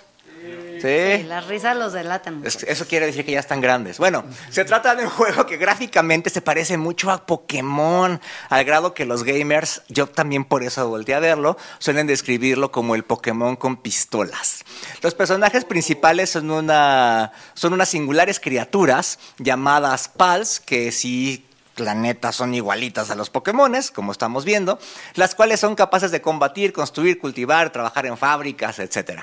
Sí, 0.82 1.24
las 1.24 1.48
risas 1.48 1.78
los 1.78 1.94
delatan. 1.94 2.42
Es- 2.46 2.64
Eso 2.64 2.86
quiere 2.88 3.06
decir 3.06 3.26
que 3.26 3.32
ya 3.34 3.40
están 3.40 3.62
grandes. 3.62 3.98
Bueno, 3.98 4.24
se 4.50 4.66
trata 4.66 4.96
de 4.96 5.04
un 5.04 5.10
juego 5.10 5.46
que 5.46 5.58
gráficamente 5.58 6.30
se 6.30 6.42
parece 6.42 6.78
mucho 6.78 7.12
a 7.12 7.26
Pokémon, 7.26 8.20
al 8.50 8.64
grado 8.66 8.94
que 8.94 9.06
los 9.06 9.24
gamers, 9.24 9.82
yo 9.88 10.08
también 10.08 10.46
por 10.46 10.64
eso 10.64 10.88
volteé 10.90 11.16
a 11.16 11.20
verlo, 11.20 11.58
suelen 11.80 12.08
describirlo 12.08 12.72
como 12.72 12.96
el 12.96 13.04
Pokémon 13.04 13.56
con 13.56 13.78
pistolas. 13.78 14.64
Los 15.02 15.14
personajes 15.16 15.66
principales 15.66 16.30
son, 16.32 16.50
una, 16.52 17.32
son 17.54 17.74
unas 17.74 17.90
singulares 17.90 18.40
criaturas 18.40 19.20
llamadas 19.38 20.08
Pals, 20.08 20.60
que 20.60 20.92
sí 20.92 21.46
la 21.78 21.96
neta 21.96 22.32
son 22.32 22.54
igualitas 22.54 23.10
a 23.12 23.16
los 23.16 23.30
Pokémones, 23.30 23.92
como 23.92 24.12
estamos 24.12 24.46
viendo, 24.46 24.80
las 25.16 25.36
cuales 25.36 25.60
son 25.60 25.76
capaces 25.76 26.12
de 26.12 26.22
combatir, 26.22 26.74
construir, 26.74 27.20
cultivar, 27.20 27.72
trabajar 27.72 28.06
en 28.06 28.18
fábricas, 28.18 28.80
etc. 28.80 29.22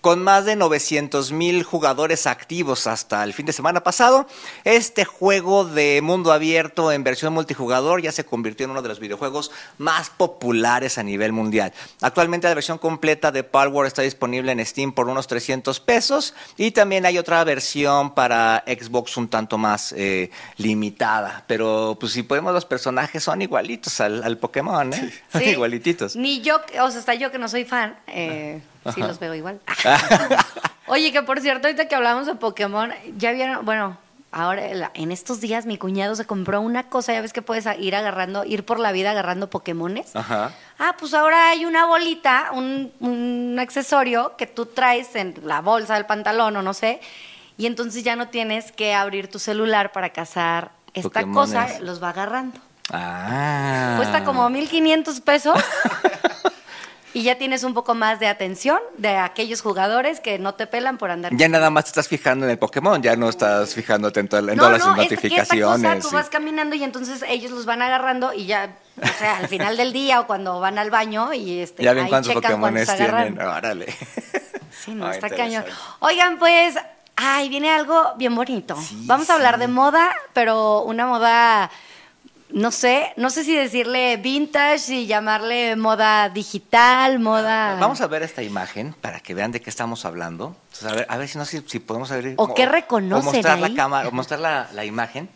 Con 0.00 0.22
más 0.22 0.44
de 0.44 0.56
900 0.56 1.32
mil 1.32 1.62
jugadores 1.62 2.26
activos 2.26 2.86
hasta 2.86 3.22
el 3.24 3.34
fin 3.34 3.46
de 3.46 3.52
semana 3.52 3.82
pasado, 3.82 4.26
este 4.64 5.04
juego 5.04 5.64
de 5.64 6.00
mundo 6.02 6.32
abierto 6.32 6.92
en 6.92 7.04
versión 7.04 7.32
multijugador 7.32 8.02
ya 8.02 8.12
se 8.12 8.24
convirtió 8.24 8.64
en 8.64 8.70
uno 8.70 8.82
de 8.82 8.88
los 8.88 9.00
videojuegos 9.00 9.50
más 9.78 10.10
populares 10.10 10.98
a 10.98 11.02
nivel 11.02 11.32
mundial. 11.32 11.72
Actualmente 12.00 12.48
la 12.48 12.54
versión 12.54 12.78
completa 12.78 13.32
de 13.32 13.44
Palworld 13.44 13.88
está 13.88 14.02
disponible 14.02 14.52
en 14.52 14.64
Steam 14.64 14.92
por 14.92 15.08
unos 15.08 15.26
300 15.26 15.80
pesos 15.80 16.34
y 16.56 16.70
también 16.70 17.06
hay 17.06 17.18
otra 17.18 17.42
versión 17.44 18.14
para 18.14 18.64
Xbox 18.66 19.16
un 19.16 19.28
tanto 19.28 19.58
más 19.58 19.92
eh, 19.96 20.30
limitada, 20.56 21.44
pero 21.46 21.89
pues 21.98 22.12
si 22.12 22.22
podemos 22.22 22.52
los 22.52 22.64
personajes 22.64 23.22
son 23.24 23.42
igualitos 23.42 24.00
al, 24.00 24.22
al 24.22 24.36
Pokémon, 24.38 24.92
¿eh? 24.92 25.12
Son 25.32 25.40
Sí. 25.42 25.48
igualititos. 25.50 26.16
Ni 26.16 26.40
yo, 26.42 26.60
o 26.82 26.90
sea, 26.90 27.00
hasta 27.00 27.14
yo 27.14 27.30
que 27.32 27.38
no 27.38 27.48
soy 27.48 27.64
fan, 27.64 27.96
eh, 28.06 28.60
sí 28.94 29.00
los 29.00 29.18
veo 29.18 29.34
igual. 29.34 29.60
Oye, 30.86 31.12
que 31.12 31.22
por 31.22 31.40
cierto, 31.40 31.68
ahorita 31.68 31.86
que 31.88 31.94
hablamos 31.94 32.26
de 32.26 32.34
Pokémon, 32.34 32.92
ya 33.16 33.30
vieron, 33.32 33.64
bueno, 33.64 33.96
ahora 34.32 34.90
en 34.94 35.12
estos 35.12 35.40
días 35.40 35.66
mi 35.66 35.78
cuñado 35.78 36.14
se 36.16 36.24
compró 36.24 36.60
una 36.60 36.84
cosa, 36.88 37.12
ya 37.12 37.20
ves 37.20 37.32
que 37.32 37.42
puedes 37.42 37.66
a- 37.66 37.76
ir 37.76 37.94
agarrando, 37.94 38.44
ir 38.44 38.64
por 38.64 38.80
la 38.80 38.90
vida 38.92 39.12
agarrando 39.12 39.48
Pokémones. 39.50 40.14
Ajá. 40.16 40.52
Ah, 40.78 40.96
pues 40.98 41.14
ahora 41.14 41.50
hay 41.50 41.64
una 41.64 41.86
bolita, 41.86 42.50
un, 42.52 42.92
un 43.00 43.56
accesorio 43.60 44.34
que 44.36 44.46
tú 44.46 44.66
traes 44.66 45.14
en 45.14 45.34
la 45.44 45.60
bolsa 45.60 45.94
del 45.94 46.06
pantalón 46.06 46.56
o 46.56 46.62
no 46.62 46.74
sé, 46.74 47.00
y 47.56 47.66
entonces 47.66 48.02
ya 48.02 48.16
no 48.16 48.28
tienes 48.28 48.72
que 48.72 48.94
abrir 48.94 49.28
tu 49.28 49.38
celular 49.38 49.92
para 49.92 50.10
cazar 50.10 50.72
esta 50.94 51.08
Pokémones. 51.20 51.34
cosa, 51.66 51.78
los 51.80 52.02
va 52.02 52.10
agarrando. 52.10 52.58
Ah. 52.92 53.94
Cuesta 53.96 54.24
como 54.24 54.48
1.500 54.50 55.20
pesos. 55.22 55.58
y 57.12 57.22
ya 57.24 57.36
tienes 57.38 57.64
un 57.64 57.74
poco 57.74 57.94
más 57.94 58.20
de 58.20 58.28
atención 58.28 58.78
de 58.96 59.16
aquellos 59.16 59.62
jugadores 59.62 60.20
que 60.20 60.38
no 60.38 60.54
te 60.54 60.66
pelan 60.68 60.96
por 60.96 61.10
andar. 61.10 61.32
Ya 61.34 61.48
nada 61.48 61.68
más 61.70 61.84
te 61.84 61.88
estás 61.90 62.06
fijando 62.08 62.46
en 62.46 62.52
el 62.52 62.58
Pokémon, 62.58 63.02
ya 63.02 63.16
no 63.16 63.28
estás 63.28 63.74
fijándote 63.74 64.20
en, 64.20 64.28
toda- 64.28 64.40
en 64.52 64.56
no, 64.56 64.64
todas 64.64 64.78
las 64.78 64.86
no, 64.86 65.02
es 65.02 65.08
que 65.08 65.14
esta 65.14 65.26
notificaciones. 65.26 65.96
cosa 65.96 66.08
tú 66.08 66.14
vas 66.14 66.28
caminando 66.30 66.76
y 66.76 66.84
entonces 66.84 67.24
ellos 67.28 67.50
los 67.50 67.66
van 67.66 67.82
agarrando 67.82 68.32
y 68.32 68.46
ya, 68.46 68.76
o 69.02 69.06
sea, 69.18 69.38
al 69.38 69.48
final 69.48 69.76
del 69.76 69.92
día 69.92 70.20
o 70.20 70.26
cuando 70.26 70.60
van 70.60 70.78
al 70.78 70.90
baño 70.90 71.32
y 71.32 71.60
este, 71.60 71.82
ya 71.82 71.92
ven 71.94 72.04
ahí 72.04 72.10
cuántos 72.10 72.32
checan 72.32 72.52
Pokémones 72.52 72.86
cuántos 72.86 73.06
tienen. 73.08 73.40
Órale. 73.40 73.86
Sí, 74.84 74.94
no, 74.94 75.10
está 75.10 75.30
cañón. 75.30 75.64
Oigan, 75.98 76.38
pues, 76.38 76.76
ay, 77.20 77.48
viene 77.48 77.70
algo 77.70 78.14
bien 78.16 78.34
bonito. 78.34 78.76
Sí, 78.80 79.02
Vamos 79.06 79.28
a 79.30 79.34
hablar 79.34 79.54
sí. 79.56 79.60
de 79.60 79.68
moda, 79.68 80.10
pero 80.32 80.82
una 80.82 81.06
moda, 81.06 81.70
no 82.48 82.70
sé, 82.70 83.12
no 83.16 83.28
sé 83.30 83.44
si 83.44 83.54
decirle 83.54 84.16
vintage, 84.16 84.78
si 84.78 85.06
llamarle 85.06 85.76
moda 85.76 86.28
digital, 86.30 87.18
moda... 87.18 87.76
Vamos 87.78 88.00
a 88.00 88.06
ver 88.06 88.22
esta 88.22 88.42
imagen 88.42 88.94
para 89.00 89.20
que 89.20 89.34
vean 89.34 89.52
de 89.52 89.60
qué 89.60 89.68
estamos 89.70 90.04
hablando. 90.04 90.56
Entonces, 90.72 90.88
a 90.90 90.94
ver, 90.94 91.06
a 91.08 91.16
ver 91.18 91.28
si 91.28 91.38
no 91.38 91.44
sé 91.44 91.62
si 91.66 91.78
podemos 91.78 92.10
ver 92.10 92.34
¿O 92.38 92.54
qué 92.54 92.66
reconocen 92.66 93.28
o 93.28 93.32
mostrar 93.32 93.56
ahí? 93.56 93.70
la 93.70 93.74
cámara, 93.76 94.08
o 94.08 94.12
mostrar 94.12 94.40
la, 94.40 94.68
la 94.72 94.84
imagen. 94.84 95.28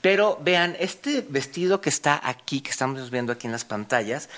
Pero 0.00 0.38
vean 0.40 0.76
este 0.78 1.24
vestido 1.28 1.80
que 1.80 1.88
está 1.88 2.20
aquí, 2.22 2.60
que 2.60 2.70
estamos 2.70 3.10
viendo 3.10 3.32
aquí 3.32 3.46
en 3.46 3.52
las 3.52 3.64
pantallas. 3.64 4.28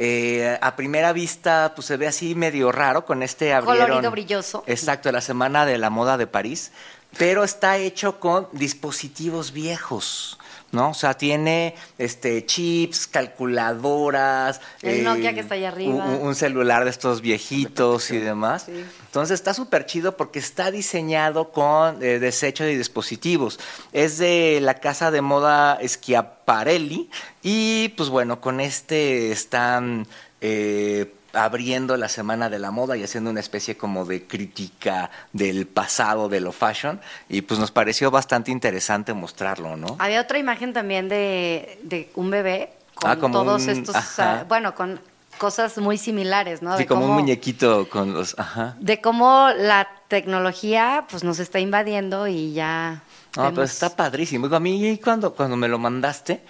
Eh, 0.00 0.56
a 0.60 0.76
primera 0.76 1.12
vista, 1.12 1.72
pues 1.74 1.88
se 1.88 1.96
ve 1.96 2.06
así 2.06 2.36
medio 2.36 2.70
raro 2.70 3.04
con 3.04 3.24
este 3.24 3.52
abrieron. 3.52 3.88
Colorido, 3.88 4.10
brilloso. 4.12 4.62
Exacto, 4.66 5.10
la 5.10 5.20
semana 5.20 5.66
de 5.66 5.76
la 5.76 5.90
moda 5.90 6.16
de 6.16 6.28
París. 6.28 6.70
Pero 7.18 7.42
está 7.42 7.78
hecho 7.78 8.20
con 8.20 8.48
dispositivos 8.52 9.52
viejos. 9.52 10.37
¿No? 10.72 10.90
O 10.90 10.94
sea, 10.94 11.14
tiene 11.14 11.74
este 11.98 12.44
chips, 12.44 13.06
calculadoras. 13.06 14.60
El 14.82 15.04
Nokia 15.04 15.34
que 15.34 15.40
está 15.40 15.54
allá 15.54 15.68
arriba. 15.68 16.04
Un, 16.04 16.26
un 16.28 16.34
celular 16.34 16.84
de 16.84 16.90
estos 16.90 17.20
viejitos 17.20 18.10
y 18.10 18.18
demás. 18.18 18.66
Entonces 19.06 19.34
está 19.34 19.54
súper 19.54 19.86
chido 19.86 20.16
porque 20.16 20.38
está 20.38 20.70
diseñado 20.70 21.50
con 21.52 22.02
eh, 22.02 22.18
desecho 22.18 22.64
de 22.64 22.76
dispositivos. 22.76 23.58
Es 23.92 24.18
de 24.18 24.58
la 24.62 24.74
casa 24.74 25.10
de 25.10 25.22
moda 25.22 25.78
Schiaparelli 25.86 27.08
y 27.42 27.88
pues 27.96 28.08
bueno, 28.08 28.40
con 28.40 28.60
este 28.60 29.32
están... 29.32 30.06
eh, 30.40 31.14
abriendo 31.32 31.96
la 31.96 32.08
semana 32.08 32.48
de 32.48 32.58
la 32.58 32.70
moda 32.70 32.96
y 32.96 33.02
haciendo 33.04 33.30
una 33.30 33.40
especie 33.40 33.76
como 33.76 34.04
de 34.04 34.26
crítica 34.26 35.10
del 35.32 35.66
pasado 35.66 36.28
de 36.28 36.40
lo 36.40 36.52
fashion 36.52 37.00
y 37.28 37.42
pues 37.42 37.60
nos 37.60 37.70
pareció 37.70 38.10
bastante 38.10 38.50
interesante 38.50 39.12
mostrarlo, 39.14 39.76
¿no? 39.76 39.96
Había 39.98 40.20
otra 40.20 40.38
imagen 40.38 40.72
también 40.72 41.08
de, 41.08 41.78
de 41.82 42.10
un 42.14 42.30
bebé 42.30 42.72
con 42.94 43.10
Ah, 43.10 43.16
como 43.16 43.34
todos 43.44 43.64
un- 43.64 43.70
estos, 43.70 43.94
ajá. 43.94 44.40
ah, 44.40 44.44
bueno, 44.48 44.74
con 44.74 45.00
cosas 45.36 45.78
muy 45.78 45.98
similares, 45.98 46.62
¿no? 46.62 46.72
Sí, 46.76 46.82
De 46.82 46.86
como 46.88 47.04
un 47.06 47.12
muñequito 47.12 47.88
con 47.88 48.12
los... 48.12 48.36
Ajá. 48.38 48.74
De 48.80 49.00
cómo 49.00 49.50
la 49.56 49.86
tecnología 50.08 51.04
pues 51.08 51.22
nos 51.24 51.38
está 51.38 51.60
invadiendo 51.60 52.26
y 52.26 52.52
ya... 52.54 53.02
No, 53.36 53.42
vemos- 53.44 53.54
pues 53.54 53.72
está 53.72 53.94
padrísimo. 53.94 54.46
Digo, 54.46 54.56
A 54.56 54.60
mí 54.60 54.98
cuando, 55.02 55.32
cuando 55.34 55.56
me 55.56 55.68
lo 55.68 55.78
mandaste, 55.78 56.42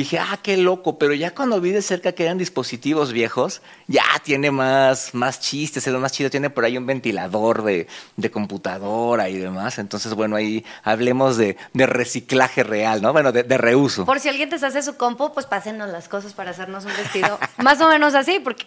dije, 0.00 0.18
ah, 0.18 0.38
qué 0.42 0.56
loco, 0.56 0.98
pero 0.98 1.14
ya 1.14 1.34
cuando 1.34 1.60
vi 1.60 1.70
de 1.70 1.82
cerca 1.82 2.12
que 2.12 2.24
eran 2.24 2.38
dispositivos 2.38 3.12
viejos, 3.12 3.62
ya 3.86 4.04
tiene 4.22 4.50
más, 4.50 5.14
más 5.14 5.40
chistes, 5.40 5.86
es 5.86 5.92
lo 5.92 6.00
más 6.00 6.12
chido, 6.12 6.30
tiene 6.30 6.50
por 6.50 6.64
ahí 6.64 6.76
un 6.76 6.86
ventilador 6.86 7.62
de, 7.62 7.86
de 8.16 8.30
computadora 8.30 9.28
y 9.28 9.36
demás. 9.38 9.78
Entonces, 9.78 10.14
bueno, 10.14 10.36
ahí 10.36 10.64
hablemos 10.82 11.36
de, 11.36 11.56
de 11.72 11.86
reciclaje 11.86 12.64
real, 12.64 13.02
¿no? 13.02 13.12
Bueno, 13.12 13.32
de, 13.32 13.44
de 13.44 13.58
reuso. 13.58 14.04
Por 14.04 14.20
si 14.20 14.28
alguien 14.28 14.50
te 14.50 14.56
hace 14.56 14.82
su 14.82 14.96
compu, 14.96 15.32
pues 15.32 15.46
pásenos 15.46 15.88
las 15.90 16.08
cosas 16.08 16.32
para 16.32 16.50
hacernos 16.50 16.84
un 16.84 16.92
vestido 16.96 17.38
más 17.58 17.80
o 17.80 17.88
menos 17.88 18.14
así, 18.14 18.40
porque 18.40 18.66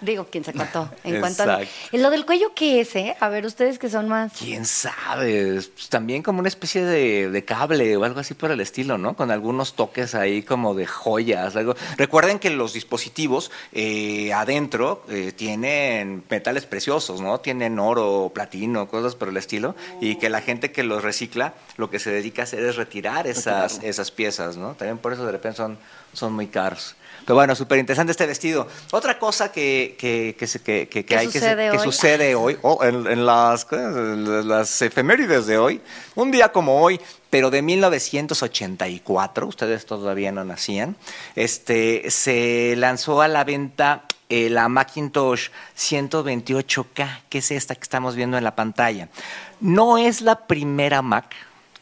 digo, 0.00 0.26
¿quién 0.30 0.44
se 0.44 0.52
contó? 0.52 0.90
En 1.04 1.20
cuanto 1.20 1.42
a... 1.42 1.62
Exacto. 1.62 1.96
¿Y 1.96 1.98
lo 1.98 2.10
del 2.10 2.26
cuello 2.26 2.52
qué 2.54 2.80
es, 2.80 2.94
eh? 2.96 3.16
A 3.20 3.28
ver, 3.28 3.46
ustedes 3.46 3.78
que 3.78 3.88
son 3.88 4.08
más... 4.08 4.32
¿Quién 4.32 4.64
sabe? 4.64 5.54
Pues 5.54 5.88
también 5.88 6.22
como 6.22 6.40
una 6.40 6.48
especie 6.48 6.84
de, 6.84 7.30
de 7.30 7.44
cable 7.44 7.96
o 7.96 8.04
algo 8.04 8.20
así 8.20 8.34
por 8.34 8.50
el 8.50 8.60
estilo, 8.60 8.98
¿no? 8.98 9.14
Con 9.14 9.30
algunos 9.30 9.74
toques 9.74 10.14
ahí 10.14 10.42
como 10.42 10.74
de 10.74 10.86
joyas. 10.86 11.56
Algo. 11.56 11.74
Recuerden 11.96 12.38
que 12.38 12.50
los 12.50 12.72
dispositivos 12.72 13.50
eh, 13.72 14.32
adentro 14.32 15.04
eh, 15.08 15.32
tienen 15.32 16.24
metales 16.28 16.66
preciosos, 16.66 17.20
¿no? 17.20 17.40
Tienen 17.40 17.78
oro, 17.78 18.30
platino, 18.34 18.88
cosas 18.88 19.14
por 19.14 19.28
el 19.28 19.36
estilo. 19.36 19.74
Y 20.00 20.16
que 20.16 20.28
la 20.28 20.40
gente 20.40 20.72
que 20.72 20.82
los 20.82 21.02
recicla 21.02 21.54
lo 21.76 21.90
que 21.90 21.98
se 21.98 22.10
dedica 22.10 22.42
a 22.42 22.44
hacer 22.44 22.64
es 22.64 22.76
retirar 22.76 23.26
esas, 23.26 23.82
esas 23.82 24.10
piezas, 24.10 24.56
¿no? 24.56 24.74
También 24.74 24.98
por 24.98 25.12
eso 25.12 25.24
de 25.24 25.32
repente 25.32 25.56
son, 25.56 25.78
son 26.12 26.32
muy 26.32 26.46
caros. 26.46 26.96
Pero 27.26 27.34
bueno, 27.34 27.54
súper 27.56 27.78
interesante 27.78 28.12
este 28.12 28.24
vestido. 28.24 28.68
Otra 28.92 29.18
cosa 29.18 29.50
que, 29.52 29.96
que, 29.98 30.36
que, 30.38 30.46
que, 30.46 30.60
que- 30.60 30.88
que 30.88 31.04
¿Qué 31.04 31.16
hay 31.16 31.26
sucede 31.26 31.70
que 31.70 31.76
hoy? 31.76 31.84
sucede 31.84 32.34
hoy, 32.36 32.56
oh, 32.62 32.82
en, 32.84 33.06
en 33.08 33.26
las, 33.26 33.66
las 33.72 34.80
efemérides 34.80 35.46
de 35.46 35.58
hoy, 35.58 35.80
un 36.14 36.30
día 36.30 36.52
como 36.52 36.80
hoy, 36.80 37.00
pero 37.28 37.50
de 37.50 37.60
1984, 37.62 39.46
ustedes 39.46 39.84
todavía 39.86 40.30
no 40.32 40.44
nacían, 40.44 40.96
este, 41.34 42.10
se 42.10 42.74
lanzó 42.76 43.20
a 43.20 43.28
la 43.28 43.42
venta 43.44 44.04
eh, 44.28 44.48
la 44.48 44.68
Macintosh 44.68 45.48
128K, 45.76 47.22
que 47.28 47.38
es 47.38 47.50
esta 47.50 47.74
que 47.74 47.82
estamos 47.82 48.14
viendo 48.14 48.38
en 48.38 48.44
la 48.44 48.54
pantalla. 48.54 49.08
No 49.60 49.98
es 49.98 50.20
la 50.20 50.46
primera 50.46 51.02
Mac 51.02 51.34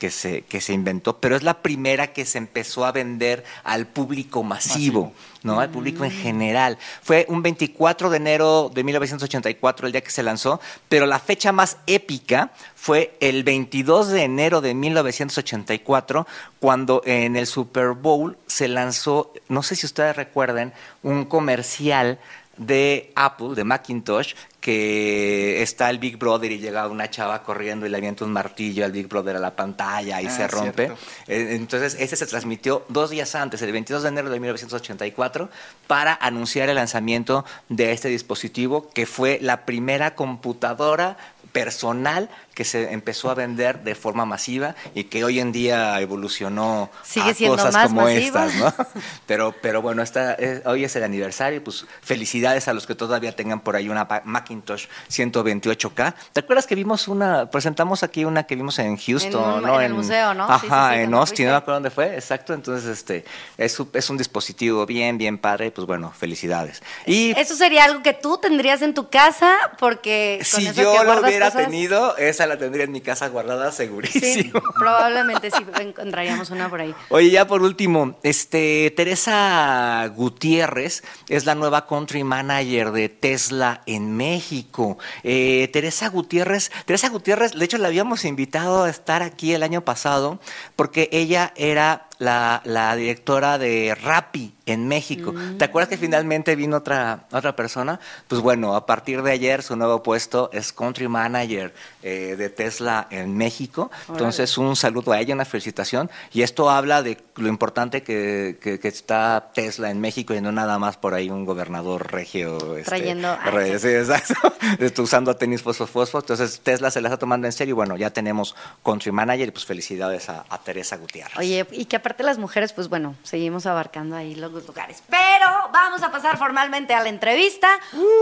que 0.05 0.11
se, 0.11 0.43
que 0.43 0.61
se 0.61 0.75
inventó, 0.75 1.19
pero 1.19 1.35
es 1.35 1.43
la 1.43 1.63
primera 1.63 2.13
que 2.13 2.27
se 2.27 2.37
empezó 2.37 2.85
a 2.85 2.93
vender 2.93 3.43
al 3.63 3.87
público 3.87 4.43
masivo, 4.43 5.15
¿no? 5.43 5.61
Al 5.61 5.71
público 5.71 6.05
en 6.05 6.11
general. 6.11 6.77
Fue 7.03 7.25
un 7.31 7.43
24 7.43 8.11
de 8.11 8.19
enero 8.19 8.71
de 8.75 8.85
1984 8.85 9.87
el 9.87 9.93
día 9.95 10.03
que 10.03 10.11
se 10.11 10.23
lanzó, 10.23 10.61
pero 10.91 11.07
la 11.07 11.19
fecha 11.19 11.53
más 11.53 11.79
épica 11.87 12.53
fue 12.75 13.17
el 13.21 13.45
22 13.45 14.09
de 14.09 14.25
enero 14.25 14.61
de 14.61 14.75
1984, 14.75 16.27
cuando 16.61 17.01
en 17.07 17.37
el 17.37 17.47
Super 17.47 17.93
Bowl 17.93 18.37
se 18.47 18.69
lanzó, 18.69 19.33
no 19.49 19.63
sé 19.63 19.75
si 19.75 19.87
ustedes 19.87 20.15
recuerden, 20.17 20.75
un 21.03 21.25
comercial 21.25 22.19
de 22.57 23.13
Apple, 23.17 23.55
de 23.55 23.65
Macintosh, 23.65 24.35
que 24.61 25.61
está 25.63 25.91
el 25.91 25.99
Big 25.99 26.17
Brother 26.17 26.51
y 26.53 26.59
llega 26.59 26.89
una 26.89 27.11
chava 27.11 27.43
corriendo 27.43 27.85
y 27.87 27.91
le 27.91 27.97
avienta 27.99 28.25
un 28.25 28.33
martillo 28.33 28.85
al 28.85 28.93
Big 28.93 29.09
Brother 29.09 29.37
a 29.37 29.39
la 29.39 29.55
pantalla 29.55 30.23
y 30.23 30.27
Ah, 30.27 30.31
se 30.31 30.49
rompe. 30.49 30.87
cierto. 30.87 31.03
Eh, 31.29 31.49
Entonces, 31.57 31.97
ese 31.99 32.17
se 32.17 32.27
transmitió 32.27 32.85
dos 32.89 33.11
días 33.11 33.35
antes, 33.35 33.61
el 33.63 33.73
22 33.73 34.03
de 34.03 34.09
enero 34.09 34.31
de 34.31 34.41
1984, 34.41 35.51
para 35.87 36.15
anunciar 36.15 36.69
el 36.71 36.77
lanzamiento 36.77 37.45
de 37.69 37.93
este 37.93 38.09
dispositivo, 38.09 38.89
que 38.91 39.05
fue 39.07 39.39
la 39.43 39.67
primera 39.67 40.15
computadora 40.15 41.17
personal 41.53 42.31
que 42.55 42.65
se 42.65 42.93
empezó 42.93 43.31
a 43.31 43.35
vender 43.35 43.83
de 43.83 43.95
forma 43.95 44.25
masiva 44.25 44.75
y 44.95 45.05
que 45.05 45.25
hoy 45.25 45.41
en 45.41 45.53
día 45.53 46.01
evolucionó 46.01 46.91
Sigue 47.03 47.31
a 47.31 47.35
siendo 47.35 47.57
cosas 47.57 47.75
más 47.75 47.87
como 47.89 48.03
masiva. 48.03 48.47
estas, 48.47 48.55
¿no? 48.79 48.87
Pero, 49.27 49.55
pero 49.63 49.81
bueno, 49.83 50.03
esta, 50.03 50.35
es- 50.35 50.65
hoy 50.67 50.85
es 50.85 50.95
el 50.97 51.03
aniversario, 51.05 51.63
pues 51.65 51.87
felicidades 52.03 52.69
a 52.69 52.73
los 52.75 52.87
que 52.87 52.95
todavía 52.95 53.35
tengan 53.35 53.61
por 53.61 53.75
ahí 53.75 53.89
una 53.89 54.07
Macintosh 54.25 54.87
128K. 55.11 56.15
¿Te 56.33 56.41
acuerdas 56.41 56.67
que 56.67 56.75
vimos 56.75 57.09
una, 57.09 57.51
presentamos 57.51 58.03
aquí 58.03 58.25
una 58.25 58.45
que 58.45 58.55
vimos 58.55 58.79
en 58.79 58.97
Houston, 58.97 59.55
un- 59.57 59.63
¿no? 59.63 59.81
en 59.81 59.87
el 59.87 59.95
museo, 59.95 60.35
¿no? 60.35 60.47
Sí, 60.59 60.67
sí, 60.67 60.73
Ajá, 60.73 60.93
sí, 60.95 61.01
en 61.01 61.15
Austin, 61.15 61.47
no 61.47 61.53
me 61.53 61.57
acuerdo 61.59 61.75
dónde 61.75 61.91
fue, 61.91 62.15
exacto. 62.15 62.53
Entonces, 62.55 62.89
este, 62.91 63.25
es, 63.59 63.79
un- 63.81 63.91
es 63.93 64.11
un 64.11 64.17
dispositivo 64.19 64.85
bien, 64.87 65.19
bien 65.19 65.39
padre, 65.39 65.71
pues 65.71 65.87
bueno, 65.87 66.13
felicidades. 66.17 66.83
Y 67.07 67.33
Eso 67.39 67.57
sería 67.57 67.85
algo 67.85 68.03
que 68.03 68.13
tú 68.13 68.39
tendrías 68.39 68.83
en 68.83 68.95
tu 68.95 69.09
casa, 69.09 69.55
porque 69.79 70.39
con 70.51 70.61
si 70.61 70.67
eso 70.69 70.83
yo 70.83 70.93
que 70.99 71.05
lo 71.05 71.21
hubiera 71.21 71.47
cosas- 71.51 71.65
tenido, 71.65 72.17
esa 72.17 72.44
la 72.47 72.59
tendría 72.59 72.85
en 72.85 72.93
mi 72.93 73.01
casa 73.01 73.29
guardada 73.29 73.71
Sí, 73.71 73.79
segurísimo. 73.79 74.61
probablemente 74.79 75.51
sí 75.51 75.65
encontraríamos 75.81 76.51
una 76.51 76.69
por 76.69 76.81
ahí. 76.81 76.95
Oye, 77.09 77.31
ya 77.31 77.47
por 77.47 77.63
último, 77.63 78.19
este 78.23 78.93
Teresa 78.97 80.07
Gutiérrez 80.15 81.03
es 81.29 81.47
la 81.47 81.55
nueva 81.55 81.87
country 81.87 82.25
manager 82.25 82.93
de 82.93 83.09
Tesla 83.09 83.83
en 83.87 84.17
México. 84.17 84.99
Eh, 85.23 85.69
Teresa 85.73 86.09
Gutiérrez, 86.09 86.71
Teresa 86.85 87.09
Gutiérrez, 87.09 87.53
de 87.53 87.65
hecho 87.65 87.79
la 87.79 87.89
habíamos 87.89 88.25
invitado 88.25 88.85
a 88.85 88.91
estar 88.91 89.23
aquí 89.23 89.55
el 89.55 89.63
año 89.63 89.85
pasado 89.85 90.41
porque 90.77 91.09
ella 91.13 91.53
era 91.57 92.09
la, 92.19 92.61
la 92.65 92.95
directora 92.97 93.59
de 93.59 93.95
Rappi 94.01 94.55
en 94.67 94.89
México. 94.89 95.35
¿Te 95.59 95.65
acuerdas 95.67 95.89
que 95.91 95.99
finalmente 95.99 96.57
vino 96.57 96.79
otra, 96.79 97.27
otra 97.33 97.55
persona? 97.55 98.01
Pues 98.29 98.41
bueno, 98.41 98.75
a 98.77 98.87
partir 98.87 99.23
de 99.23 99.31
ayer 99.33 99.63
su 99.63 99.77
nuevo 99.77 100.03
puesto 100.03 100.49
es 100.53 100.73
country 100.73 101.07
manager 101.09 101.75
eh, 102.03 102.35
de 102.39 102.49
Tesla 102.49 103.07
en 103.11 103.37
México. 103.37 103.91
Entonces, 104.09 104.57
un 104.57 104.75
saludo 104.77 105.13
a 105.13 105.21
ella, 105.21 105.35
una 105.35 105.45
felicitación. 105.45 106.11
Y 106.33 106.43
esto 106.43 106.71
habla 106.71 107.03
de 107.03 107.19
lo 107.37 107.49
importante 107.49 108.03
que, 108.03 108.59
que- 108.63 108.79
que 108.79 108.89
está 108.89 109.51
Tesla 109.55 109.91
en 109.91 110.01
México 110.01 110.35
y 110.35 110.41
no 110.41 110.53
nada 110.53 110.79
más 110.79 110.97
por 110.97 111.15
ahí 111.15 111.29
un 111.31 111.45
gobernador 111.45 112.11
regio. 112.13 112.77
este, 112.77 112.91
Trayendo- 112.91 113.37
re- 113.45 113.79
sí. 113.79 113.89
exacto. 113.89 114.35
Está 114.79 115.03
usando 115.03 115.35
tenis 115.37 115.63
fosfo, 115.63 115.87
fosfo. 115.87 116.19
Entonces, 116.21 116.61
Tesla 116.61 116.91
se 116.91 117.01
la 117.03 117.09
está 117.09 117.19
tomando 117.19 117.47
en 117.47 117.53
serio. 117.53 117.73
Y 117.73 117.75
bueno, 117.75 117.97
ya 117.97 118.11
tenemos 118.11 118.55
country 118.83 119.11
manager 119.13 119.49
y 119.49 119.51
pues 119.51 119.67
felicidades 119.67 120.29
a, 120.31 120.45
a 120.49 120.59
Teresa 120.59 120.97
Gutiérrez. 120.97 121.37
Oye, 121.37 121.67
y 121.73 121.85
que 121.87 121.97
aparte 121.97 122.14
las 122.23 122.39
mujeres, 122.39 122.73
pues 122.73 122.89
bueno, 122.89 123.15
seguimos 123.23 123.67
abarcando 123.67 124.17
ahí 124.17 124.35
los 124.35 124.53
lugares. 124.53 125.03
Pero 125.09 125.47
vamos 125.73 126.03
a 126.03 126.11
pasar 126.11 126.39
formalmente 126.39 126.95
a 126.95 127.03
la 127.03 127.09
entrevista, 127.09 127.69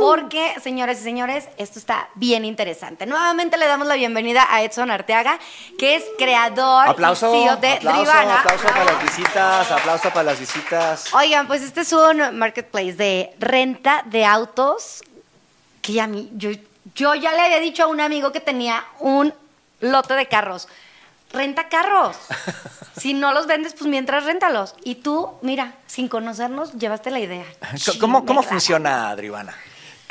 porque, 0.01 0.55
señores 0.63 1.01
y 1.01 1.05
señores, 1.05 1.49
esto 1.59 1.79
está 1.79 2.09
bien 2.15 2.45
interesante. 2.45 3.07
Nuevamente 3.07 3.57
le 3.59 3.67
damos 3.67 3.87
la 3.87 3.95
bienvenida 3.95 4.47
a 4.51 4.63
Edson 4.63 4.91
Arteaga, 4.91 5.39
que 5.79 5.97
es 5.97 6.05
creador 6.19 6.89
Aplauso, 6.89 7.35
y 7.35 7.43
CEO 7.43 7.57
de 7.57 7.73
aplauso, 7.75 8.03
Drivana. 8.03 8.41
aplauso 8.41 8.67
para 8.69 8.85
las 8.85 9.03
visitas, 9.03 9.71
aplauso 9.71 10.11
para 10.11 10.23
las 10.23 10.41
visitas. 10.41 11.15
Oigan, 11.15 11.47
pues 11.47 11.63
este 11.63 11.83
es 11.83 11.93
un 11.93 12.39
marketplace 12.39 12.95
de 12.95 13.35
renta 13.39 14.03
de 14.07 14.25
autos 14.25 15.03
que 15.83 16.01
a 16.01 16.07
mí, 16.07 16.31
yo, 16.35 16.51
yo 16.95 17.15
ya 17.15 17.33
le 17.33 17.41
había 17.41 17.59
dicho 17.61 17.83
a 17.83 17.87
un 17.89 18.01
amigo 18.01 18.33
que 18.33 18.41
tenía 18.41 18.85
un 19.01 19.35
lote 19.81 20.15
de 20.15 20.27
carros. 20.27 20.69
Renta 21.33 21.69
carros. 21.69 22.17
si 22.99 23.15
no 23.15 23.33
los 23.33 23.47
vendes, 23.47 23.75
pues 23.75 23.89
mientras 23.89 24.25
réntalos. 24.25 24.75
Y 24.85 24.97
tú, 24.97 25.31
mira, 25.43 25.75
sin 25.87 26.09
conocernos, 26.09 26.73
llevaste 26.75 27.11
la 27.11 27.21
idea. 27.21 27.47
¿Cómo, 28.01 28.25
cómo 28.25 28.43
funciona 28.43 29.15
Drivana? 29.17 29.55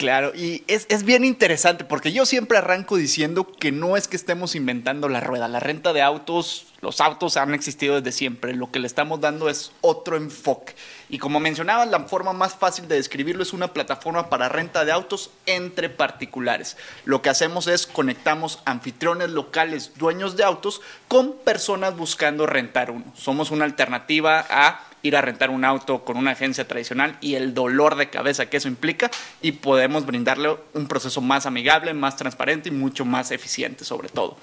Claro, 0.02 0.32
y 0.34 0.64
es, 0.66 0.88
es, 0.90 1.04
bien 1.04 1.24
interesante 1.24 1.84
porque 1.86 2.12
yo 2.12 2.26
siempre 2.26 2.58
arranco 2.58 2.98
diciendo 2.98 3.46
que 3.46 3.72
no 3.72 3.96
es 3.96 4.08
que 4.08 4.16
estemos 4.16 4.56
inventando 4.56 5.08
la 5.10 5.20
rueda. 5.20 5.48
La 5.48 5.60
renta 5.60 5.94
de 5.94 6.02
autos, 6.02 6.74
los 6.82 7.00
autos 7.02 7.38
han 7.38 7.54
existido 7.54 8.02
desde 8.02 8.12
siempre. 8.12 8.56
Lo 8.56 8.72
que 8.72 8.80
le 8.80 8.88
estamos 8.88 9.22
dando 9.22 9.48
es 9.48 9.72
otro 9.82 10.18
enfoque. 10.18 10.74
Y 11.08 11.20
como 11.20 11.40
mencionaba, 11.40 11.86
la 11.86 12.00
forma 12.06 12.34
más 12.34 12.56
fácil 12.56 12.88
de 12.88 12.96
describirlo 12.96 13.44
es 13.44 13.54
una 13.54 13.74
plataforma 13.74 14.28
para 14.28 14.50
renta 14.50 14.86
de 14.86 14.92
autos 14.92 15.30
entre 15.46 15.88
particulares. 15.88 16.78
Lo 17.06 17.22
que 17.22 17.30
hacemos 17.30 17.68
es 17.68 17.86
conectamos 17.86 18.58
anfitriones 18.66 19.30
locales, 19.30 19.92
dueños 19.98 20.36
de 20.36 20.44
autos, 20.44 20.82
con 21.08 21.34
personas 21.34 21.96
buscando 21.96 22.48
rentar 22.48 22.90
uno. 22.90 23.06
Somos 23.16 23.52
una 23.52 23.66
alternativa 23.66 24.48
a 24.50 24.84
ir 25.04 25.16
a 25.16 25.22
rentar 25.22 25.50
un 25.50 25.66
auto 25.66 26.04
con 26.04 26.18
una 26.18 26.32
agencia 26.32 26.68
tradicional 26.68 27.18
y 27.22 27.36
el 27.36 27.54
dolor 27.54 27.96
de 27.96 28.10
cabeza 28.10 28.48
que 28.48 28.58
eso 28.58 28.68
implica 28.68 29.10
y 29.42 29.54
podemos 29.54 30.06
brindarle 30.06 30.58
un 30.74 30.88
proceso 30.88 31.22
más 31.22 31.46
amigable, 31.46 31.94
más 31.94 32.16
transparente 32.16 32.70
y 32.70 32.72
mucho 32.72 33.06
más 33.06 33.32
eficiente 33.32 33.84
sobre 33.84 34.10
todo. 34.10 34.38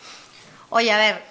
Oye, 0.70 0.92
a 0.92 0.98
ver, 0.98 1.22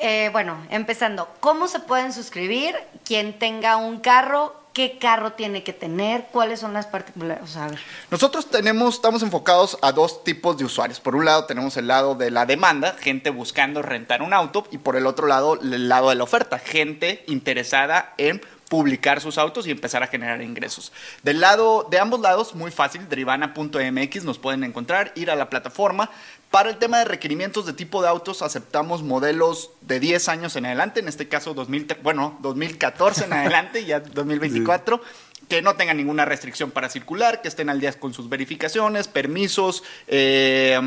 eh, 0.00 0.30
bueno, 0.32 0.56
empezando, 0.70 1.28
¿cómo 1.40 1.68
se 1.68 1.80
pueden 1.80 2.12
suscribir 2.12 2.74
quien 3.04 3.38
tenga 3.38 3.76
un 3.76 4.00
carro? 4.00 4.60
¿Qué 4.72 4.98
carro 4.98 5.32
tiene 5.32 5.62
que 5.62 5.74
tener? 5.74 6.28
¿Cuáles 6.32 6.60
son 6.60 6.72
las 6.72 6.86
particularidades? 6.86 7.78
Nosotros 8.10 8.48
tenemos, 8.48 8.94
estamos 8.94 9.22
enfocados 9.22 9.78
a 9.82 9.92
dos 9.92 10.24
tipos 10.24 10.56
de 10.56 10.64
usuarios. 10.64 10.98
Por 10.98 11.14
un 11.14 11.26
lado 11.26 11.44
tenemos 11.44 11.76
el 11.76 11.88
lado 11.88 12.14
de 12.14 12.30
la 12.30 12.46
demanda, 12.46 12.96
gente 12.98 13.28
buscando 13.28 13.82
rentar 13.82 14.22
un 14.22 14.32
auto, 14.32 14.66
y 14.70 14.78
por 14.78 14.96
el 14.96 15.06
otro 15.06 15.26
lado 15.26 15.60
el 15.60 15.90
lado 15.90 16.08
de 16.08 16.14
la 16.14 16.24
oferta, 16.24 16.58
gente 16.58 17.22
interesada 17.26 18.14
en 18.16 18.40
publicar 18.72 19.20
sus 19.20 19.36
autos 19.36 19.66
y 19.66 19.70
empezar 19.70 20.02
a 20.02 20.06
generar 20.06 20.40
ingresos. 20.40 20.94
Del 21.22 21.42
lado, 21.42 21.86
de 21.90 21.98
ambos 21.98 22.20
lados, 22.20 22.54
muy 22.54 22.70
fácil, 22.70 23.06
derivana.mx 23.06 24.24
nos 24.24 24.38
pueden 24.38 24.64
encontrar, 24.64 25.12
ir 25.14 25.30
a 25.30 25.36
la 25.36 25.50
plataforma. 25.50 26.08
Para 26.50 26.70
el 26.70 26.78
tema 26.78 26.96
de 26.96 27.04
requerimientos 27.04 27.66
de 27.66 27.74
tipo 27.74 28.00
de 28.00 28.08
autos, 28.08 28.40
aceptamos 28.40 29.02
modelos 29.02 29.72
de 29.82 30.00
10 30.00 30.26
años 30.30 30.56
en 30.56 30.64
adelante, 30.64 31.00
en 31.00 31.08
este 31.08 31.28
caso 31.28 31.52
2000, 31.52 31.98
bueno, 32.02 32.38
2014 32.40 33.26
en 33.26 33.34
adelante, 33.34 33.84
ya 33.84 34.00
2024. 34.14 35.02
que 35.50 35.60
no 35.60 35.74
tengan 35.74 35.98
ninguna 35.98 36.24
restricción 36.24 36.70
para 36.70 36.88
circular, 36.88 37.42
que 37.42 37.48
estén 37.48 37.68
al 37.68 37.78
día 37.78 37.92
con 37.92 38.14
sus 38.14 38.30
verificaciones, 38.30 39.06
permisos, 39.06 39.84
eh, 40.08 40.80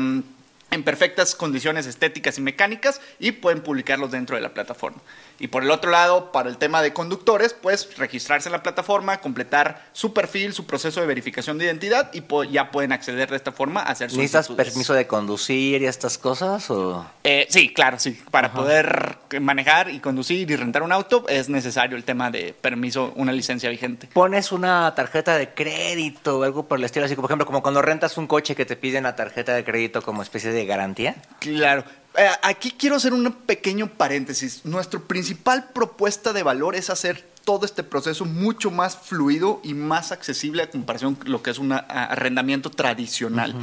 en 0.70 0.82
perfectas 0.82 1.34
condiciones 1.34 1.86
estéticas 1.86 2.38
y 2.38 2.40
mecánicas 2.40 3.00
y 3.18 3.32
pueden 3.32 3.62
publicarlos 3.62 4.10
dentro 4.10 4.36
de 4.36 4.42
la 4.42 4.52
plataforma. 4.52 5.00
Y 5.38 5.48
por 5.48 5.62
el 5.62 5.70
otro 5.70 5.90
lado, 5.90 6.32
para 6.32 6.48
el 6.48 6.56
tema 6.56 6.82
de 6.82 6.92
conductores, 6.92 7.54
pues 7.54 7.96
registrarse 7.96 8.48
en 8.48 8.52
la 8.52 8.62
plataforma, 8.62 9.20
completar 9.20 9.86
su 9.92 10.12
perfil, 10.12 10.52
su 10.52 10.66
proceso 10.66 11.00
de 11.00 11.06
verificación 11.06 11.58
de 11.58 11.66
identidad 11.66 12.10
y 12.12 12.22
ya 12.50 12.70
pueden 12.70 12.92
acceder 12.92 13.30
de 13.30 13.36
esta 13.36 13.52
forma 13.52 13.80
a 13.80 13.90
hacer 13.90 14.10
sus 14.10 14.18
¿Necesitas 14.18 14.48
permiso 14.48 14.94
de 14.94 15.06
conducir 15.06 15.82
y 15.82 15.86
estas 15.86 16.18
cosas? 16.18 16.70
O? 16.70 17.06
Eh, 17.24 17.46
sí, 17.50 17.72
claro, 17.72 17.98
sí. 17.98 18.18
Para 18.30 18.52
poder 18.52 19.18
manejar 19.40 19.90
y 19.90 20.00
conducir 20.00 20.50
y 20.50 20.56
rentar 20.56 20.82
un 20.82 20.92
auto 20.92 21.26
es 21.28 21.48
necesario 21.48 21.96
el 21.96 22.04
tema 22.04 22.30
de 22.30 22.54
permiso, 22.58 23.12
una 23.16 23.32
licencia 23.32 23.70
vigente. 23.70 24.08
¿Pones 24.12 24.52
una 24.52 24.94
tarjeta 24.94 25.36
de 25.36 25.50
crédito 25.50 26.38
o 26.38 26.42
algo 26.44 26.66
por 26.66 26.78
el 26.78 26.84
estilo? 26.84 27.06
Así, 27.06 27.14
por 27.14 27.26
ejemplo, 27.26 27.46
como 27.46 27.62
cuando 27.62 27.82
rentas 27.82 28.16
un 28.16 28.26
coche 28.26 28.54
que 28.54 28.64
te 28.64 28.76
piden 28.76 29.04
la 29.04 29.16
tarjeta 29.16 29.54
de 29.54 29.64
crédito 29.64 30.02
como 30.02 30.22
especie 30.22 30.52
de 30.52 30.64
garantía. 30.66 31.16
Claro. 31.40 31.84
Eh, 32.16 32.28
aquí 32.42 32.72
quiero 32.72 32.96
hacer 32.96 33.12
un 33.12 33.30
pequeño 33.32 33.88
paréntesis. 33.88 34.64
Nuestra 34.64 35.00
principal 35.00 35.68
propuesta 35.72 36.32
de 36.32 36.42
valor 36.42 36.74
es 36.74 36.90
hacer 36.90 37.24
todo 37.44 37.64
este 37.64 37.84
proceso 37.84 38.24
mucho 38.24 38.72
más 38.72 38.96
fluido 38.96 39.60
y 39.62 39.72
más 39.72 40.10
accesible 40.10 40.64
a 40.64 40.70
comparación 40.70 41.14
con 41.14 41.30
lo 41.30 41.42
que 41.42 41.50
es 41.50 41.58
un 41.58 41.72
arrendamiento 41.72 42.70
tradicional. 42.70 43.54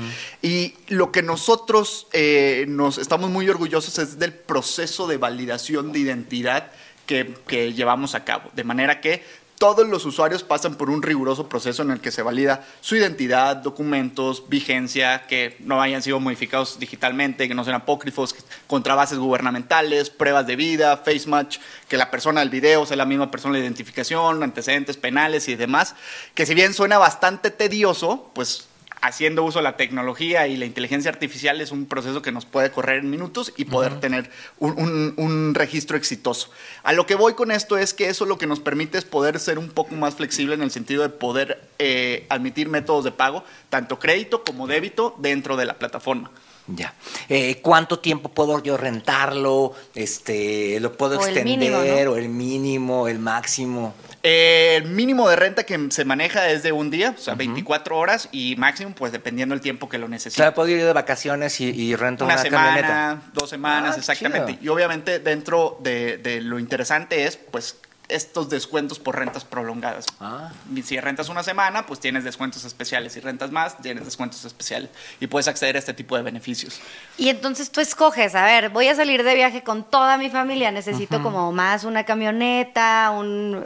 Y 0.41 0.75
lo 0.87 1.11
que 1.11 1.21
nosotros 1.21 2.07
eh, 2.13 2.65
nos 2.69 2.97
estamos 2.97 3.29
muy 3.29 3.49
orgullosos 3.49 3.99
es 3.99 4.17
del 4.17 4.33
proceso 4.33 5.05
de 5.05 5.17
validación 5.17 5.91
de 5.91 5.99
identidad 5.99 6.71
que, 7.05 7.35
que 7.45 7.73
llevamos 7.73 8.15
a 8.15 8.23
cabo. 8.23 8.49
De 8.55 8.63
manera 8.63 9.01
que 9.01 9.21
todos 9.63 9.87
los 9.87 10.03
usuarios 10.03 10.43
pasan 10.43 10.75
por 10.75 10.89
un 10.89 11.01
riguroso 11.01 11.47
proceso 11.47 11.83
en 11.83 11.91
el 11.91 12.01
que 12.01 12.11
se 12.11 12.21
valida 12.21 12.65
su 12.81 12.97
identidad, 12.97 13.55
documentos, 13.55 14.49
vigencia, 14.49 15.25
que 15.25 15.55
no 15.61 15.81
hayan 15.81 16.03
sido 16.03 16.19
modificados 16.19 16.79
digitalmente, 16.79 17.47
que 17.47 17.55
no 17.55 17.63
sean 17.63 17.77
apócrifos, 17.77 18.35
contra 18.67 18.93
bases 18.93 19.19
gubernamentales, 19.19 20.09
pruebas 20.09 20.47
de 20.47 20.57
vida, 20.57 20.97
face 20.97 21.29
match, 21.29 21.59
que 21.87 21.95
la 21.95 22.11
persona 22.11 22.41
del 22.41 22.49
video 22.49 22.85
sea 22.85 22.97
la 22.97 23.05
misma 23.05 23.31
persona 23.31 23.53
de 23.53 23.61
identificación, 23.61 24.43
antecedentes 24.43 24.97
penales 24.97 25.47
y 25.47 25.55
demás, 25.55 25.95
que 26.35 26.45
si 26.45 26.55
bien 26.55 26.73
suena 26.73 26.97
bastante 26.97 27.49
tedioso, 27.49 28.31
pues 28.35 28.67
haciendo 29.03 29.43
uso 29.43 29.59
de 29.59 29.63
la 29.63 29.75
tecnología 29.75 30.47
y 30.47 30.55
la 30.55 30.65
inteligencia 30.65 31.11
artificial 31.11 31.59
es 31.59 31.71
un 31.71 31.85
proceso 31.87 32.21
que 32.21 32.31
nos 32.31 32.45
puede 32.45 32.71
correr 32.71 32.99
en 32.99 33.09
minutos 33.09 33.53
y 33.57 33.65
poder 33.65 33.99
tener 33.99 34.31
un, 34.59 35.53
registro 35.53 35.97
exitoso. 35.97 36.49
A 36.83 36.93
lo 36.93 37.05
que 37.05 37.15
voy 37.15 37.33
con 37.33 37.51
esto 37.51 37.77
es 37.77 37.93
que 37.93 38.07
eso 38.07 38.25
lo 38.25 38.37
que 38.37 38.47
nos 38.47 38.61
permite 38.61 38.97
es 38.97 39.03
poder 39.03 39.39
ser 39.39 39.59
un 39.59 39.69
poco 39.69 39.95
más 39.95 40.15
flexible 40.15 40.55
en 40.55 40.61
el 40.61 40.71
sentido 40.71 41.03
de 41.03 41.09
poder 41.09 41.67
eh, 41.79 42.25
admitir 42.29 42.69
métodos 42.69 43.03
de 43.03 43.11
pago, 43.11 43.43
tanto 43.69 43.99
crédito 43.99 44.45
como 44.45 44.67
débito, 44.67 45.15
dentro 45.19 45.57
de 45.57 45.65
la 45.65 45.73
plataforma. 45.73 46.31
Ya. 46.67 46.93
Eh, 47.27 47.59
¿Cuánto 47.61 47.99
tiempo 47.99 48.29
puedo 48.29 48.63
yo 48.63 48.77
rentarlo? 48.77 49.73
Este, 49.95 50.79
¿Lo 50.79 50.95
puedo 50.95 51.15
extender? 51.15 52.07
¿O 52.07 52.15
el 52.15 52.29
mínimo, 52.29 53.09
el 53.09 53.19
máximo? 53.19 53.93
Eh, 54.25 54.77
el 54.77 54.85
mínimo 54.85 55.27
de 55.27 55.35
renta 55.35 55.65
que 55.65 55.87
se 55.89 56.05
maneja 56.05 56.49
es 56.49 56.63
de 56.63 56.71
un 56.71 56.89
día, 56.89 57.13
o 57.17 57.21
sea, 57.21 57.35
24 57.35 57.97
horas 57.97 58.29
y 58.31 58.55
máximo, 58.55 58.95
pues 58.95 59.11
dependiendo 59.11 59.53
del 59.53 59.61
tiempo 59.61 59.89
que 59.89 59.97
lo 59.97 60.07
necesite. 60.07 60.41
O 60.41 60.45
sea, 60.45 60.53
puedo 60.53 60.69
ir 60.69 60.81
de 60.81 60.93
vacaciones 60.93 61.59
y, 61.59 61.95
rento 61.97 62.23
una, 62.23 62.35
una 62.35 62.41
semana, 62.41 63.21
dos 63.33 63.49
semanas, 63.49 63.95
ah, 63.95 63.99
exactamente. 63.99 64.57
Y 64.61 64.69
obviamente 64.69 65.19
dentro 65.19 65.77
de, 65.81 66.17
de, 66.17 66.39
lo 66.39 66.57
interesante 66.57 67.25
es, 67.25 67.35
pues, 67.35 67.77
estos 68.09 68.49
descuentos 68.49 68.99
por 68.99 69.17
rentas 69.17 69.43
prolongadas. 69.43 70.05
Ah. 70.19 70.51
Si 70.83 70.99
rentas 70.99 71.29
una 71.29 71.43
semana, 71.43 71.85
pues 71.85 71.99
tienes 71.99 72.23
descuentos 72.23 72.63
especiales. 72.65 73.13
Si 73.13 73.19
rentas 73.19 73.51
más, 73.51 73.77
tienes 73.81 74.05
descuentos 74.05 74.43
especiales. 74.45 74.89
Y 75.19 75.27
puedes 75.27 75.47
acceder 75.47 75.75
a 75.75 75.79
este 75.79 75.93
tipo 75.93 76.15
de 76.15 76.21
beneficios. 76.21 76.79
Y 77.17 77.29
entonces 77.29 77.71
tú 77.71 77.81
escoges, 77.81 78.35
a 78.35 78.45
ver, 78.45 78.69
voy 78.69 78.87
a 78.87 78.95
salir 78.95 79.23
de 79.23 79.35
viaje 79.35 79.63
con 79.63 79.83
toda 79.83 80.17
mi 80.17 80.29
familia, 80.29 80.71
necesito 80.71 81.21
como 81.21 81.51
más 81.51 81.83
una 81.83 82.05
camioneta, 82.05 83.11
un... 83.11 83.65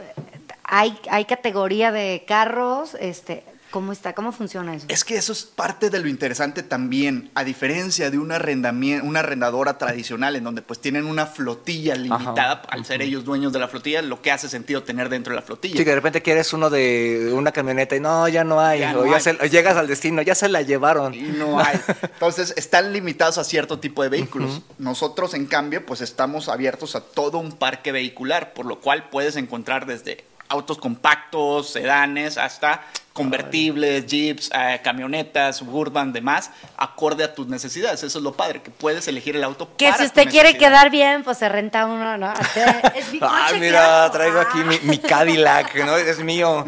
Hay, 0.70 0.98
hay 1.10 1.24
categoría 1.24 1.90
de 1.90 2.24
carros, 2.26 2.94
este, 3.00 3.42
¿Cómo 3.70 3.92
está? 3.92 4.14
¿Cómo 4.14 4.32
funciona 4.32 4.74
eso? 4.74 4.86
Es 4.88 5.04
que 5.04 5.16
eso 5.16 5.32
es 5.32 5.44
parte 5.44 5.90
de 5.90 5.98
lo 5.98 6.08
interesante 6.08 6.62
también, 6.62 7.30
a 7.34 7.44
diferencia 7.44 8.10
de 8.10 8.18
una, 8.18 8.40
una 9.02 9.20
arrendadora 9.20 9.76
tradicional 9.76 10.36
en 10.36 10.44
donde 10.44 10.62
pues 10.62 10.80
tienen 10.80 11.04
una 11.04 11.26
flotilla 11.26 11.94
limitada, 11.94 12.62
al 12.70 12.86
ser 12.86 13.02
ellos 13.02 13.24
dueños 13.24 13.52
de 13.52 13.58
la 13.58 13.68
flotilla, 13.68 14.00
lo 14.00 14.22
que 14.22 14.30
hace 14.30 14.48
sentido 14.48 14.84
tener 14.84 15.10
dentro 15.10 15.32
de 15.32 15.40
la 15.40 15.42
flotilla. 15.42 15.76
Sí, 15.76 15.84
que 15.84 15.90
de 15.90 15.96
repente 15.96 16.22
quieres 16.22 16.50
uno 16.54 16.70
de 16.70 17.30
una 17.34 17.52
camioneta 17.52 17.94
y 17.94 18.00
no, 18.00 18.26
ya 18.28 18.42
no 18.42 18.58
hay, 18.58 18.82
o, 18.84 19.04
llegas 19.04 19.76
al 19.76 19.86
destino, 19.86 20.22
ya 20.22 20.34
se 20.34 20.48
la 20.48 20.62
llevaron. 20.62 21.12
Y 21.12 21.22
no 21.22 21.60
hay. 21.60 21.78
Entonces, 22.02 22.54
están 22.56 22.94
limitados 22.94 23.36
a 23.36 23.44
cierto 23.44 23.78
tipo 23.78 24.02
de 24.02 24.08
vehículos. 24.08 24.62
Nosotros, 24.78 25.34
en 25.34 25.44
cambio, 25.44 25.84
pues 25.84 26.00
estamos 26.00 26.48
abiertos 26.48 26.96
a 26.96 27.02
todo 27.02 27.36
un 27.36 27.52
parque 27.52 27.92
vehicular, 27.92 28.54
por 28.54 28.64
lo 28.64 28.80
cual 28.80 29.10
puedes 29.10 29.36
encontrar 29.36 29.84
desde 29.84 30.24
autos 30.48 30.78
compactos, 30.78 31.70
sedanes, 31.70 32.38
hasta 32.38 32.82
convertibles, 33.12 34.06
jeeps, 34.06 34.50
eh, 34.54 34.80
camionetas, 34.82 35.56
suburban, 35.56 36.12
demás, 36.12 36.50
acorde 36.76 37.24
a 37.24 37.34
tus 37.34 37.48
necesidades. 37.48 38.02
Eso 38.04 38.18
es 38.18 38.24
lo 38.24 38.32
padre, 38.32 38.62
que 38.62 38.70
puedes 38.70 39.08
elegir 39.08 39.34
el 39.34 39.42
auto 39.42 39.76
que 39.76 39.92
si 39.94 40.04
usted 40.04 40.28
quiere 40.28 40.56
quedar 40.56 40.88
bien, 40.90 41.24
pues 41.24 41.38
se 41.38 41.48
renta 41.48 41.86
uno, 41.86 42.16
¿no? 42.16 42.32
Es 42.94 43.12
mi 43.12 43.18
ah, 43.20 43.48
mira, 43.58 44.10
traigo 44.12 44.38
aquí 44.38 44.58
mi, 44.58 44.78
mi 44.84 44.98
Cadillac, 44.98 45.74
¿no? 45.84 45.96
Es 45.96 46.20
mío. 46.20 46.64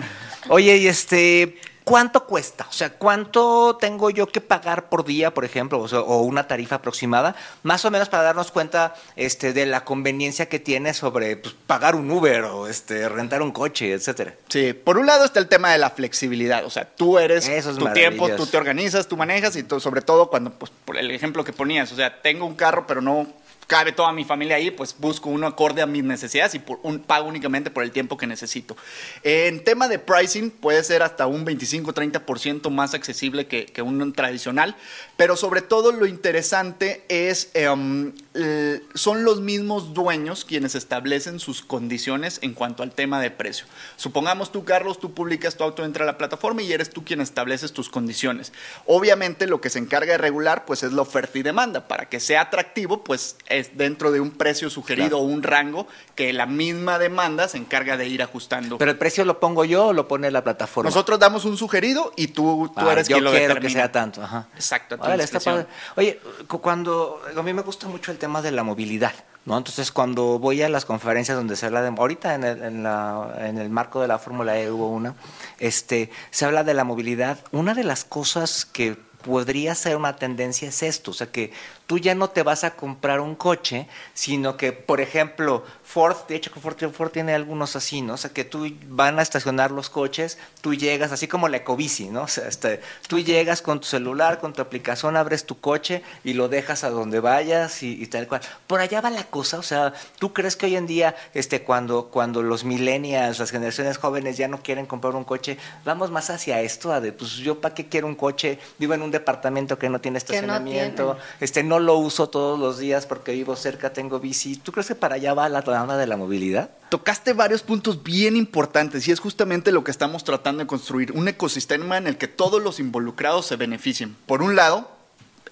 Oye, 0.49 0.77
y 0.79 0.89
este, 0.89 1.61
¿Cuánto 1.85 2.27
cuesta? 2.27 2.67
O 2.69 2.73
sea, 2.73 2.91
¿cuánto 2.91 3.77
tengo 3.81 4.11
yo 4.11 4.27
que 4.29 4.41
pagar 4.41 4.89
por 4.89 5.05
día, 5.05 5.33
por 5.33 5.45
ejemplo, 5.45 5.79
o, 5.79 6.23
una 6.23 6.47
tarifa 6.47 6.77
aproximada? 6.77 7.35
Más 7.63 7.85
o 7.85 7.91
menos 7.91 8.09
para 8.09 8.23
darnos 8.23 8.51
cuenta 8.51 8.95
este, 9.17 9.53
de 9.53 9.67
la 9.67 9.85
conveniencia 9.85 10.49
que 10.49 10.59
tiene 10.59 10.95
sobre 10.95 11.37
pues, 11.37 11.55
pagar 11.67 11.97
un 11.97 12.11
Uber 12.11 12.45
o 12.45 12.69
este, 12.69 13.09
rentar 13.09 13.43
un 13.43 13.53
coche, 13.53 13.93
etcétera. 13.93 14.35
Sí, 14.49 14.73
por 14.73 14.99
un 14.99 15.07
lado 15.07 15.25
está 15.25 15.41
el 15.41 15.49
tema 15.49 15.73
de 15.73 15.79
la 15.79 15.91
flexibilidad. 15.91 16.65
O 16.65 16.71
sea, 16.71 16.85
tú 16.85 17.19
eres 17.19 17.49
tu 17.77 17.93
tiempo, 17.93 18.29
tú 18.31 18.47
te 18.47 18.57
organizas, 18.57 19.09
tú 19.09 19.17
manejas 19.17 19.57
y 19.57 19.65
sobre 19.79 20.03
todo 20.03 20.31
cuando, 20.31 20.51
pues, 20.51 20.71
por 20.85 20.97
el 20.97 21.11
ejemplo 21.11 21.45
que 21.45 21.53
ponías, 21.53 21.91
o 21.93 21.97
sea, 21.97 22.21
tengo 22.23 22.47
un 22.47 22.55
carro 22.55 22.87
pero 22.87 23.01
no 23.01 23.27
cabe 23.71 23.93
toda 23.93 24.13
mi 24.13 24.25
familia 24.25 24.57
ahí, 24.57 24.73
pues 24.73 24.97
busco 24.99 25.31
uno 25.31 25.47
acorde 25.47 25.81
a 25.81 25.87
mis 25.87 26.03
necesidades 26.03 26.57
y 26.57 26.59
por 26.59 26.81
un, 26.83 26.99
pago 26.99 27.29
únicamente 27.29 27.71
por 27.71 27.85
el 27.85 27.93
tiempo 27.93 28.17
que 28.17 28.27
necesito. 28.27 28.77
En 29.23 29.63
tema 29.63 29.87
de 29.87 30.01
pricing, 30.01 30.51
puede 30.51 30.83
ser 30.83 31.05
hasta 31.05 31.29
un 31.29 31.47
25-30% 31.47 32.69
más 32.71 32.95
accesible 32.95 33.47
que, 33.47 33.67
que, 33.67 33.81
un 33.81 34.13
tradicional, 34.13 34.75
pero 35.21 35.37
sobre 35.37 35.61
todo 35.61 35.93
lo 35.93 36.07
interesante 36.07 37.05
es 37.11 37.51
eh, 37.53 38.81
son 38.95 39.23
los 39.23 39.43
mismos 39.43 39.93
dueños 39.93 40.47
quienes 40.47 40.75
establecen 40.75 41.41
sus 41.41 41.61
condiciones 41.61 42.39
en 42.41 42.55
cuanto 42.55 42.83
al 42.83 42.93
tema 42.93 43.21
de 43.21 43.31
precio. 43.31 43.67
Supongamos 43.97 44.51
tú, 44.51 44.65
Carlos, 44.65 44.99
tú 44.99 45.13
publicas 45.13 45.57
tu 45.59 45.65
auto 45.65 45.83
dentro 45.83 46.07
de 46.07 46.11
la 46.13 46.17
plataforma 46.17 46.63
y 46.63 46.73
eres 46.73 46.89
tú 46.89 47.05
quien 47.05 47.21
estableces 47.21 47.75
tus 47.75 47.91
condiciones. 47.91 48.55
Obviamente 48.87 49.47
lo 49.47 49.61
que 49.61 49.69
se 49.69 49.79
encarga 49.79 50.13
de 50.13 50.17
regular 50.17 50.65
pues 50.65 50.83
es 50.85 50.95
la 50.95 51.03
oferta 51.03 51.39
y 51.39 51.43
demanda. 51.43 51.87
Para 51.87 52.09
que 52.09 52.19
sea 52.19 52.41
atractivo 52.41 53.05
pues 53.05 53.37
es 53.47 53.77
dentro 53.77 54.13
de 54.13 54.21
un 54.21 54.31
precio 54.31 54.71
sugerido 54.71 55.19
o 55.19 55.23
un 55.23 55.43
rango 55.43 55.87
que 56.15 56.33
la 56.33 56.47
misma 56.47 56.99
demanda 56.99 57.47
se 57.47 57.59
encarga 57.59 57.99
de 57.99 58.09
ir 58.09 58.23
ajustando. 58.23 58.79
Pero 58.79 58.91
el 58.91 58.97
precio 58.97 59.27
lo 59.27 59.39
pongo 59.39 59.67
yo 59.67 59.89
o 59.89 59.93
lo 59.93 60.09
pone 60.09 60.31
la 60.31 60.43
plataforma. 60.43 60.89
Nosotros 60.89 61.19
damos 61.19 61.45
un 61.45 61.59
sugerido 61.59 62.15
y 62.17 62.29
tú, 62.29 62.73
tú 62.75 62.89
Ah, 62.89 62.93
eres 62.93 63.07
yo 63.07 63.17
quien 63.17 63.25
lo 63.25 63.33
quiero 63.33 63.49
determina. 63.49 63.69
que 63.69 63.75
sea 63.75 63.93
tanto. 63.93 64.23
Ajá. 64.23 64.49
Exacto. 64.55 64.97
a 65.10 65.10
Órale, 65.11 65.25
está 65.25 65.39
padre. 65.53 65.67
Oye, 65.97 66.21
cu- 66.49 66.61
cuando 66.61 67.21
a 67.37 67.43
mí 67.43 67.53
me 67.53 67.63
gusta 67.63 67.87
mucho 67.89 68.11
el 68.13 68.19
tema 68.19 68.41
de 68.43 68.51
la 68.53 68.63
movilidad, 68.63 69.13
¿no? 69.45 69.57
Entonces, 69.59 69.91
cuando 69.93 70.39
voy 70.39 70.63
a 70.63 70.69
las 70.69 70.85
conferencias 70.85 71.37
donde 71.37 71.57
se 71.57 71.67
habla 71.67 71.83
de 71.83 71.89
ahorita 71.89 72.35
en 72.35 72.45
el, 72.45 72.63
en 72.63 72.83
la- 72.83 73.35
en 73.41 73.59
el 73.59 73.71
marco 73.71 74.01
de 74.01 74.09
la 74.09 74.19
Fórmula 74.19 74.59
E 74.59 74.71
hubo 74.71 74.89
una, 74.89 75.15
este, 75.59 76.11
se 76.31 76.45
habla 76.45 76.65
de 76.65 76.75
la 76.75 76.85
movilidad. 76.85 77.39
Una 77.53 77.75
de 77.75 77.85
las 77.85 78.05
cosas 78.05 78.65
que 78.65 78.97
podría 79.23 79.75
ser 79.75 79.97
una 79.97 80.17
tendencia 80.17 80.69
es 80.71 80.83
esto, 80.83 81.11
o 81.11 81.15
sea 81.15 81.27
que 81.31 81.53
tú 81.87 81.99
ya 81.99 82.15
no 82.15 82.31
te 82.31 82.43
vas 82.43 82.65
a 82.65 82.71
comprar 82.75 83.21
un 83.21 83.35
coche, 83.35 83.87
sino 84.15 84.57
que, 84.57 84.73
por 84.73 85.03
ejemplo, 85.03 85.63
Ford, 85.93 86.17
de 86.29 86.37
hecho 86.37 86.53
Ford, 86.53 86.77
Ford 86.93 87.11
tiene 87.11 87.35
algunos 87.35 87.75
así, 87.75 88.01
¿no? 88.01 88.15
O 88.15 88.17
sea 88.17 88.31
que 88.31 88.45
tú 88.45 88.69
van 88.87 89.19
a 89.19 89.23
estacionar 89.23 89.73
los 89.73 89.91
coches, 89.91 90.39
tú 90.61 90.73
llegas, 90.73 91.11
así 91.11 91.27
como 91.27 91.49
la 91.49 91.57
ecobici, 91.57 92.11
¿no? 92.11 92.23
O 92.23 92.29
sea, 92.29 92.47
este, 92.47 92.81
tú 93.09 93.19
llegas 93.19 93.61
con 93.61 93.81
tu 93.81 93.89
celular, 93.89 94.39
con 94.39 94.53
tu 94.53 94.63
aplicación, 94.63 95.17
abres 95.17 95.47
tu 95.47 95.59
coche 95.59 96.05
y 96.23 96.35
lo 96.35 96.49
dejas 96.49 96.85
a 96.85 96.91
donde 96.91 97.19
vayas 97.19 97.83
y, 97.83 98.01
y 98.01 98.07
tal 98.07 98.29
cual. 98.29 98.41
Por 98.69 98.79
allá 98.79 99.01
va 99.01 99.11
la 99.11 99.25
cosa, 99.25 99.59
o 99.59 99.65
sea, 99.65 99.93
¿tú 100.21 100.33
crees 100.33 100.55
que 100.55 100.67
hoy 100.67 100.77
en 100.77 100.87
día, 100.87 101.17
este, 101.35 101.63
cuando, 101.63 102.07
cuando 102.07 102.41
los 102.41 102.63
millennials, 102.63 103.41
las 103.41 103.51
generaciones 103.51 103.99
jóvenes 103.99 104.37
ya 104.37 104.47
no 104.47 104.63
quieren 104.63 104.87
comprar 104.87 105.17
un 105.17 105.25
coche, 105.25 105.59
vamos 105.85 106.13
más 106.13 106.31
hacia 106.31 106.61
esto, 106.61 106.93
a 106.93 107.01
de, 107.01 107.13
pues 107.13 107.33
yo 107.33 107.61
para 107.61 107.75
qué 107.75 107.89
quiero 107.89 108.07
un 108.07 108.15
coche, 108.15 108.61
vivo 108.79 108.95
en 108.95 109.03
un 109.03 109.11
departamento 109.11 109.77
que 109.77 109.89
no 109.89 110.01
tiene 110.01 110.15
no 110.15 110.19
estacionamiento, 110.19 111.15
tiene. 111.15 111.29
este, 111.41 111.65
no 111.65 111.81
lo 111.81 111.97
uso 111.97 112.29
todos 112.29 112.61
los 112.61 112.79
días 112.79 113.07
porque 113.07 113.33
vivo 113.33 113.57
cerca, 113.57 113.93
tengo 113.93 114.21
bici. 114.21 114.55
¿Tú 114.55 114.71
crees 114.71 114.87
que 114.87 114.95
para 114.95 115.17
allá 115.17 115.35
va 115.35 115.49
la 115.49 115.63
de 115.87 116.07
la 116.07 116.17
movilidad? 116.17 116.71
Tocaste 116.91 117.33
varios 117.33 117.63
puntos 117.63 118.03
bien 118.03 118.37
importantes 118.37 119.07
y 119.07 119.13
es 119.13 119.21
justamente 119.21 119.73
lo 119.73 119.85
que 119.85 119.91
estamos 119.91 120.25
tratando 120.25 120.63
de 120.63 120.67
construir, 120.67 121.13
un 121.13 121.29
ecosistema 121.29 121.97
en 121.97 122.07
el 122.07 122.19
que 122.19 122.29
todos 122.29 122.63
los 122.63 122.81
involucrados 122.81 123.47
se 123.47 123.57
beneficien. 123.57 124.17
Por 124.27 124.43
un 124.43 124.57
lado, 124.57 124.91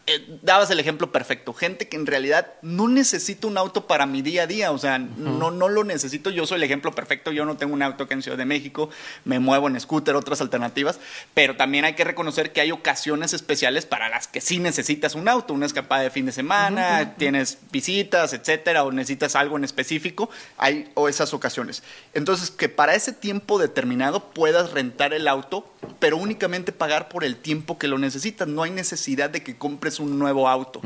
eh, 0.09 0.39
dabas 0.43 0.71
el 0.71 0.81
ejemplo 0.81 1.13
perfecto, 1.13 1.53
gente 1.53 1.87
que 1.89 1.97
en 1.97 2.07
realidad 2.07 2.55
no 2.63 2.89
necesita 2.89 3.47
un 3.47 3.59
auto 3.59 3.87
para 3.87 4.07
mi 4.07 4.23
día 4.23 4.45
a 4.45 4.47
día, 4.47 4.73
o 4.73 4.79
sea, 4.79 4.99
no, 4.99 5.51
no 5.51 5.69
lo 5.69 5.85
necesito, 5.85 6.31
yo 6.31 6.47
soy 6.47 6.57
el 6.57 6.63
ejemplo 6.63 6.93
perfecto, 6.93 7.31
yo 7.31 7.45
no 7.45 7.59
tengo 7.59 7.75
un 7.75 7.83
auto 7.83 8.09
que 8.09 8.15
en 8.15 8.23
Ciudad 8.23 8.39
de 8.39 8.47
México, 8.47 8.89
me 9.25 9.39
muevo 9.39 9.69
en 9.69 9.79
scooter, 9.79 10.17
otras 10.17 10.41
alternativas, 10.41 10.99
pero 11.35 11.57
también 11.57 11.85
hay 11.85 11.95
que 11.95 12.05
reconocer 12.05 12.53
que 12.53 12.63
hay 12.63 12.73
ocasiones 12.73 13.35
especiales 13.35 13.85
para 13.85 14.09
las 14.09 14.29
que 14.29 14.41
sí 14.41 14.59
necesitas 14.59 15.15
un 15.15 15.29
auto, 15.29 15.53
una 15.53 15.67
escapada 15.67 16.03
de 16.03 16.11
fin 16.11 16.25
de 16.25 16.33
semana, 16.33 17.15
tienes 17.17 17.59
visitas, 17.71 18.33
etcétera, 18.33 18.85
o 18.85 18.93
necesitas 18.93 19.37
algo 19.37 19.59
en 19.59 19.65
específico, 19.65 20.31
hay 20.57 20.91
o 20.95 21.09
esas 21.09 21.35
ocasiones. 21.35 21.83
Entonces, 22.15 22.51
que 22.51 22.69
para 22.69 22.95
ese 22.95 23.13
tiempo 23.13 23.59
determinado 23.59 24.31
puedas 24.31 24.73
rentar 24.73 25.13
el 25.13 25.29
auto, 25.29 25.71
pero 25.99 26.17
únicamente 26.17 26.73
pagar 26.73 27.09
por 27.09 27.25
el 27.25 27.37
tiempo 27.37 27.79
que 27.79 27.89
lo 27.89 27.99
necesitas, 27.99 28.49
no 28.49 28.63
hay 28.63 28.71
necesidad 28.71 29.31
de 29.31 29.43
que 29.43 29.57
compres 29.57 29.98
un 30.01 30.19
nuevo 30.19 30.49
auto. 30.49 30.81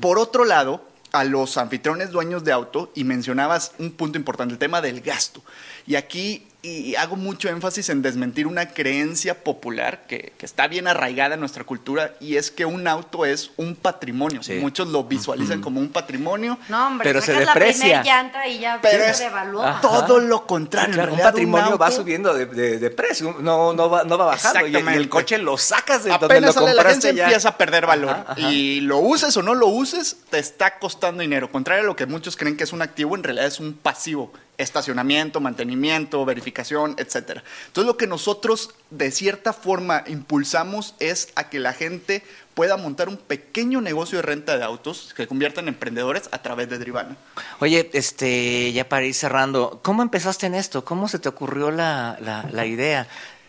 Por 0.00 0.18
otro 0.18 0.44
lado, 0.44 0.82
a 1.12 1.24
los 1.24 1.56
anfitriones 1.56 2.10
dueños 2.10 2.44
de 2.44 2.52
auto, 2.52 2.90
y 2.94 3.04
mencionabas 3.04 3.72
un 3.78 3.92
punto 3.92 4.18
importante, 4.18 4.52
el 4.52 4.58
tema 4.58 4.80
del 4.80 5.00
gasto. 5.00 5.42
Y 5.86 5.94
aquí 5.94 6.46
y 6.66 6.96
hago 6.96 7.16
mucho 7.16 7.48
énfasis 7.48 7.88
en 7.90 8.02
desmentir 8.02 8.46
una 8.46 8.68
creencia 8.70 9.42
popular 9.44 10.06
que, 10.06 10.32
que 10.36 10.46
está 10.46 10.66
bien 10.66 10.88
arraigada 10.88 11.34
en 11.34 11.40
nuestra 11.40 11.64
cultura, 11.64 12.14
y 12.20 12.36
es 12.36 12.50
que 12.50 12.64
un 12.64 12.86
auto 12.88 13.24
es 13.24 13.50
un 13.56 13.76
patrimonio. 13.76 14.42
Sí. 14.42 14.54
Muchos 14.54 14.88
lo 14.88 15.04
visualizan 15.04 15.60
como 15.60 15.80
un 15.80 15.90
patrimonio. 15.90 16.58
No, 16.68 16.86
hombre, 16.88 17.08
Pero 17.08 17.20
se 17.20 17.32
la 17.34 17.40
deprecia. 17.40 18.00
primera 18.00 18.02
llanta 18.02 18.46
y 18.48 18.58
ya 18.58 18.78
Pero 18.82 19.04
se 19.04 19.10
es 19.10 19.18
devalúa. 19.20 19.80
Todo 19.80 20.18
lo 20.20 20.46
contrario. 20.46 20.94
Claro, 20.94 21.12
en 21.12 21.18
un 21.18 21.22
patrimonio 21.24 21.78
va 21.78 21.86
auto- 21.86 21.96
subiendo 22.02 22.34
de, 22.34 22.46
de- 22.46 22.78
de 22.78 22.90
precio, 22.90 23.36
no, 23.40 23.72
no, 23.72 23.88
va, 23.90 24.04
no 24.04 24.18
va 24.18 24.26
bajando. 24.26 24.66
Y 24.66 24.74
el, 24.76 25.08
coche 25.08 25.38
lo 25.38 25.56
sacas 25.58 26.04
de 26.04 26.10
donde 26.10 26.20
lo 26.20 26.26
Apenas 26.26 26.54
sale 26.54 26.66
la 26.66 26.72
compraste 26.74 26.90
agencia 27.08 27.12
ya. 27.12 27.24
empieza 27.24 27.48
a 27.50 27.58
perder 27.58 27.86
valor. 27.86 28.10
Ajá, 28.10 28.24
ajá. 28.28 28.50
Y 28.50 28.80
lo 28.80 28.98
uses 28.98 29.36
o 29.36 29.42
no 29.42 29.54
lo 29.54 29.66
uses, 29.68 30.16
te 30.30 30.38
está 30.38 30.78
costando 30.78 31.20
dinero. 31.22 31.50
Contrario 31.50 31.82
a 31.84 31.86
lo 31.86 31.96
que 31.96 32.06
muchos 32.06 32.36
creen 32.36 32.56
que 32.56 32.64
es 32.64 32.72
un 32.72 32.82
activo, 32.82 33.14
en 33.14 33.22
realidad 33.22 33.46
es 33.46 33.60
un 33.60 33.74
pasivo. 33.74 34.32
Estacionamiento, 34.58 35.40
mantenimiento, 35.40 36.24
verificación, 36.24 36.94
etcétera. 36.98 37.42
Entonces 37.66 37.86
lo 37.86 37.96
que 37.96 38.06
nosotros 38.06 38.70
de 38.90 39.10
cierta 39.10 39.52
forma 39.52 40.04
impulsamos 40.06 40.94
es 40.98 41.28
a 41.34 41.48
que 41.48 41.58
la 41.58 41.72
gente 41.72 42.22
pueda 42.54 42.78
montar 42.78 43.08
un 43.10 43.18
pequeño 43.18 43.82
negocio 43.82 44.16
de 44.18 44.22
renta 44.22 44.56
de 44.56 44.64
autos 44.64 45.12
que 45.14 45.26
conviertan 45.26 45.64
en 45.64 45.74
emprendedores 45.74 46.30
a 46.32 46.40
través 46.40 46.70
de 46.70 46.78
Drivana. 46.78 47.16
Oye, 47.58 47.90
este, 47.92 48.72
ya 48.72 48.88
para 48.88 49.04
ir 49.04 49.12
cerrando, 49.12 49.80
¿cómo 49.82 50.02
empezaste 50.02 50.46
en 50.46 50.54
esto? 50.54 50.84
¿Cómo 50.84 51.06
se 51.08 51.18
te 51.18 51.28
ocurrió 51.28 51.70
la, 51.70 52.18
la 52.50 52.66
idea? 52.66 53.08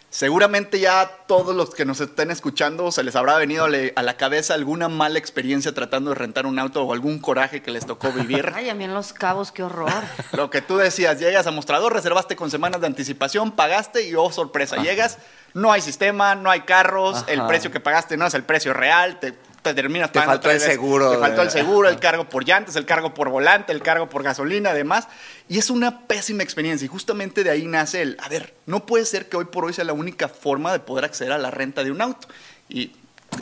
Seguramente 0.09 0.79
ya 0.79 1.11
todos 1.27 1.53
los 1.53 1.75
que 1.75 1.83
nos 1.83 1.99
estén 1.99 2.31
escuchando 2.31 2.91
se 2.93 3.03
les 3.03 3.17
habrá 3.17 3.37
venido 3.37 3.65
a, 3.65 4.01
la 4.01 4.17
cabeza 4.17 4.53
alguna 4.53 4.87
mala 4.87 5.19
experiencia 5.19 5.73
tratando 5.73 6.11
de 6.11 6.15
rentar 6.15 6.45
un 6.45 6.57
auto 6.59 6.81
o 6.83 6.93
algún 6.93 7.19
coraje 7.19 7.61
que 7.61 7.71
les 7.71 7.85
tocó 7.85 8.13
vivir. 8.13 8.51
Ay, 8.55 8.69
a 8.69 8.73
mí 8.73 8.85
en 8.85 8.93
Los 8.93 9.11
Cabos, 9.11 9.51
qué 9.51 9.63
horror. 9.63 9.91
Lo 10.31 10.49
que 10.49 10.61
tú 10.61 10.77
decías, 10.77 11.19
llegas 11.19 11.45
a 11.45 11.51
mostrador, 11.51 11.93
reservaste 11.93 12.37
con 12.37 12.49
semanas 12.49 12.79
de 12.79 12.87
anticipación, 12.87 13.51
pagaste 13.51 14.07
y 14.07 14.15
oh 14.15 14.31
sorpresa, 14.31 14.77
llegas, 14.77 15.17
no 15.53 15.73
hay 15.73 15.81
sistema, 15.81 16.35
no 16.35 16.49
hay 16.49 16.61
carros, 16.61 17.25
el 17.27 17.45
precio 17.45 17.69
que 17.69 17.81
pagaste 17.81 18.15
no 18.15 18.27
es 18.27 18.33
el 18.33 18.43
precio 18.43 18.73
real, 18.73 19.19
te, 19.19 19.33
te 19.61 19.73
terminas 19.73 20.11
Te 20.11 20.19
pagando 20.19 20.33
faltó 20.33 20.49
el 20.51 20.57
vez, 20.57 20.63
seguro 20.63 21.11
Te 21.11 21.17
faltó 21.17 21.41
el 21.41 21.51
seguro, 21.51 21.89
el 21.89 21.99
cargo 21.99 22.29
por 22.29 22.45
llantas, 22.45 22.75
el 22.75 22.85
cargo 22.85 23.13
por 23.13 23.29
volante, 23.29 23.71
el 23.71 23.81
cargo 23.81 24.09
por 24.09 24.23
gasolina, 24.23 24.71
además. 24.71 25.07
Y 25.47 25.57
es 25.57 25.69
una 25.69 26.01
pésima 26.07 26.43
experiencia 26.43 26.85
y 26.85 26.87
justamente 26.87 27.43
de 27.43 27.49
ahí 27.49 27.65
nace 27.65 28.01
el, 28.01 28.17
a 28.21 28.29
ver, 28.29 28.53
no 28.65 28.85
puede 28.85 29.05
ser 29.05 29.29
que 29.29 29.37
hoy 29.37 29.45
por 29.45 29.65
hoy 29.65 29.73
sea 29.73 29.85
la 29.85 29.93
única 29.93 30.27
forma 30.27 30.71
de 30.71 30.79
poder 30.79 31.05
acceder 31.05 31.31
a 31.31 31.37
la 31.37 31.51
renta 31.51 31.83
de 31.83 31.91
un 31.91 32.01
auto. 32.01 32.27
Y 32.69 32.91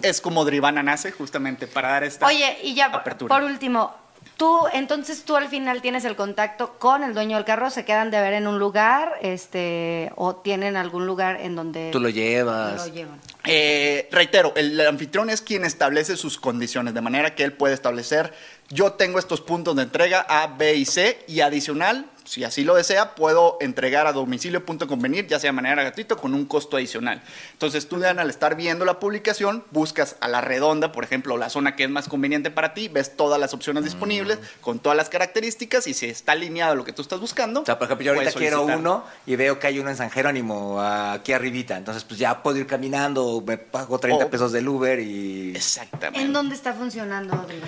es 0.02 0.22
como 0.22 0.46
Drivana 0.46 0.84
nace 0.84 1.12
justamente 1.12 1.68
para 1.68 1.90
dar 1.90 2.04
esta 2.04 2.26
Oye, 2.26 2.58
y 2.64 2.76
ya 2.76 2.88
apertura. 2.88 3.34
por 3.34 3.44
último, 3.44 3.96
tú, 4.38 4.66
entonces 4.74 5.24
tú 5.24 5.36
al 5.36 5.48
final 5.48 5.82
tienes 5.82 6.06
el 6.06 6.16
contacto 6.16 6.78
con 6.80 7.04
el 7.04 7.14
dueño 7.14 7.36
del 7.38 7.46
carro, 7.46 7.70
se 7.70 7.86
quedan 7.86 8.12
de 8.12 8.22
ver 8.22 8.34
en 8.34 8.48
un 8.48 8.60
lugar, 8.60 9.14
este, 9.22 10.12
o 10.16 10.36
tienen 10.36 10.76
algún 10.78 11.06
lugar 11.06 11.40
en 11.42 11.56
donde 11.56 11.90
Tú 11.92 12.00
lo 12.00 12.10
llevas. 12.10 12.88
lo 12.88 12.94
llevan. 12.94 13.20
Eh, 13.46 14.08
reitero, 14.12 14.54
el 14.56 14.80
anfitrión 14.82 15.30
es 15.30 15.42
quien 15.42 15.66
establece 15.66 16.18
sus 16.18 16.40
condiciones, 16.40 16.94
de 16.94 17.02
manera 17.02 17.36
que 17.36 17.44
él 17.44 17.54
puede 17.54 17.74
establecer, 17.74 18.34
yo 18.70 18.94
tengo 18.94 19.20
estos 19.20 19.42
puntos 19.42 19.76
de 19.76 19.84
entrega 19.84 20.26
A, 20.28 20.48
B 20.48 20.76
y 20.76 20.86
C, 20.86 21.24
y 21.28 21.42
adicional, 21.42 22.06
si 22.26 22.44
así 22.44 22.64
lo 22.64 22.76
desea, 22.76 23.16
puedo 23.16 23.58
entregar 23.62 24.08
a 24.08 24.12
domicilio 24.14 24.66
punto 24.66 24.88
convenir, 24.88 25.28
ya 25.28 25.40
sea 25.40 25.50
de 25.50 25.54
manera 25.54 25.82
gratuita 25.84 26.16
o 26.16 26.18
con 26.18 26.34
un 26.34 26.46
costo 26.46 26.78
adicional. 26.78 27.22
Entonces 27.54 27.88
tú, 27.88 27.98
Dan, 28.00 28.20
al 28.20 28.30
estar 28.30 28.56
viendo 28.56 28.84
la 28.84 29.00
publicación, 29.00 29.64
buscas 29.72 30.16
a 30.20 30.28
la 30.28 30.42
redonda, 30.42 30.92
por 30.92 31.04
ejemplo, 31.04 31.38
la 31.38 31.50
zona 31.50 31.76
que 31.76 31.84
es 31.84 31.90
más 31.90 32.08
conveniente 32.10 32.52
para 32.52 32.74
ti, 32.74 32.88
ves 32.88 33.16
todas 33.16 33.40
las 33.40 33.54
opciones 33.54 33.84
disponibles, 33.84 34.40
con 34.62 34.80
todas 34.80 34.98
las 34.98 35.10
características, 35.10 35.88
y 35.88 35.94
si 35.94 36.08
está 36.08 36.34
alineado 36.34 36.74
a 36.74 36.76
lo 36.76 36.84
que 36.84 36.94
tú 36.94 37.02
estás 37.02 37.20
buscando. 37.20 37.62
O 37.62 37.66
sea, 37.66 37.78
por 37.78 37.86
ejemplo, 37.86 38.06
yo 38.06 38.14
ahorita 38.14 38.34
quiero 38.34 38.64
uno 38.64 39.06
y 39.26 39.36
veo 39.36 39.60
que 39.60 39.68
hay 39.68 39.80
uno 39.80 39.90
en 39.90 39.98
San 39.98 40.10
Jerónimo, 40.10 40.82
aquí 40.82 41.32
arribita. 41.32 41.78
Entonces, 41.78 42.04
pues 42.04 42.20
ya 42.20 42.42
puedo 42.42 42.58
ir 42.58 42.68
caminando, 42.68 43.44
me 43.46 43.58
pago 43.58 44.00
30 44.00 44.26
O- 44.26 44.30
pesos 44.30 44.52
del 44.52 44.68
Uber 44.68 45.00
y... 45.00 45.56
Exactamente. 45.56 46.22
¿En 46.26 46.34
dónde 46.34 46.56
está 46.56 46.74
funcionando, 46.74 47.36
Rodrigo? 47.36 47.66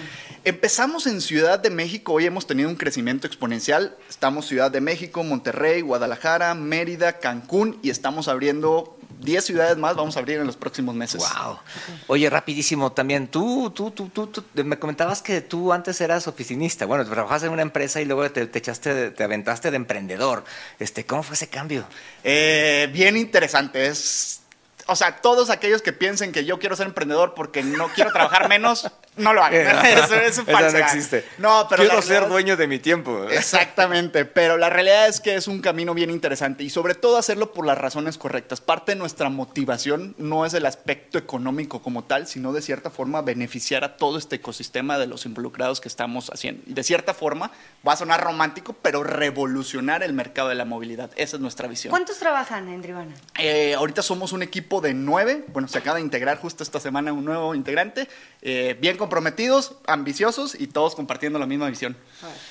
Empezamos 0.48 1.08
en 1.08 1.20
Ciudad 1.20 1.60
de 1.60 1.70
México, 1.70 2.14
hoy 2.14 2.26
hemos 2.26 2.48
tenido 2.48 2.70
un 2.70 2.78
crecimiento 2.78 3.28
exponencial. 3.28 3.98
Estamos 4.08 4.48
Ciudad 4.48 4.72
de 4.72 4.80
México, 4.80 5.22
Monterrey, 5.22 5.82
Guadalajara, 5.82 6.54
Mérida, 6.54 7.20
Cancún 7.20 7.78
y 7.84 7.90
estamos 7.90 8.30
abriendo 8.30 8.98
10 9.20 9.44
ciudades 9.44 9.76
más, 9.76 9.98
vamos 9.98 10.16
a 10.16 10.20
abrir 10.20 10.40
en 10.40 10.48
los 10.48 10.56
próximos 10.56 10.96
meses. 10.96 11.22
Wow. 11.22 11.60
Oye, 12.08 12.30
rapidísimo 12.30 12.94
también, 12.94 13.28
tú, 13.28 13.72
tú, 13.72 13.92
tú, 13.92 14.08
tú, 14.08 14.28
tú, 14.28 14.46
me 14.64 14.80
comentabas 14.80 15.22
que 15.22 15.42
tú 15.42 15.74
antes 15.74 16.00
eras 16.00 16.30
oficinista, 16.30 16.86
bueno, 16.86 17.04
trabajabas 17.04 17.44
en 17.44 17.50
una 17.52 17.62
empresa 17.62 18.00
y 18.00 18.06
luego 18.06 18.32
te, 18.32 18.48
te 18.48 18.60
echaste, 18.60 19.12
te 19.12 19.24
aventaste 19.26 19.70
de 19.70 19.76
emprendedor. 19.76 20.46
Este, 20.80 21.06
¿Cómo 21.06 21.24
fue 21.24 21.34
ese 21.34 21.50
cambio? 21.50 21.84
Eh, 22.24 22.90
bien 22.94 23.18
interesante, 23.18 23.88
es... 23.88 24.44
O 24.90 24.96
sea, 24.96 25.18
todos 25.18 25.50
aquellos 25.50 25.82
que 25.82 25.92
piensen 25.92 26.32
que 26.32 26.46
yo 26.46 26.58
quiero 26.60 26.78
ser 26.78 26.88
emprendedor 26.88 27.34
porque 27.34 27.62
no 27.62 27.90
quiero 27.90 28.14
trabajar 28.14 28.48
menos, 28.48 28.90
no 29.18 29.34
lo 29.34 29.44
hagan. 29.44 29.86
eso, 29.86 30.16
eso 30.22 30.42
es 30.42 30.48
falso. 30.48 30.78
no 30.78 30.84
existe. 30.84 31.26
No, 31.38 31.68
pero 31.70 31.84
Quiero 31.84 32.02
ser 32.02 32.28
dueño 32.28 32.58
de 32.58 32.68
mi 32.68 32.80
tiempo. 32.80 33.28
Exactamente, 33.32 34.26
pero 34.26 34.58
la 34.58 34.70
realidad 34.70 35.08
es 35.08 35.20
que 35.20 35.36
es 35.36 35.48
un 35.48 35.62
camino 35.62 35.94
bien 35.94 36.10
interesante 36.10 36.64
y 36.64 36.70
sobre 36.70 36.96
todo 36.96 37.18
hacerlo 37.18 37.54
por 37.54 37.66
las 37.66 37.78
razones 37.78 38.18
correctas. 38.18 38.62
Parte 38.62 38.94
de 38.94 38.98
nuestra 38.98 39.30
motivación 39.30 40.16
no 40.18 40.46
es 40.46 40.54
el 40.54 40.66
aspecto 40.66 41.18
económico 41.18 41.82
como 41.82 42.04
tal, 42.04 42.28
sino 42.28 42.54
de 42.54 42.62
cierta 42.62 42.90
forma 42.90 43.22
beneficiar 43.22 43.84
a 43.84 43.98
todo 43.98 44.18
este 44.18 44.38
ecosistema 44.38 44.98
de 44.98 45.08
los 45.08 45.26
involucrados 45.26 45.82
que 45.82 45.88
estamos 45.88 46.30
haciendo. 46.30 46.64
Y 46.68 46.74
de 46.74 46.84
cierta 46.84 47.14
forma, 47.14 47.52
va 47.88 47.94
a 47.94 47.98
sonar 47.98 48.22
romántico, 48.24 48.74
pero 48.74 49.04
revolucionar 49.04 50.04
el 50.04 50.14
mercado 50.14 50.50
de 50.50 50.56
la 50.56 50.66
movilidad. 50.66 51.12
Esa 51.16 51.38
es 51.38 51.42
nuestra 51.42 51.68
visión. 51.68 51.92
¿Cuántos 51.92 52.18
trabajan 52.18 52.68
en 52.70 52.82
Drivana? 52.82 53.14
Eh, 53.38 53.74
ahorita 53.76 54.02
somos 54.02 54.34
un 54.34 54.44
equipo 54.44 54.82
de 54.82 54.94
nueve. 54.94 55.46
Bueno, 55.50 55.68
se 55.68 55.78
acaba 55.78 55.98
de 55.98 56.04
integrar 56.04 56.38
justo 56.38 56.64
esta 56.64 56.80
semana 56.80 57.14
un 57.14 57.26
nuevo 57.26 57.56
integrante. 57.56 58.08
eh, 58.42 58.78
bien 58.80 58.98
comprometidos, 59.08 59.74
ambiciosos 59.88 60.54
y 60.60 60.68
todos 60.68 60.94
compartiendo 60.96 61.40
la 61.40 61.46
misma 61.46 61.70
visión. 61.70 61.96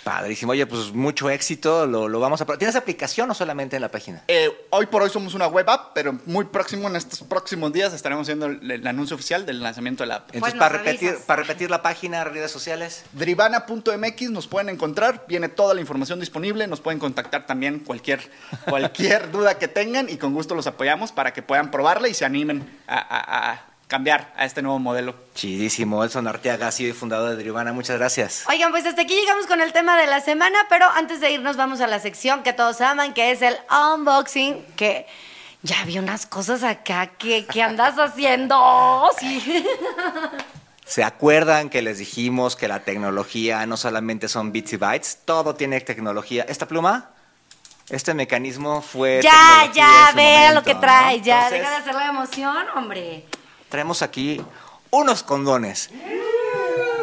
Padrísimo. 0.04 0.52
Oye, 0.52 0.66
pues 0.66 0.92
mucho 0.94 1.28
éxito. 1.28 1.86
Lo, 1.86 2.08
lo 2.08 2.18
vamos 2.18 2.40
a... 2.40 2.46
¿Tienes 2.56 2.76
aplicación 2.76 3.30
o 3.30 3.34
solamente 3.34 3.76
en 3.76 3.82
la 3.82 3.90
página? 3.90 4.24
Eh, 4.28 4.50
hoy 4.70 4.86
por 4.86 5.02
hoy 5.02 5.10
somos 5.10 5.34
una 5.34 5.46
web 5.48 5.68
app, 5.68 5.90
pero 5.94 6.18
muy 6.24 6.46
próximo, 6.46 6.88
en 6.88 6.96
estos 6.96 7.20
próximos 7.24 7.72
días, 7.72 7.92
estaremos 7.92 8.24
haciendo 8.24 8.46
el, 8.46 8.70
el 8.70 8.86
anuncio 8.86 9.14
oficial 9.16 9.44
del 9.44 9.62
lanzamiento 9.62 10.02
de 10.02 10.08
la 10.08 10.14
app. 10.16 10.30
Entonces, 10.34 10.54
nos 10.54 10.58
para, 10.66 10.78
repetir, 10.78 11.08
avisas. 11.10 11.26
para 11.26 11.42
repetir 11.42 11.70
la 11.70 11.82
página, 11.82 12.24
redes 12.24 12.50
sociales. 12.50 13.04
Drivana.mx 13.12 14.30
nos 14.30 14.46
pueden 14.46 14.70
encontrar, 14.70 15.24
viene 15.28 15.48
toda 15.50 15.74
la 15.74 15.80
información 15.82 16.20
disponible, 16.20 16.66
nos 16.66 16.80
pueden 16.80 16.98
contactar 16.98 17.44
también 17.46 17.80
cualquier, 17.80 18.30
cualquier 18.68 19.30
duda 19.32 19.58
que 19.58 19.68
tengan 19.68 20.08
y 20.08 20.16
con 20.16 20.32
gusto 20.32 20.54
los 20.54 20.66
apoyamos 20.66 21.12
para 21.12 21.32
que 21.32 21.42
puedan 21.42 21.70
probarla 21.70 22.08
y 22.08 22.14
se 22.14 22.24
animen 22.24 22.78
a, 22.86 22.96
a- 22.98 23.52
a 23.52 23.65
cambiar 23.86 24.32
a 24.36 24.44
este 24.44 24.62
nuevo 24.62 24.78
modelo. 24.78 25.14
Chidísimo. 25.34 26.02
Elson 26.02 26.26
Arteaga, 26.26 26.70
CEO 26.72 26.88
y 26.88 26.92
fundador 26.92 27.30
de 27.30 27.36
Drivana. 27.36 27.72
Muchas 27.72 27.98
gracias. 27.98 28.44
Oigan, 28.48 28.70
pues 28.70 28.86
hasta 28.86 29.02
aquí 29.02 29.14
llegamos 29.14 29.46
con 29.46 29.60
el 29.60 29.72
tema 29.72 29.96
de 29.98 30.06
la 30.06 30.20
semana, 30.20 30.58
pero 30.68 30.86
antes 30.90 31.20
de 31.20 31.32
irnos 31.32 31.56
vamos 31.56 31.80
a 31.80 31.86
la 31.86 32.00
sección 32.00 32.42
que 32.42 32.52
todos 32.52 32.80
aman, 32.80 33.14
que 33.14 33.30
es 33.30 33.42
el 33.42 33.56
unboxing, 33.70 34.64
que 34.76 35.06
ya 35.62 35.84
vi 35.84 35.98
unas 35.98 36.26
cosas 36.26 36.62
acá 36.62 37.06
que, 37.18 37.46
que 37.46 37.62
andas 37.62 37.98
haciendo. 37.98 39.08
Sí. 39.18 39.66
¿Se 40.86 41.02
acuerdan 41.02 41.68
que 41.68 41.82
les 41.82 41.98
dijimos 41.98 42.54
que 42.54 42.68
la 42.68 42.80
tecnología 42.80 43.66
no 43.66 43.76
solamente 43.76 44.28
son 44.28 44.52
bits 44.52 44.74
y 44.74 44.76
bytes? 44.76 45.18
Todo 45.24 45.56
tiene 45.56 45.80
tecnología. 45.80 46.46
¿Esta 46.48 46.66
pluma? 46.66 47.10
Este 47.88 48.14
mecanismo 48.14 48.82
fue. 48.82 49.20
Ya, 49.22 49.70
ya, 49.74 50.12
vea 50.14 50.38
momento, 50.38 50.54
lo 50.54 50.62
que 50.62 50.74
¿no? 50.74 50.80
trae, 50.80 51.20
ya, 51.20 51.48
Entonces, 51.48 51.58
deja 51.58 51.70
de 51.70 51.76
hacer 51.76 51.94
la 51.94 52.06
emoción, 52.08 52.66
hombre. 52.76 53.24
Traemos 53.68 54.02
aquí 54.02 54.40
unos 54.90 55.22
condones. 55.22 55.90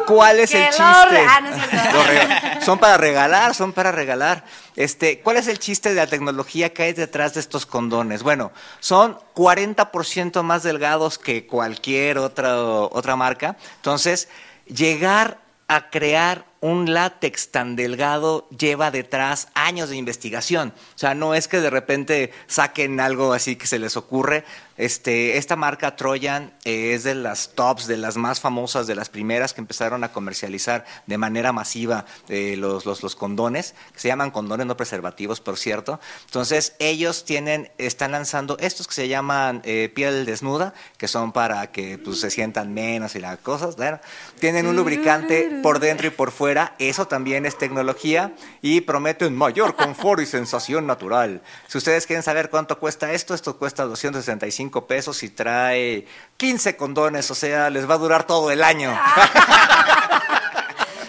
¿Cuál 0.06 0.40
es 0.40 0.54
el 0.54 0.66
chiste? 0.66 0.82
ah, 0.82 1.40
no 1.40 2.60
son 2.64 2.78
para 2.78 2.96
regalar, 2.96 3.54
son 3.54 3.72
para 3.72 3.90
regalar. 3.92 4.44
Este, 4.76 5.20
¿cuál 5.20 5.36
es 5.36 5.46
el 5.48 5.58
chiste 5.58 5.90
de 5.90 5.94
la 5.94 6.06
tecnología 6.06 6.72
que 6.72 6.82
hay 6.82 6.92
detrás 6.92 7.34
de 7.34 7.40
estos 7.40 7.64
condones? 7.64 8.22
Bueno, 8.22 8.52
son 8.80 9.18
40% 9.34 10.42
más 10.42 10.62
delgados 10.62 11.18
que 11.18 11.46
cualquier 11.46 12.18
otra, 12.18 12.60
otra 12.60 13.16
marca. 13.16 13.56
Entonces, 13.76 14.28
llegar 14.66 15.38
a 15.68 15.88
crear 15.90 16.44
un 16.60 16.92
látex 16.92 17.50
tan 17.50 17.76
delgado 17.76 18.48
lleva 18.48 18.90
detrás 18.90 19.48
años 19.54 19.90
de 19.90 19.96
investigación. 19.96 20.72
O 20.94 20.98
sea, 20.98 21.14
no 21.14 21.34
es 21.34 21.48
que 21.48 21.60
de 21.60 21.70
repente 21.70 22.32
saquen 22.46 23.00
algo 23.00 23.32
así 23.32 23.56
que 23.56 23.66
se 23.66 23.78
les 23.78 23.96
ocurre. 23.96 24.44
Este, 24.76 25.36
esta 25.38 25.54
marca 25.54 25.94
Trojan 25.94 26.52
eh, 26.64 26.94
es 26.94 27.04
de 27.04 27.14
las 27.14 27.50
tops, 27.54 27.86
de 27.86 27.96
las 27.96 28.16
más 28.16 28.40
famosas, 28.40 28.86
de 28.86 28.96
las 28.96 29.08
primeras 29.08 29.54
que 29.54 29.60
empezaron 29.60 30.02
a 30.02 30.12
comercializar 30.12 30.84
de 31.06 31.16
manera 31.16 31.52
masiva 31.52 32.06
eh, 32.28 32.56
los, 32.56 32.84
los, 32.84 33.02
los 33.02 33.14
condones, 33.14 33.74
que 33.92 34.00
se 34.00 34.08
llaman 34.08 34.32
condones 34.32 34.66
no 34.66 34.76
preservativos, 34.76 35.40
por 35.40 35.58
cierto. 35.58 36.00
Entonces, 36.24 36.74
ellos 36.80 37.24
tienen, 37.24 37.70
están 37.78 38.12
lanzando 38.12 38.56
estos 38.58 38.88
que 38.88 38.94
se 38.94 39.08
llaman 39.08 39.62
eh, 39.64 39.92
piel 39.94 40.26
desnuda, 40.26 40.74
que 40.96 41.06
son 41.06 41.32
para 41.32 41.70
que 41.70 41.98
pues, 41.98 42.20
se 42.20 42.30
sientan 42.30 42.74
menos 42.74 43.14
y 43.14 43.20
las 43.20 43.38
cosas. 43.38 43.76
Bueno, 43.76 44.00
tienen 44.40 44.66
un 44.66 44.74
lubricante 44.74 45.60
por 45.62 45.78
dentro 45.78 46.08
y 46.08 46.10
por 46.10 46.32
fuera, 46.32 46.74
eso 46.80 47.06
también 47.06 47.46
es 47.46 47.56
tecnología 47.58 48.34
y 48.60 48.80
prometen 48.80 49.36
mayor 49.36 49.76
confort 49.76 50.20
y 50.20 50.26
sensación 50.26 50.86
natural. 50.86 51.42
Si 51.68 51.78
ustedes 51.78 52.06
quieren 52.06 52.24
saber 52.24 52.50
cuánto 52.50 52.80
cuesta 52.80 53.12
esto, 53.12 53.34
esto 53.34 53.56
cuesta 53.56 53.84
265 53.84 54.63
pesos 54.70 55.22
y 55.22 55.30
trae 55.30 56.06
15 56.36 56.76
condones, 56.76 57.30
o 57.30 57.34
sea, 57.34 57.70
les 57.70 57.88
va 57.88 57.94
a 57.94 57.98
durar 57.98 58.24
todo 58.26 58.50
el 58.50 58.62
año. 58.62 58.90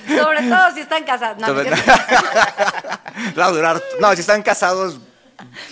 Sobre 0.08 0.44
todo 0.44 0.72
si 0.74 0.82
están 0.82 1.04
casados. 1.04 1.38
No, 1.40 1.48
Sobre- 1.48 1.70
va 3.40 3.46
a 3.46 3.52
durar, 3.52 3.82
no, 4.00 4.14
si 4.14 4.22
están 4.22 4.44
casados, 4.44 5.00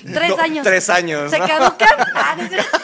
tres 0.03 0.29
no, 0.29 0.41
años. 0.43 0.63
tres 0.65 0.89
años, 0.89 1.29
Se 1.31 1.39
¿no? 1.39 1.47
caducan. 1.47 1.89
Ah, 2.15 2.33
no 2.37 2.43
es 2.43 2.49
cierto. 2.49 2.77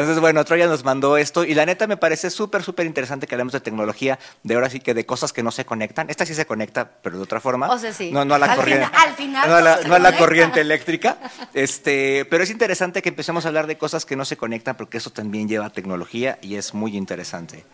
Entonces, 0.00 0.20
bueno, 0.20 0.44
Troya 0.44 0.66
nos 0.66 0.84
mandó 0.84 1.16
esto 1.16 1.44
y 1.44 1.54
la 1.54 1.64
neta 1.66 1.86
me 1.86 1.96
parece 1.96 2.30
súper, 2.30 2.62
súper 2.62 2.84
interesante 2.86 3.26
que 3.26 3.34
hablemos 3.34 3.52
de 3.52 3.60
tecnología, 3.60 4.18
de 4.42 4.54
ahora 4.54 4.68
sí 4.68 4.80
que 4.80 4.92
de 4.94 5.06
cosas 5.06 5.32
que 5.32 5.42
no 5.42 5.50
se 5.50 5.64
conectan. 5.64 6.10
Esta 6.10 6.26
sí 6.26 6.34
se 6.34 6.44
conecta, 6.46 6.90
pero 7.02 7.16
de 7.16 7.22
otra 7.22 7.40
forma. 7.40 7.68
O 7.70 7.78
sea, 7.78 7.92
sí. 7.92 8.10
No, 8.12 8.24
no 8.24 8.34
a 8.34 8.38
la 8.38 8.46
Al 8.46 8.56
corriente. 8.56 8.86
final- 8.86 9.08
al 9.08 9.14
final 9.14 9.48
no 9.50 9.56
a 9.56 9.60
la, 9.60 9.80
no 10.00 10.08
a 10.08 10.12
corriente 10.16 10.60
eléctrica. 10.60 11.18
Este, 11.54 12.24
pero 12.26 12.44
es 12.44 12.50
interesante 12.50 13.00
que 13.02 13.08
empecemos 13.08 13.44
a 13.44 13.48
hablar 13.48 13.66
de 13.66 13.78
cosas 13.78 14.04
que 14.04 14.16
no 14.16 14.24
se 14.24 14.36
conectan 14.36 14.76
porque 14.76 14.98
eso 14.98 15.10
también 15.10 15.48
lleva 15.48 15.70
tecnología 15.70 16.38
y 16.42 16.56
es 16.56 16.74
muy 16.74 16.96
interesante. 16.96 17.64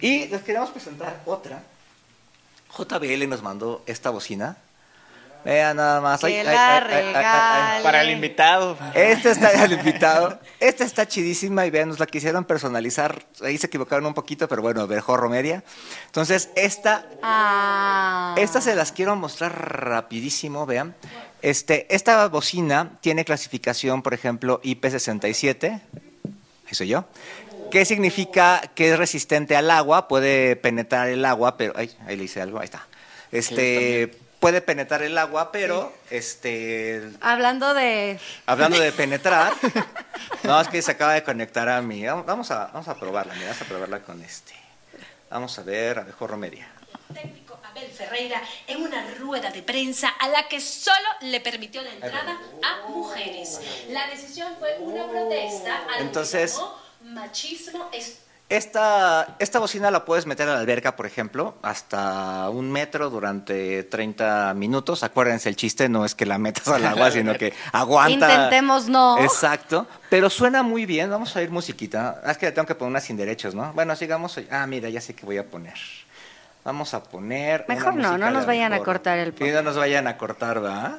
Y 0.00 0.26
les 0.28 0.42
queremos 0.42 0.70
presentar 0.70 1.20
otra. 1.26 1.62
JBL 2.76 3.28
nos 3.28 3.42
mandó 3.42 3.82
esta 3.86 4.10
bocina. 4.10 4.56
Vean 5.44 5.76
nada 5.76 6.00
más. 6.00 6.22
Ay, 6.22 6.36
ay, 6.36 6.44
la 6.44 6.50
ay, 6.50 6.56
ay, 6.56 6.92
ay, 6.92 6.92
ay, 6.92 7.06
ay. 7.06 7.12
regale. 7.14 7.82
Para 7.82 8.02
el 8.02 8.10
invitado. 8.10 8.76
Esta 8.94 9.30
está 9.30 9.64
el 9.64 9.72
invitado. 9.72 10.38
Esta 10.58 10.84
está 10.84 11.06
chidísima 11.08 11.64
y 11.66 11.70
vean, 11.70 11.88
nos 11.88 11.98
la 11.98 12.06
quisieron 12.06 12.44
personalizar. 12.44 13.24
Ahí 13.42 13.56
se 13.58 13.66
equivocaron 13.68 14.04
un 14.06 14.14
poquito, 14.14 14.46
pero 14.48 14.60
bueno, 14.62 14.86
Berjorro 14.86 15.28
Media. 15.30 15.64
Entonces, 16.06 16.50
esta, 16.56 17.06
Ah. 17.22 18.34
esta 18.38 18.60
se 18.60 18.74
las 18.74 18.92
quiero 18.92 19.16
mostrar 19.16 19.52
rapidísimo, 19.88 20.66
vean. 20.66 20.94
Este, 21.42 21.86
esta 21.94 22.28
bocina 22.28 22.98
tiene 23.00 23.24
clasificación, 23.24 24.02
por 24.02 24.12
ejemplo, 24.12 24.60
IP67. 24.62 25.80
Ahí 26.66 26.74
soy 26.74 26.88
yo. 26.88 27.06
¿Qué 27.70 27.84
significa 27.84 28.60
que 28.74 28.90
es 28.92 28.98
resistente 28.98 29.56
al 29.56 29.70
agua? 29.70 30.08
Puede 30.08 30.56
penetrar 30.56 31.08
el 31.08 31.24
agua, 31.24 31.56
pero. 31.56 31.72
Ay, 31.76 31.90
ahí 32.06 32.16
le 32.16 32.24
hice 32.24 32.42
algo, 32.42 32.58
ahí 32.58 32.64
está. 32.64 32.86
Este. 33.32 34.18
Puede 34.40 34.62
penetrar 34.62 35.02
el 35.02 35.16
agua, 35.18 35.52
pero 35.52 35.92
este 36.10 37.10
Hablando 37.20 37.74
de. 37.74 38.18
Hablando 38.46 38.78
de 38.80 38.90
penetrar, 39.02 39.52
no, 40.44 40.58
es 40.60 40.68
que 40.68 40.80
se 40.80 40.92
acaba 40.92 41.12
de 41.12 41.22
conectar 41.22 41.68
a 41.68 41.82
mí. 41.82 42.06
Vamos- 42.06 42.50
a, 42.50 42.66
vamos 42.72 42.88
a 42.88 42.94
probarla, 42.98 43.34
mira, 43.34 43.48
vamos 43.48 43.60
a 43.62 43.64
probarla 43.66 44.00
con 44.02 44.22
este. 44.22 44.54
Vamos 45.28 45.58
a 45.58 45.62
ver, 45.62 45.98
a 45.98 46.04
mejor 46.04 46.30
Romedia. 46.30 46.68
técnico 47.12 47.60
Abel 47.70 47.90
Ferreira 47.90 48.40
en 48.66 48.82
una 48.82 49.04
rueda 49.18 49.50
de 49.50 49.62
prensa 49.62 50.08
a 50.08 50.28
la 50.28 50.48
que 50.48 50.60
solo 50.60 50.96
le 51.20 51.40
permitió 51.40 51.82
la 51.82 51.92
entrada 51.92 52.38
a 52.62 52.88
mujeres. 52.88 53.60
La 53.90 54.06
decisión 54.08 54.54
fue 54.58 54.78
una 54.80 55.06
protesta 55.06 55.76
a 55.86 55.96
lo 55.98 56.00
Entonces- 56.06 56.58
machismo 57.02 57.88
es 57.92 58.20
Esta, 58.50 59.36
esta 59.38 59.60
bocina 59.60 59.92
la 59.92 60.04
puedes 60.04 60.26
meter 60.26 60.48
a 60.48 60.54
la 60.54 60.58
alberca, 60.58 60.96
por 60.96 61.06
ejemplo, 61.06 61.54
hasta 61.62 62.50
un 62.50 62.72
metro 62.72 63.08
durante 63.08 63.84
30 63.84 64.54
minutos. 64.54 65.04
Acuérdense, 65.04 65.48
el 65.48 65.54
chiste 65.54 65.88
no 65.88 66.04
es 66.04 66.16
que 66.16 66.26
la 66.26 66.36
metas 66.36 66.66
al 66.66 66.84
agua, 66.84 67.10
sino 67.12 67.38
que 67.38 67.54
aguanta. 67.70 68.28
Intentemos 68.28 68.88
no. 68.88 69.20
Exacto. 69.20 69.86
Pero 70.08 70.28
suena 70.28 70.64
muy 70.64 70.84
bien. 70.84 71.10
Vamos 71.10 71.36
a 71.36 71.42
ir 71.42 71.50
musiquita. 71.52 72.20
Es 72.26 72.38
que 72.38 72.46
le 72.46 72.52
tengo 72.52 72.66
que 72.66 72.74
poner 72.74 72.90
unas 72.90 73.04
sin 73.04 73.16
derechos, 73.16 73.54
¿no? 73.54 73.72
Bueno, 73.72 73.94
sigamos. 73.94 74.40
Ah, 74.50 74.66
mira, 74.66 74.88
ya 74.88 75.00
sé 75.00 75.14
qué 75.14 75.24
voy 75.24 75.38
a 75.38 75.46
poner. 75.46 75.78
Vamos 76.64 76.92
a 76.92 77.04
poner. 77.04 77.66
Mejor 77.68 77.94
no, 77.94 78.18
no 78.18 78.32
nos 78.32 78.46
vayan 78.46 78.72
a 78.72 78.80
cortar 78.80 79.18
el 79.18 79.32
Sí, 79.38 79.44
no 79.52 79.62
nos 79.62 79.76
vayan 79.76 80.08
a 80.08 80.18
cortar, 80.18 80.62
¿va? 80.62 80.98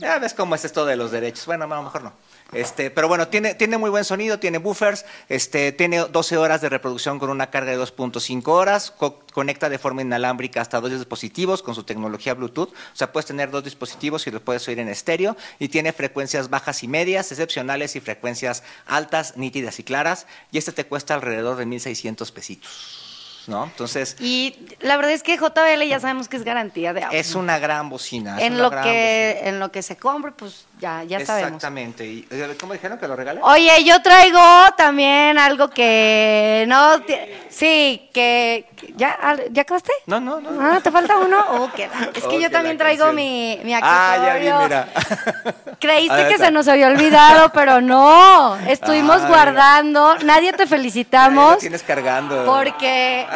Ya 0.00 0.18
ves 0.18 0.34
cómo 0.34 0.54
es 0.54 0.66
esto 0.66 0.84
de 0.84 0.96
los 0.96 1.10
derechos. 1.10 1.46
Bueno, 1.46 1.66
no, 1.66 1.82
mejor 1.82 2.02
no. 2.02 2.12
Este, 2.54 2.90
pero 2.90 3.08
bueno, 3.08 3.28
tiene, 3.28 3.54
tiene 3.54 3.78
muy 3.78 3.90
buen 3.90 4.04
sonido, 4.04 4.38
tiene 4.38 4.58
buffers, 4.58 5.04
este, 5.28 5.72
tiene 5.72 5.98
12 5.98 6.36
horas 6.36 6.60
de 6.60 6.68
reproducción 6.68 7.18
con 7.18 7.30
una 7.30 7.50
carga 7.50 7.72
de 7.72 7.78
2.5 7.78 8.46
horas, 8.48 8.90
co- 8.96 9.20
conecta 9.32 9.68
de 9.68 9.78
forma 9.78 10.02
inalámbrica 10.02 10.60
hasta 10.60 10.80
dos 10.80 10.90
dispositivos 10.92 11.62
con 11.62 11.74
su 11.74 11.82
tecnología 11.84 12.34
Bluetooth, 12.34 12.70
o 12.70 12.96
sea, 12.96 13.12
puedes 13.12 13.26
tener 13.26 13.50
dos 13.50 13.64
dispositivos 13.64 14.26
y 14.26 14.30
los 14.30 14.40
puedes 14.42 14.66
oír 14.68 14.78
en 14.78 14.88
estéreo, 14.88 15.36
y 15.58 15.68
tiene 15.68 15.92
frecuencias 15.92 16.48
bajas 16.50 16.82
y 16.82 16.88
medias, 16.88 17.30
excepcionales 17.32 17.96
y 17.96 18.00
frecuencias 18.00 18.62
altas, 18.86 19.36
nítidas 19.36 19.78
y 19.80 19.84
claras, 19.84 20.26
y 20.52 20.58
este 20.58 20.72
te 20.72 20.84
cuesta 20.86 21.14
alrededor 21.14 21.56
de 21.56 21.66
1.600 21.66 22.30
pesitos, 22.32 23.44
¿no? 23.46 23.64
Entonces, 23.64 24.16
Y 24.20 24.56
la 24.80 24.96
verdad 24.96 25.12
es 25.12 25.22
que 25.22 25.36
JBL 25.36 25.82
ya 25.88 26.00
sabemos 26.00 26.28
que 26.28 26.36
es 26.36 26.44
garantía 26.44 26.92
de 26.92 27.02
audio. 27.04 27.18
es 27.18 27.34
una 27.34 27.58
gran 27.58 27.88
bocina. 27.90 28.40
en 28.40 28.56
lo 28.58 28.70
que 28.70 29.40
en 29.44 29.58
lo 29.60 29.70
que 29.72 29.82
se 29.82 29.96
compre, 29.96 30.32
pues 30.32 30.66
ya, 30.84 31.02
ya 31.18 31.24
sabemos. 31.26 31.48
Exactamente. 31.52 32.04
¿Y, 32.06 32.26
eh, 32.30 32.56
¿Cómo 32.60 32.72
dijeron 32.74 32.98
que 32.98 33.08
lo 33.08 33.16
regalen? 33.16 33.42
Oye, 33.42 33.82
yo 33.84 34.02
traigo 34.02 34.40
también 34.76 35.38
algo 35.38 35.70
que 35.70 36.64
no. 36.68 37.00
Sí, 37.48 38.08
que. 38.12 38.66
¿Ya, 38.96 39.16
¿ya 39.50 39.62
acabaste? 39.62 39.92
No, 40.06 40.20
no, 40.20 40.40
no. 40.40 40.50
Ah, 40.60 40.80
¿te 40.82 40.90
falta 40.90 41.16
uno? 41.16 41.42
Oh, 41.50 41.70
qué 41.74 41.88
la- 41.88 42.10
Es 42.14 42.24
que 42.24 42.36
Oh, 42.36 42.40
yo 42.40 42.50
también 42.50 42.76
traigo 42.76 43.12
mi, 43.12 43.58
mi 43.64 43.72
Ah, 43.74 44.16
ya 44.26 44.34
vi, 44.34 44.48
accesorio. 44.48 44.60
mira. 44.62 44.88
Creíste 45.80 46.28
que 46.28 46.38
se 46.38 46.50
nos 46.50 46.68
había 46.68 46.88
olvidado, 46.88 47.50
pero 47.52 47.80
no. 47.80 48.56
Estuvimos 48.68 49.20
Ah, 49.22 49.28
guardando. 49.28 50.16
Nadie 50.24 50.52
te 50.52 50.62
Ahí 50.64 50.68
lo 50.68 50.76
felicitamos. 50.76 51.58
tienes 51.58 51.82
cargando. 51.82 52.44
Porque 52.44 53.26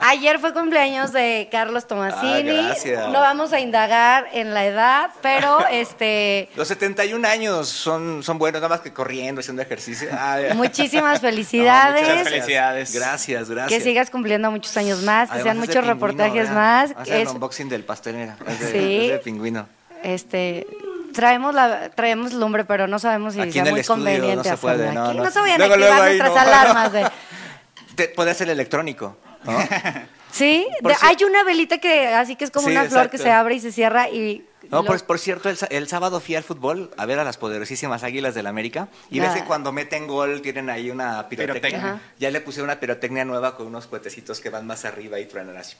ayer 0.00 0.38
fue 0.38 0.52
cumpleaños 0.52 1.12
de 1.12 1.48
Carlos 1.50 1.86
Tomasini. 1.86 2.50
Ah, 2.58 2.62
gracias. 2.66 3.08
no 3.08 3.20
vamos 3.20 3.52
a 3.52 3.60
indagar 3.60 4.26
en 4.32 4.52
la 4.54 4.64
edad, 4.66 5.10
pero 5.22 5.66
este 5.70 6.48
Los 6.56 6.70
71 6.86 7.28
años 7.28 7.68
son, 7.68 8.24
son 8.24 8.38
buenos, 8.38 8.60
nada 8.60 8.68
más 8.74 8.80
que 8.80 8.92
corriendo, 8.92 9.40
haciendo 9.40 9.62
ejercicio. 9.62 10.08
Ah, 10.12 10.38
muchísimas 10.54 11.14
No, 11.22 11.28
felicidades. 11.28 12.08
muchas 12.08 12.28
Felicidades. 12.28 12.92
Gracias, 12.92 13.48
gracias. 13.48 13.78
que 13.78 13.84
sigas 13.84 14.10
cumpliendo 14.10 14.50
muchos 14.50 14.76
años 14.76 15.00
más, 15.02 15.28
que 15.28 15.34
Además, 15.34 15.44
sean 15.44 15.58
muchos 15.58 15.74
pingüino, 15.76 15.94
reportajes 15.94 16.50
más. 16.50 16.90
A 16.96 17.02
el 17.04 17.28
unboxing 17.28 17.68
del 17.68 17.84
pastelera. 17.84 18.36
Es 18.48 18.58
de, 18.60 18.72
Sí. 18.72 19.04
es 19.06 19.10
de 19.12 19.18
pingüino. 19.18 19.68
este 20.02 20.66
traemos 21.14 21.54
la 21.54 21.90
traemos 21.90 22.32
lumbre, 22.32 22.64
pero 22.64 22.88
no 22.88 22.98
sabemos 22.98 23.34
si 23.34 23.40
Aquí 23.42 23.52
sea 23.52 23.64
muy 23.66 23.84
conveniente 23.84 24.36
no 24.36 24.42
se 24.42 24.50
hacerlo 24.50 24.76
puede, 24.76 24.92
no, 24.92 25.04
aquí. 25.10 25.18
no. 25.18 25.30
se 25.30 25.38
vayan 25.40 25.58
Luego, 25.58 25.74
a 25.74 25.76
activar 25.76 25.98
luego 25.98 26.04
nuestras 26.04 26.30
no. 26.34 26.40
alarmas 26.40 26.92
de 26.92 27.06
Te- 27.94 28.08
puede 28.08 28.34
ser 28.34 28.48
electrónico. 28.50 29.16
¿no? 29.44 29.52
Sí, 30.32 30.66
de- 30.80 30.96
hay 31.02 31.16
una 31.24 31.44
velita 31.44 31.78
que 31.78 32.08
así 32.08 32.36
que 32.36 32.44
es 32.44 32.50
como 32.50 32.66
Sí, 32.68 32.72
una 32.72 32.84
flor 32.84 33.10
que 33.10 33.18
se 33.18 33.30
abre 33.30 33.54
y 33.56 33.60
se 33.60 33.70
cierra 33.70 34.08
y 34.08 34.44
No, 34.70 34.78
lo- 34.82 34.84
por, 34.86 35.04
por 35.04 35.18
cierto, 35.18 35.50
el, 35.50 35.56
sa- 35.58 35.66
el 35.66 35.88
sábado 35.88 36.20
fui 36.20 36.34
al 36.36 36.42
fútbol 36.42 36.90
a 36.96 37.04
ver 37.04 37.18
a 37.18 37.24
las 37.24 37.36
poderosísimas 37.36 38.02
Águilas 38.04 38.34
del 38.34 38.46
América 38.46 38.88
y 39.10 39.20
ves 39.20 39.30
Ah. 39.32 39.34
que 39.34 39.44
cuando 39.44 39.72
meten 39.72 40.06
gol 40.06 40.40
tienen 40.40 40.70
ahí 40.70 40.90
una 40.90 41.28
pirotecnia. 41.28 42.00
Ya 42.18 42.30
le 42.30 42.40
pusieron 42.40 42.70
una 42.70 42.80
pirotecnia 42.80 43.24
nueva 43.26 43.56
con 43.56 43.66
unos 43.66 43.86
cohetecitos 43.86 44.40
que 44.40 44.48
van 44.50 44.66
más 44.66 44.84
arriba 44.86 45.18
y 45.20 45.26
truenan 45.26 45.56
así. 45.58 45.76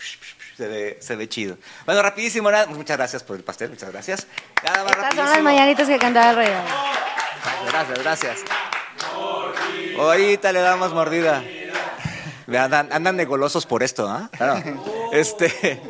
Se 0.59 0.69
ve, 0.69 0.99
se 1.01 1.17
ve 1.17 1.29
chido. 1.29 1.57
Bueno, 1.87 2.03
rapidísimo, 2.03 2.51
nada, 2.51 2.67
muchas 2.67 2.99
gracias 2.99 3.23
por 3.23 3.37
el 3.37 3.45
pastel, 3.45 3.71
muchas 3.71 3.91
gracias. 3.91 4.27
Nada 4.63 4.85
más 4.85 4.93
Estas 4.93 5.15
son 5.17 5.27
las 5.31 5.43
mañanitas 5.43 5.89
que 5.89 5.99
cantaba 5.99 6.31
el 6.31 6.37
rey. 6.37 6.49
Gracias, 7.69 7.99
gracias. 8.01 8.39
Ahorita 9.99 10.53
le 10.53 10.61
damos 10.61 10.93
mordida. 10.93 11.43
Andan, 12.47 12.93
andan 12.93 13.17
de 13.17 13.25
golosos 13.25 13.67
por 13.67 13.83
esto, 13.83 14.09
¿ah? 14.09 14.31
Claro. 14.33 14.63
Este. 15.13 15.81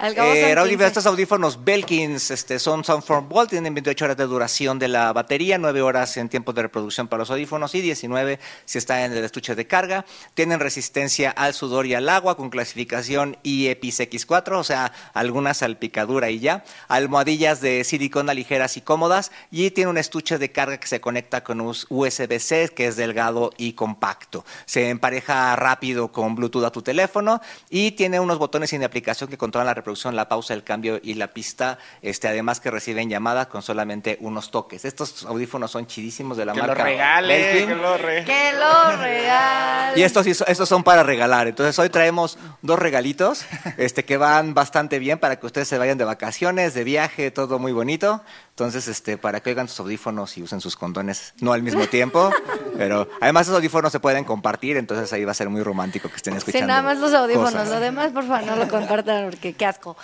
Eh, 0.00 0.54
Raúl, 0.54 0.68
15. 0.68 0.86
estos 0.86 1.06
audífonos 1.06 1.64
Belkins 1.64 2.30
este, 2.30 2.60
son 2.60 2.84
Soundform 2.84 3.28
Volt, 3.28 3.50
tienen 3.50 3.74
28 3.74 4.04
horas 4.04 4.16
de 4.16 4.26
duración 4.26 4.78
de 4.78 4.86
la 4.86 5.12
batería, 5.12 5.58
9 5.58 5.82
horas 5.82 6.16
en 6.18 6.28
tiempo 6.28 6.52
de 6.52 6.62
reproducción 6.62 7.08
para 7.08 7.18
los 7.18 7.30
audífonos 7.32 7.74
y 7.74 7.80
19 7.80 8.38
si 8.64 8.78
está 8.78 9.04
en 9.04 9.12
el 9.12 9.24
estuche 9.24 9.56
de 9.56 9.66
carga. 9.66 10.04
Tienen 10.34 10.60
resistencia 10.60 11.30
al 11.32 11.52
sudor 11.52 11.86
y 11.86 11.94
al 11.94 12.08
agua 12.08 12.36
con 12.36 12.48
clasificación 12.48 13.38
IEPIX4, 13.42 14.52
o 14.52 14.62
sea, 14.62 14.92
alguna 15.14 15.52
salpicadura 15.52 16.30
y 16.30 16.38
ya. 16.38 16.62
Almohadillas 16.86 17.60
de 17.60 17.82
silicona 17.82 18.34
ligeras 18.34 18.76
y 18.76 18.82
cómodas 18.82 19.32
y 19.50 19.72
tiene 19.72 19.90
un 19.90 19.98
estuche 19.98 20.38
de 20.38 20.52
carga 20.52 20.78
que 20.78 20.86
se 20.86 21.00
conecta 21.00 21.42
con 21.42 21.60
USB-C, 21.60 22.68
que 22.68 22.86
es 22.86 22.94
delgado 22.94 23.50
y 23.56 23.72
compacto. 23.72 24.44
Se 24.64 24.90
empareja 24.90 25.56
rápido 25.56 26.12
con 26.12 26.36
Bluetooth 26.36 26.64
a 26.64 26.70
tu 26.70 26.82
teléfono 26.82 27.40
y 27.68 27.92
tiene 27.92 28.20
unos 28.20 28.38
botones 28.38 28.70
sin 28.70 28.84
aplicación 28.84 29.28
que 29.28 29.36
controlan 29.36 29.66
la 29.66 29.74
reproducción, 29.74 29.87
la 29.96 30.28
pausa, 30.28 30.54
el 30.54 30.64
cambio 30.64 31.00
y 31.02 31.14
la 31.14 31.28
pista. 31.28 31.78
Este, 32.02 32.28
además 32.28 32.60
que 32.60 32.70
reciben 32.70 33.08
llamadas 33.08 33.46
con 33.46 33.62
solamente 33.62 34.18
unos 34.20 34.50
toques. 34.50 34.84
Estos 34.84 35.24
audífonos 35.24 35.70
son 35.70 35.86
chidísimos 35.86 36.36
de 36.36 36.44
la 36.46 36.52
Que 36.52 36.60
lo 36.60 36.66
marca 36.66 36.84
regale, 36.84 37.38
Belkin. 37.38 37.68
que 37.68 37.74
lo 37.74 37.98
regale. 37.98 38.24
Que 38.24 38.52
lo 38.58 38.96
regale. 38.96 40.00
Y 40.00 40.02
estos, 40.02 40.26
estos 40.26 40.68
son 40.68 40.82
para 40.84 41.02
regalar. 41.02 41.46
Entonces 41.48 41.78
hoy 41.78 41.88
traemos 41.90 42.38
dos 42.62 42.78
regalitos 42.78 43.44
este, 43.76 44.04
que 44.04 44.16
van 44.16 44.54
bastante 44.54 44.98
bien 44.98 45.18
para 45.18 45.38
que 45.38 45.46
ustedes 45.46 45.68
se 45.68 45.78
vayan 45.78 45.98
de 45.98 46.04
vacaciones, 46.04 46.74
de 46.74 46.84
viaje, 46.84 47.30
todo 47.30 47.58
muy 47.58 47.72
bonito. 47.72 48.22
Entonces, 48.58 48.88
este, 48.88 49.16
para 49.16 49.38
que 49.38 49.50
oigan 49.50 49.68
sus 49.68 49.78
audífonos 49.78 50.36
y 50.36 50.42
usen 50.42 50.60
sus 50.60 50.74
condones, 50.74 51.32
no 51.40 51.52
al 51.52 51.62
mismo 51.62 51.86
tiempo. 51.86 52.32
pero 52.76 53.08
además 53.20 53.42
esos 53.46 53.54
audífonos 53.54 53.92
se 53.92 54.00
pueden 54.00 54.24
compartir, 54.24 54.76
entonces 54.76 55.12
ahí 55.12 55.24
va 55.24 55.30
a 55.30 55.34
ser 55.34 55.48
muy 55.48 55.62
romántico 55.62 56.08
que 56.08 56.16
estén 56.16 56.34
Sí, 56.34 56.38
escuchando. 56.38 56.66
nada 56.66 56.82
más 56.82 56.98
los 56.98 57.14
audífonos. 57.14 57.52
cosas. 57.52 57.68
Lo 57.68 57.78
demás, 57.78 58.10
por 58.10 58.26
favor, 58.26 58.42
no 58.42 58.56
lo 58.56 58.66
compartan 58.66 59.26
porque 59.30 59.52
qué 59.52 59.64
asco. 59.64 59.96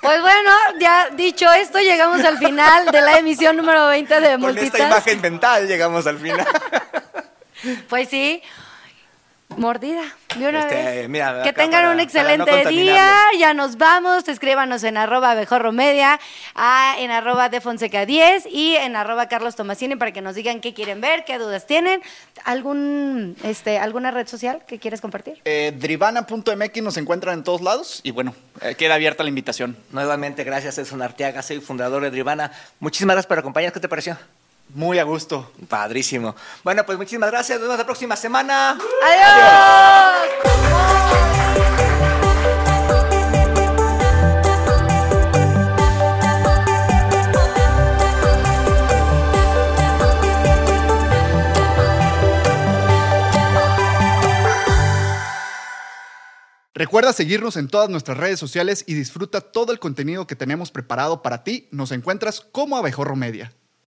Pues 0.00 0.22
bueno, 0.22 0.50
ya 0.80 1.10
dicho 1.10 1.52
esto, 1.52 1.78
llegamos 1.80 2.24
al 2.24 2.38
final 2.38 2.86
de 2.86 3.02
la 3.02 3.18
emisión 3.18 3.58
número 3.58 3.88
20 3.88 4.14
de 4.14 4.20
Con 4.20 4.30
esta 4.30 4.38
Multitask. 4.38 4.86
imagen 4.86 5.20
mental 5.20 5.68
llegamos 5.68 6.06
al 6.06 6.18
final. 6.18 6.46
Pues 7.90 8.08
sí. 8.08 8.40
Mordida, 9.56 10.02
de 10.38 10.48
una 10.48 10.60
Este, 10.60 10.74
vez. 10.76 11.08
mira, 11.08 11.42
que 11.42 11.52
tengan 11.52 11.80
para- 11.82 11.90
un 11.90 11.96
no 11.96 12.02
excelente 12.02 12.64
día. 12.68 13.12
Ya 13.38 13.52
nos 13.52 13.76
vamos. 13.76 14.26
Escríbanos 14.28 14.84
en 14.84 14.96
arroba 14.96 15.32
abejorro 15.32 15.72
media, 15.72 16.18
a- 16.54 16.94
en 16.98 17.10
arroba 17.10 17.48
de 17.48 17.60
Fonseca 17.60 18.06
10 18.06 18.46
y 18.46 18.76
en 18.76 18.96
arroba 18.96 19.26
Carlos 19.28 19.56
Tomasini 19.56 19.96
para 19.96 20.12
que 20.12 20.22
nos 20.22 20.34
digan 20.34 20.60
qué 20.60 20.72
quieren 20.72 21.00
ver, 21.00 21.24
qué 21.24 21.38
dudas 21.38 21.66
tienen. 21.66 22.00
¿Algún, 22.44 23.36
este, 23.42 23.78
¿Alguna 23.78 24.10
red 24.12 24.26
social 24.28 24.62
que 24.66 24.78
quieres 24.78 25.00
compartir? 25.00 25.40
Eh, 25.44 25.72
Drivana.mx 25.76 26.82
nos 26.82 26.96
encuentran 26.96 27.34
en 27.34 27.44
todos 27.44 27.60
lados 27.60 28.00
y 28.02 28.12
bueno, 28.12 28.34
eh, 28.62 28.76
queda 28.76 28.94
abierta 28.94 29.22
la 29.24 29.28
invitación. 29.28 29.76
Nuevamente, 29.90 30.44
gracias, 30.44 30.78
Edson 30.78 31.02
Arteaga, 31.02 31.42
soy 31.42 31.60
fundador 31.60 32.02
de 32.02 32.10
Drivana. 32.10 32.52
Muchísimas 32.78 33.14
gracias 33.14 33.26
por 33.28 33.38
acompañarnos. 33.38 33.74
¿Qué 33.74 33.80
te 33.80 33.88
pareció? 33.88 34.16
Muy 34.74 34.98
a 34.98 35.04
gusto. 35.04 35.50
Padrísimo. 35.68 36.34
Bueno, 36.62 36.84
pues 36.84 36.98
muchísimas 36.98 37.30
gracias. 37.30 37.58
Nos 37.58 37.68
vemos 37.68 37.78
la 37.78 37.86
próxima 37.86 38.16
semana. 38.16 38.78
¡Adiós! 39.02 40.40
Recuerda 56.80 57.12
seguirnos 57.12 57.58
en 57.58 57.68
todas 57.68 57.90
nuestras 57.90 58.16
redes 58.16 58.40
sociales 58.40 58.84
y 58.86 58.94
disfruta 58.94 59.42
todo 59.42 59.70
el 59.70 59.78
contenido 59.78 60.26
que 60.26 60.34
tenemos 60.34 60.70
preparado 60.70 61.20
para 61.20 61.44
ti. 61.44 61.68
Nos 61.72 61.92
encuentras 61.92 62.40
como 62.40 62.78
Abejorro 62.78 63.16
Media. 63.16 63.52